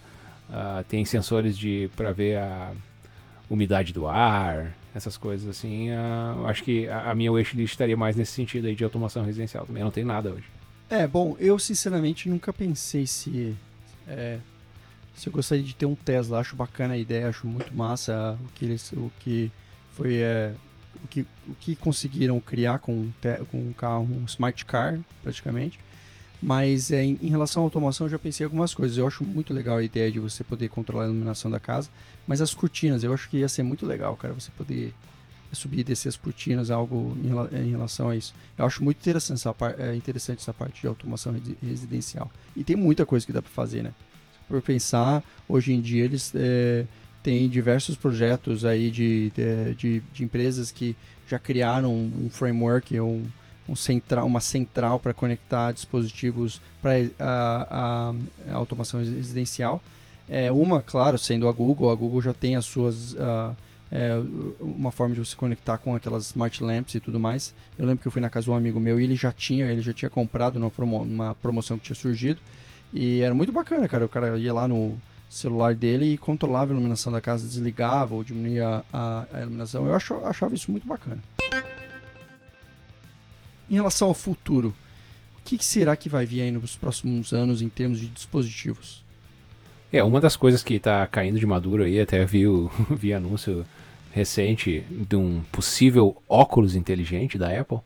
Uh, 0.49 0.83
tem 0.85 1.05
sensores 1.05 1.55
de 1.55 1.91
para 1.95 2.11
ver 2.11 2.39
a 2.39 2.71
umidade 3.47 3.93
do 3.93 4.07
ar, 4.07 4.75
essas 4.95 5.15
coisas 5.15 5.47
assim. 5.47 5.91
Uh, 5.91 6.47
acho 6.47 6.63
que 6.63 6.87
a, 6.87 7.11
a 7.11 7.13
minha 7.13 7.31
wishlist 7.31 7.73
estaria 7.73 7.95
mais 7.95 8.15
nesse 8.15 8.31
sentido 8.31 8.65
aí 8.65 8.73
de 8.73 8.83
automação 8.83 9.23
residencial. 9.23 9.67
Também 9.67 9.83
não 9.83 9.91
tem 9.91 10.03
nada 10.03 10.31
hoje. 10.31 10.45
É, 10.89 11.05
bom, 11.05 11.37
eu 11.39 11.59
sinceramente 11.59 12.27
nunca 12.27 12.51
pensei 12.51 13.05
se 13.05 13.55
é, 14.07 14.39
se 15.13 15.29
eu 15.29 15.33
gostaria 15.33 15.63
de 15.63 15.75
ter 15.75 15.85
um 15.85 15.93
Tesla. 15.93 16.39
Acho 16.39 16.55
bacana 16.55 16.95
a 16.95 16.97
ideia, 16.97 17.29
acho 17.29 17.45
muito 17.45 17.71
massa 17.75 18.35
o 18.43 18.47
que 18.55 18.65
eles, 18.65 18.91
o 18.93 19.11
que 19.19 19.51
foi 19.99 20.15
é, 20.15 20.53
o, 21.03 21.07
que, 21.07 21.21
o 21.47 21.53
que 21.59 21.75
conseguiram 21.75 22.39
criar 22.39 22.79
com, 22.79 23.09
com 23.51 23.57
um 23.57 23.73
carro, 23.73 24.07
um 24.09 24.25
smart 24.25 24.65
car, 24.65 24.97
praticamente. 25.21 25.77
Mas 26.41 26.89
é, 26.89 27.03
em, 27.03 27.19
em, 27.21 27.27
relação 27.27 27.63
à 27.63 27.65
automação, 27.65 28.07
eu 28.07 28.11
já 28.11 28.17
pensei 28.17 28.45
algumas 28.45 28.73
coisas. 28.73 28.97
Eu 28.97 29.05
acho 29.05 29.25
muito 29.25 29.53
legal 29.53 29.77
a 29.77 29.83
ideia 29.83 30.09
de 30.09 30.19
você 30.19 30.41
poder 30.41 30.69
controlar 30.69 31.03
a 31.03 31.07
iluminação 31.07 31.51
da 31.51 31.59
casa. 31.59 31.89
Mas 32.25 32.39
as 32.39 32.53
cortinas, 32.53 33.03
eu 33.03 33.13
acho 33.13 33.29
que 33.29 33.37
ia 33.37 33.49
ser 33.49 33.63
muito 33.63 33.85
legal, 33.85 34.15
cara, 34.15 34.33
você 34.33 34.49
poder 34.57 34.93
subir 35.51 35.79
e 35.79 35.83
descer 35.83 36.07
as 36.07 36.15
cortinas, 36.15 36.71
algo 36.71 37.17
em, 37.21 37.65
em 37.65 37.71
relação 37.71 38.09
a 38.09 38.15
isso. 38.15 38.33
Eu 38.57 38.65
acho 38.65 38.81
muito 38.81 38.97
interessante 38.97 39.39
essa, 39.39 39.55
é, 39.79 39.95
interessante 39.95 40.39
essa 40.39 40.53
parte 40.53 40.79
de 40.79 40.87
automação 40.87 41.35
residencial. 41.61 42.31
E 42.55 42.63
tem 42.63 42.75
muita 42.75 43.05
coisa 43.05 43.25
que 43.25 43.33
dá 43.33 43.41
para 43.41 43.51
fazer, 43.51 43.83
né? 43.83 43.93
Por 44.47 44.61
pensar, 44.61 45.23
hoje 45.47 45.73
em 45.73 45.81
dia 45.81 46.05
eles 46.05 46.31
é, 46.35 46.85
tem 47.21 47.49
diversos 47.49 47.95
projetos 47.95 48.65
aí 48.65 48.89
de, 48.89 49.31
de, 49.31 49.75
de, 49.75 50.03
de 50.13 50.23
empresas 50.23 50.71
que 50.71 50.95
já 51.27 51.37
criaram 51.37 51.93
um 51.93 52.29
framework, 52.29 52.99
um, 52.99 53.25
um 53.67 53.75
central, 53.75 54.25
uma 54.25 54.39
central 54.41 54.99
para 54.99 55.13
conectar 55.13 55.71
dispositivos 55.71 56.61
para 56.81 56.93
a, 57.19 58.13
a, 58.49 58.53
automação 58.53 58.99
residencial. 58.99 59.81
É, 60.27 60.51
uma, 60.51 60.81
claro, 60.81 61.17
sendo 61.17 61.47
a 61.47 61.51
Google, 61.51 61.91
a 61.91 61.95
Google 61.95 62.21
já 62.21 62.33
tem 62.33 62.55
as 62.55 62.65
suas. 62.65 63.13
Uh, 63.13 63.55
é, 63.91 64.11
uma 64.59 64.91
forma 64.91 65.15
de 65.15 65.19
você 65.19 65.35
conectar 65.35 65.77
com 65.79 65.95
aquelas 65.95 66.27
smart 66.27 66.63
lamps 66.63 66.93
e 66.93 66.99
tudo 66.99 67.19
mais. 67.19 67.55
Eu 67.77 67.87
lembro 67.87 68.01
que 68.01 68.07
eu 68.07 68.11
fui 68.11 68.21
na 68.21 68.29
casa 68.29 68.45
de 68.45 68.51
um 68.51 68.55
amigo 68.55 68.79
meu 68.79 68.99
e 68.99 69.03
ele 69.03 69.15
já 69.15 69.31
tinha, 69.31 69.65
ele 69.65 69.81
já 69.81 69.91
tinha 69.91 70.09
comprado 70.09 70.59
numa, 70.59 70.69
promo, 70.69 71.03
numa 71.05 71.33
promoção 71.35 71.77
que 71.77 71.85
tinha 71.85 71.95
surgido. 71.95 72.39
E 72.93 73.21
era 73.21 73.33
muito 73.33 73.51
bacana, 73.51 73.87
cara. 73.87 74.05
O 74.05 74.09
cara 74.09 74.37
ia 74.37 74.53
lá 74.53 74.67
no, 74.67 74.95
celular 75.29 75.75
dele 75.75 76.13
e 76.13 76.17
controlava 76.17 76.71
a 76.71 76.73
iluminação 76.73 77.13
da 77.13 77.21
casa, 77.21 77.47
desligava 77.47 78.15
ou 78.15 78.23
diminuía 78.23 78.83
a, 78.91 79.25
a 79.31 79.41
iluminação. 79.41 79.85
Eu 79.85 79.93
acho, 79.93 80.15
achava 80.25 80.55
isso 80.55 80.71
muito 80.71 80.87
bacana. 80.87 81.19
Em 83.69 83.75
relação 83.75 84.07
ao 84.07 84.15
futuro, 84.15 84.73
o 85.37 85.41
que 85.45 85.63
será 85.63 85.95
que 85.95 86.09
vai 86.09 86.25
vir 86.25 86.41
aí 86.41 86.51
nos 86.51 86.75
próximos 86.75 87.31
anos 87.31 87.61
em 87.61 87.69
termos 87.69 87.99
de 87.99 88.07
dispositivos? 88.07 89.03
É, 89.93 90.03
uma 90.03 90.19
das 90.19 90.35
coisas 90.35 90.63
que 90.63 90.75
está 90.75 91.05
caindo 91.07 91.39
de 91.39 91.45
maduro 91.45 91.83
aí, 91.83 91.99
até 91.99 92.25
vi, 92.25 92.47
o, 92.47 92.69
vi 92.89 93.13
anúncio 93.13 93.65
recente 94.11 94.83
de 94.89 95.15
um 95.15 95.41
possível 95.51 96.21
óculos 96.27 96.75
inteligente 96.75 97.37
da 97.37 97.59
Apple. 97.59 97.79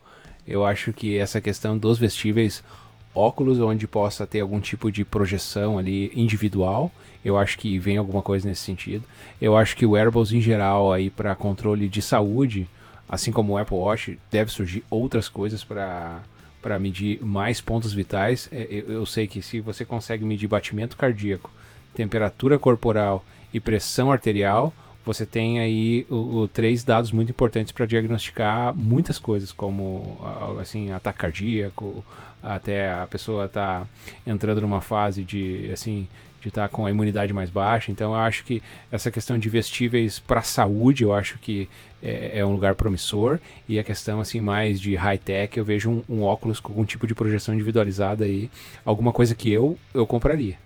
Eu 0.47 0.65
acho 0.65 0.93
que 0.93 1.17
essa 1.17 1.41
questão 1.41 1.77
dos 1.77 1.97
vestíveis 1.97 2.63
óculos 3.15 3.59
onde 3.59 3.87
possa 3.87 4.25
ter 4.25 4.41
algum 4.41 4.59
tipo 4.59 4.91
de 4.91 5.05
projeção 5.05 5.77
ali 5.77 6.11
individual. 6.15 6.91
Eu 7.23 7.37
acho 7.37 7.57
que 7.57 7.77
vem 7.79 7.97
alguma 7.97 8.21
coisa 8.21 8.47
nesse 8.47 8.61
sentido. 8.61 9.03
Eu 9.41 9.55
acho 9.55 9.75
que 9.75 9.85
o 9.85 9.91
wearables 9.91 10.31
em 10.31 10.41
geral 10.41 10.91
aí 10.91 11.09
para 11.09 11.35
controle 11.35 11.87
de 11.87 12.01
saúde, 12.01 12.67
assim 13.07 13.31
como 13.31 13.53
o 13.53 13.57
Apple 13.57 13.77
Watch, 13.77 14.19
deve 14.31 14.51
surgir 14.51 14.83
outras 14.89 15.29
coisas 15.29 15.63
para 15.63 16.21
para 16.61 16.79
medir 16.79 17.21
mais 17.21 17.59
pontos 17.59 17.91
vitais. 17.91 18.47
É, 18.49 18.65
eu, 18.69 18.93
eu 18.93 19.05
sei 19.05 19.27
que 19.27 19.41
se 19.41 19.59
você 19.59 19.83
consegue 19.83 20.23
medir 20.23 20.47
batimento 20.47 20.95
cardíaco, 20.95 21.51
temperatura 21.93 22.57
corporal 22.57 23.23
e 23.53 23.59
pressão 23.59 24.09
arterial, 24.09 24.73
você 25.05 25.25
tem 25.25 25.59
aí 25.59 26.05
o, 26.09 26.41
o 26.41 26.47
três 26.47 26.83
dados 26.83 27.11
muito 27.11 27.29
importantes 27.29 27.71
para 27.71 27.85
diagnosticar 27.85 28.73
muitas 28.75 29.19
coisas, 29.19 29.51
como 29.51 30.17
assim 30.59 30.91
ataque 30.91 31.19
cardíaco, 31.19 32.03
até 32.41 32.91
a 32.91 33.07
pessoa 33.07 33.47
tá 33.47 33.85
entrando 34.25 34.61
numa 34.61 34.81
fase 34.81 35.23
de 35.23 35.69
assim 35.71 36.07
de 36.41 36.49
estar 36.49 36.63
tá 36.63 36.69
com 36.69 36.85
a 36.85 36.91
imunidade 36.91 37.31
mais 37.31 37.49
baixa. 37.49 37.91
Então 37.91 38.11
eu 38.11 38.19
acho 38.19 38.43
que 38.43 38.61
essa 38.91 39.09
questão 39.09 39.37
de 39.39 39.47
vestíveis 39.49 40.19
para 40.19 40.41
saúde, 40.41 41.03
eu 41.03 41.13
acho 41.13 41.39
que 41.39 41.69
é, 42.01 42.39
é, 42.39 42.45
um 42.45 42.51
lugar 42.51 42.75
promissor. 42.75 43.39
E 43.67 43.79
a 43.79 43.83
questão 43.83 44.19
assim 44.19 44.41
mais 44.41 44.79
de 44.79 44.93
high 44.95 45.17
tech, 45.17 45.57
eu 45.57 45.63
vejo 45.63 45.89
um, 45.89 46.03
um, 46.09 46.21
óculos 46.23 46.59
com 46.59 46.73
algum 46.73 46.83
tipo 46.83 47.07
de 47.07 47.15
projeção 47.15 47.55
individualizada 47.55 48.25
aí, 48.25 48.51
alguma 48.83 49.13
coisa 49.13 49.33
que 49.33 49.51
eu 49.51 49.77
eu 49.93 50.05
compraria. 50.05 50.57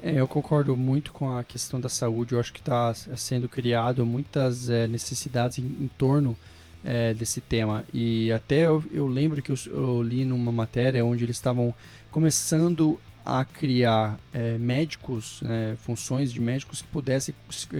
É, 0.00 0.20
eu 0.20 0.28
concordo 0.28 0.76
muito 0.76 1.12
com 1.12 1.36
a 1.36 1.42
questão 1.42 1.80
da 1.80 1.88
saúde. 1.88 2.32
Eu 2.32 2.40
acho 2.40 2.52
que 2.52 2.60
está 2.60 2.94
sendo 2.94 3.48
criado 3.48 4.06
muitas 4.06 4.70
é, 4.70 4.86
necessidades 4.86 5.58
em, 5.58 5.64
em 5.64 5.90
torno 5.98 6.36
é, 6.84 7.12
desse 7.14 7.40
tema. 7.40 7.84
E 7.92 8.32
até 8.32 8.66
eu, 8.66 8.82
eu 8.92 9.06
lembro 9.06 9.42
que 9.42 9.50
eu, 9.50 9.56
eu, 9.66 10.02
li 10.02 10.24
numa 10.24 10.52
matéria 10.52 11.04
onde 11.04 11.24
eles 11.24 11.36
estavam 11.36 11.74
começando 12.10 12.98
a 13.28 13.44
criar 13.44 14.18
é, 14.32 14.56
médicos, 14.56 15.42
é, 15.44 15.76
funções 15.76 16.32
de 16.32 16.40
médicos 16.40 16.80
que 16.80 16.88
pudessem 16.88 17.34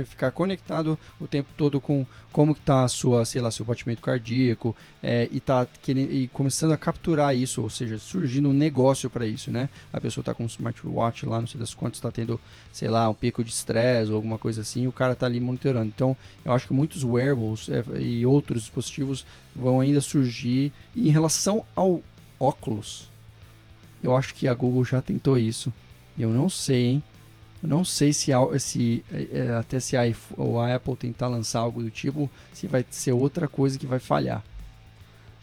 ficar 0.05 0.31
conectado 0.31 0.99
o 1.19 1.27
tempo 1.27 1.49
todo 1.57 1.81
com 1.81 2.05
como 2.31 2.53
está 2.53 2.85
a 2.85 2.89
sua, 2.89 3.25
sei 3.25 3.41
lá, 3.41 3.51
seu 3.51 3.65
batimento 3.65 4.03
cardíaco 4.03 4.77
é, 5.03 5.27
e 5.33 5.41
tá 5.41 5.67
querendo, 5.83 6.13
e 6.13 6.29
começando 6.29 6.73
a 6.73 6.77
capturar 6.77 7.35
isso, 7.35 7.63
ou 7.63 7.71
seja, 7.71 7.99
surgindo 7.99 8.51
um 8.51 8.53
negócio 8.53 9.09
para 9.09 9.27
isso, 9.27 9.51
né? 9.51 9.71
A 9.91 9.99
pessoa 9.99 10.21
está 10.21 10.35
com 10.35 10.43
um 10.43 10.47
smartwatch 10.47 11.25
lá, 11.25 11.41
não 11.41 11.47
sei 11.47 11.59
das 11.59 11.73
quantas, 11.73 11.97
está 11.97 12.11
tendo, 12.11 12.39
sei 12.71 12.89
lá, 12.89 13.09
um 13.09 13.15
pico 13.15 13.43
de 13.43 13.51
estresse 13.51 14.11
ou 14.11 14.17
alguma 14.17 14.37
coisa 14.37 14.61
assim, 14.61 14.87
o 14.87 14.93
cara 14.93 15.15
está 15.15 15.25
ali 15.25 15.41
monitorando. 15.41 15.87
Então, 15.87 16.15
eu 16.45 16.53
acho 16.53 16.67
que 16.67 16.75
muitos 16.75 17.03
wearables 17.03 17.71
é, 17.71 17.83
e 17.99 18.27
outros 18.27 18.65
dispositivos 18.65 19.25
vão 19.57 19.81
ainda 19.81 20.03
surgir. 20.03 20.71
E 20.95 21.09
em 21.09 21.11
relação 21.11 21.65
ao 21.75 22.03
óculos, 22.39 23.09
eu 24.03 24.17
acho 24.17 24.35
que 24.35 24.47
a 24.49 24.55
Google 24.55 24.85
já 24.85 25.01
tentou 25.01 25.39
isso. 25.39 25.73
Eu 26.19 26.31
não 26.31 26.49
sei, 26.49 26.87
hein? 26.87 27.03
Eu 27.63 27.69
não 27.69 27.85
sei 27.85 28.13
se, 28.13 28.33
se 28.59 29.05
é, 29.13 29.29
é, 29.33 29.55
até 29.57 29.81
se 29.81 29.97
a, 29.97 30.03
ou 30.37 30.61
a 30.61 30.75
Apple 30.75 30.97
tentar 30.97 31.29
lançar 31.29 31.61
algo 31.61 31.83
do 31.83 31.91
tipo, 31.91 32.31
se 32.53 32.67
vai 32.67 32.85
ser 32.91 33.13
outra 33.13 33.49
coisa 33.49 33.79
que 33.79 33.87
vai 33.87 33.99
falhar. 33.99 34.43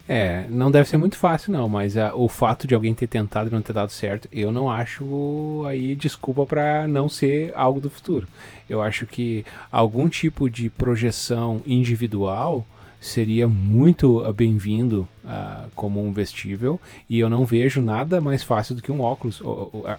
É, 0.08 0.46
não 0.48 0.70
deve 0.70 0.88
ser 0.88 0.98
muito 0.98 1.16
fácil 1.16 1.52
não, 1.52 1.68
mas 1.68 1.96
uh, 1.96 2.12
o 2.14 2.28
fato 2.28 2.66
de 2.66 2.74
alguém 2.76 2.94
ter 2.94 3.08
tentado 3.08 3.50
e 3.50 3.52
não 3.52 3.60
ter 3.60 3.72
dado 3.72 3.90
certo, 3.90 4.28
eu 4.30 4.52
não 4.52 4.70
acho 4.70 5.64
aí 5.66 5.96
desculpa 5.96 6.46
para 6.46 6.86
não 6.86 7.08
ser 7.08 7.52
algo 7.56 7.80
do 7.80 7.90
futuro. 7.90 8.28
Eu 8.70 8.80
acho 8.80 9.04
que 9.04 9.44
algum 9.70 10.08
tipo 10.08 10.48
de 10.48 10.70
projeção 10.70 11.60
individual 11.66 12.64
seria 13.00 13.46
muito 13.46 14.24
ah, 14.24 14.32
bem-vindo 14.32 15.06
uh, 15.24 15.70
como 15.74 16.04
um 16.04 16.12
vestível 16.12 16.80
e 17.08 17.18
eu 17.18 17.28
não 17.28 17.44
vejo 17.44 17.80
nada 17.80 18.20
mais 18.20 18.42
fácil 18.42 18.74
do 18.74 18.82
que 18.82 18.90
um 18.90 19.00
óculos. 19.00 19.42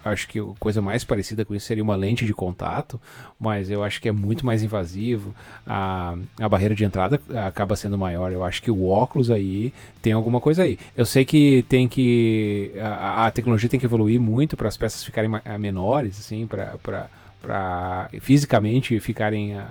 acho 0.04 0.28
que 0.28 0.38
a 0.38 0.44
coisa 0.58 0.82
mais 0.82 1.04
parecida 1.04 1.44
com 1.44 1.54
isso 1.54 1.66
seria 1.66 1.82
uma 1.82 1.96
lente 1.96 2.26
de 2.26 2.34
contato, 2.34 3.00
mas 3.38 3.70
eu 3.70 3.82
acho 3.82 4.00
que 4.00 4.08
é 4.08 4.12
muito 4.12 4.44
mais 4.44 4.62
invasivo. 4.62 5.34
A, 5.66 6.16
a 6.40 6.48
barreira 6.48 6.74
de 6.74 6.84
entrada 6.84 7.20
acaba 7.46 7.76
sendo 7.76 7.96
maior. 7.96 8.32
Eu 8.32 8.44
acho 8.44 8.62
que 8.62 8.70
o 8.70 8.88
óculos 8.88 9.30
aí 9.30 9.72
tem 10.02 10.12
alguma 10.12 10.40
coisa 10.40 10.64
aí. 10.64 10.78
Eu 10.96 11.06
sei 11.06 11.24
que 11.24 11.64
tem 11.68 11.88
que 11.88 12.72
a, 12.80 13.26
a 13.26 13.30
tecnologia 13.30 13.68
tem 13.68 13.80
que 13.80 13.86
evoluir 13.86 14.20
muito 14.20 14.56
para 14.56 14.68
as 14.68 14.76
peças 14.76 15.04
ficarem 15.04 15.30
menores, 15.58 16.18
assim, 16.18 16.46
para 16.46 18.10
fisicamente 18.20 18.98
ficarem 19.00 19.56
uh, 19.56 19.64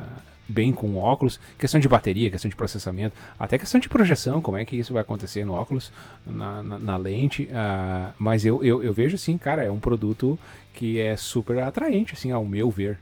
bem 0.47 0.71
com 0.71 0.87
o 0.87 0.97
óculos, 0.97 1.39
questão 1.57 1.79
de 1.79 1.87
bateria, 1.87 2.29
questão 2.29 2.49
de 2.49 2.55
processamento, 2.55 3.15
até 3.39 3.57
questão 3.57 3.79
de 3.79 3.89
projeção, 3.89 4.41
como 4.41 4.57
é 4.57 4.65
que 4.65 4.75
isso 4.75 4.93
vai 4.93 5.01
acontecer 5.01 5.45
no 5.45 5.53
óculos, 5.53 5.91
na, 6.25 6.63
na, 6.63 6.79
na 6.79 6.97
lente, 6.97 7.43
uh, 7.43 8.13
mas 8.17 8.45
eu, 8.45 8.63
eu, 8.63 8.83
eu, 8.83 8.93
vejo 8.93 9.15
assim, 9.15 9.37
cara, 9.37 9.63
é 9.63 9.71
um 9.71 9.79
produto 9.79 10.39
que 10.73 10.99
é 10.99 11.15
super 11.17 11.59
atraente, 11.59 12.13
assim, 12.13 12.31
ao 12.31 12.45
meu 12.45 12.69
ver. 12.69 12.97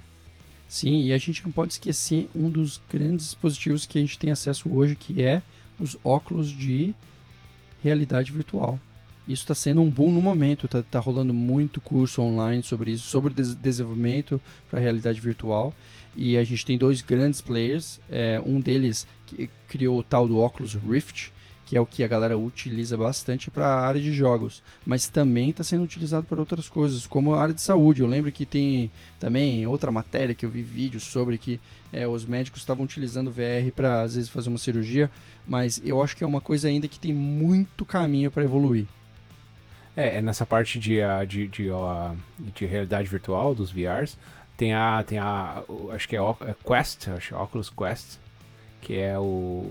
Sim, 0.67 1.03
e 1.03 1.13
a 1.13 1.17
gente 1.17 1.43
não 1.43 1.51
pode 1.51 1.73
esquecer 1.73 2.29
um 2.35 2.49
dos 2.49 2.81
grandes 2.91 3.25
dispositivos 3.25 3.85
que 3.85 3.97
a 3.97 4.01
gente 4.01 4.17
tem 4.17 4.31
acesso 4.31 4.69
hoje, 4.73 4.95
que 4.95 5.21
é 5.21 5.41
os 5.79 5.97
óculos 6.03 6.49
de 6.49 6.95
realidade 7.83 8.31
virtual. 8.31 8.79
Isso 9.27 9.41
está 9.43 9.55
sendo 9.55 9.81
um 9.81 9.89
boom 9.89 10.11
no 10.11 10.21
momento, 10.21 10.67
está 10.67 10.83
tá 10.83 10.99
rolando 10.99 11.33
muito 11.33 11.81
curso 11.81 12.21
online 12.21 12.61
sobre 12.61 12.91
isso, 12.91 13.07
sobre 13.07 13.33
des 13.33 13.55
desenvolvimento 13.55 14.39
para 14.69 14.79
realidade 14.79 15.19
virtual. 15.19 15.73
E 16.15 16.37
a 16.37 16.43
gente 16.43 16.65
tem 16.65 16.77
dois 16.77 17.01
grandes 17.01 17.41
players, 17.41 17.99
é, 18.09 18.41
um 18.45 18.59
deles 18.59 19.07
que 19.25 19.49
criou 19.67 19.99
o 19.99 20.03
tal 20.03 20.27
do 20.27 20.37
Oculus 20.37 20.75
Rift, 20.75 21.31
que 21.65 21.75
é 21.75 21.81
o 21.81 21.85
que 21.85 22.03
a 22.03 22.07
galera 22.07 22.37
utiliza 22.37 22.95
bastante 22.95 23.49
para 23.49 23.65
a 23.65 23.87
área 23.87 23.99
de 23.99 24.13
jogos, 24.13 24.61
mas 24.85 25.07
também 25.07 25.49
está 25.49 25.63
sendo 25.63 25.83
utilizado 25.83 26.25
para 26.27 26.39
outras 26.39 26.69
coisas, 26.69 27.07
como 27.07 27.33
a 27.33 27.41
área 27.41 27.53
de 27.53 27.61
saúde. 27.61 28.01
Eu 28.01 28.07
lembro 28.07 28.31
que 28.31 28.45
tem 28.45 28.91
também 29.19 29.65
outra 29.65 29.91
matéria 29.91 30.35
que 30.35 30.45
eu 30.45 30.49
vi 30.49 30.61
vídeos 30.61 31.03
sobre 31.03 31.39
que 31.39 31.59
é, 31.91 32.07
os 32.07 32.25
médicos 32.25 32.61
estavam 32.61 32.85
utilizando 32.85 33.31
VR 33.31 33.71
para 33.75 34.03
às 34.03 34.15
vezes 34.15 34.29
fazer 34.29 34.49
uma 34.49 34.59
cirurgia, 34.59 35.09
mas 35.47 35.81
eu 35.83 36.01
acho 36.01 36.15
que 36.15 36.23
é 36.23 36.27
uma 36.27 36.41
coisa 36.41 36.67
ainda 36.67 36.87
que 36.87 36.99
tem 36.99 37.13
muito 37.13 37.83
caminho 37.83 38.29
para 38.29 38.43
evoluir. 38.43 38.85
É, 39.95 40.17
é, 40.17 40.21
nessa 40.21 40.45
parte 40.45 40.77
de, 40.77 40.99
de, 41.27 41.47
de, 41.47 41.69
de, 42.53 42.65
realidade 42.65 43.07
virtual 43.07 43.55
dos 43.55 43.71
VRs, 43.71 44.17
tem 44.57 44.73
a, 44.73 45.03
tem 45.03 45.17
a 45.17 45.63
acho 45.93 46.07
que 46.07 46.15
é, 46.15 46.19
é 46.19 46.55
Quest, 46.65 47.07
acho 47.09 47.35
Oculus 47.35 47.69
Quest, 47.69 48.17
que 48.81 48.99
é 48.99 49.17
o 49.17 49.65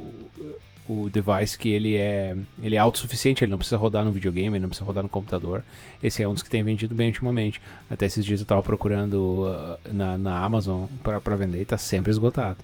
o 0.89 1.09
device 1.09 1.57
que 1.57 1.71
ele 1.71 1.97
é 1.97 2.37
ele 2.63 2.77
é 2.77 2.79
autossuficiente, 2.79 3.43
ele 3.43 3.51
não 3.51 3.59
precisa 3.59 3.77
rodar 3.77 4.05
no 4.05 4.13
videogame, 4.13 4.57
ele 4.57 4.63
não 4.63 4.69
precisa 4.69 4.85
rodar 4.85 5.03
no 5.03 5.09
computador. 5.09 5.65
Esse 6.03 6.23
é 6.23 6.29
um 6.29 6.35
dos 6.35 6.43
que 6.43 6.51
tem 6.51 6.63
vendido 6.63 6.95
bem 6.95 7.09
ultimamente. 7.09 7.61
Até 7.89 8.07
esses 8.07 8.25
dias 8.25 8.41
eu 8.41 8.45
estava 8.45 8.63
procurando 8.63 9.47
uh, 9.47 9.79
na, 9.93 10.19
na 10.19 10.45
Amazon 10.45 10.87
para 11.03 11.37
vender 11.37 11.59
e 11.59 11.63
está 11.63 11.79
sempre 11.79 12.11
esgotado. 12.11 12.59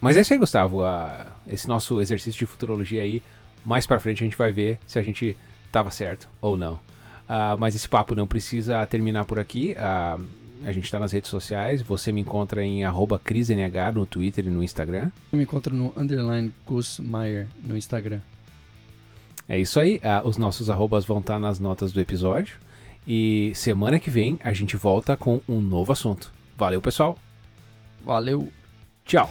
Mas 0.00 0.16
é 0.16 0.20
isso 0.20 0.32
aí, 0.32 0.38
Gustavo. 0.38 0.82
Uh, 0.82 1.26
esse 1.46 1.68
nosso 1.68 2.00
exercício 2.00 2.38
de 2.38 2.46
futurologia 2.46 3.02
aí, 3.02 3.22
mais 3.66 3.86
para 3.86 3.98
frente 3.98 4.22
a 4.22 4.26
gente 4.26 4.36
vai 4.36 4.52
ver 4.52 4.78
se 4.86 4.98
a 4.98 5.02
gente 5.02 5.36
estava 5.66 5.90
certo 5.90 6.28
ou 6.40 6.56
não. 6.56 6.74
Uh, 6.74 7.58
mas 7.58 7.74
esse 7.74 7.88
papo 7.88 8.14
não 8.14 8.26
precisa 8.26 8.86
terminar 8.86 9.24
por 9.24 9.40
aqui. 9.40 9.74
Uh, 9.76 10.24
a 10.64 10.72
gente 10.72 10.84
está 10.84 10.98
nas 11.00 11.10
redes 11.10 11.28
sociais. 11.28 11.82
Você 11.82 12.12
me 12.12 12.20
encontra 12.20 12.64
em 12.64 12.82
CrisNH 13.24 13.92
no 13.92 14.06
Twitter 14.06 14.46
e 14.46 14.50
no 14.50 14.62
Instagram. 14.62 15.10
Me 15.32 15.42
encontra 15.42 15.74
no 15.74 15.92
underline 15.96 16.52
Gus 16.64 17.00
Meyer 17.00 17.48
no 17.62 17.76
Instagram. 17.76 18.20
É 19.48 19.58
isso 19.58 19.80
aí. 19.80 19.96
Uh, 19.96 20.26
os 20.26 20.36
nossos 20.36 20.70
arrobas 20.70 21.04
vão 21.04 21.18
estar 21.18 21.34
tá 21.34 21.40
nas 21.40 21.58
notas 21.58 21.92
do 21.92 22.00
episódio. 22.00 22.56
E 23.06 23.52
semana 23.54 23.98
que 23.98 24.10
vem 24.10 24.38
a 24.42 24.52
gente 24.52 24.76
volta 24.76 25.16
com 25.16 25.40
um 25.48 25.60
novo 25.60 25.92
assunto. 25.92 26.32
Valeu, 26.56 26.80
pessoal. 26.80 27.18
Valeu. 28.04 28.48
Tchau. 29.04 29.28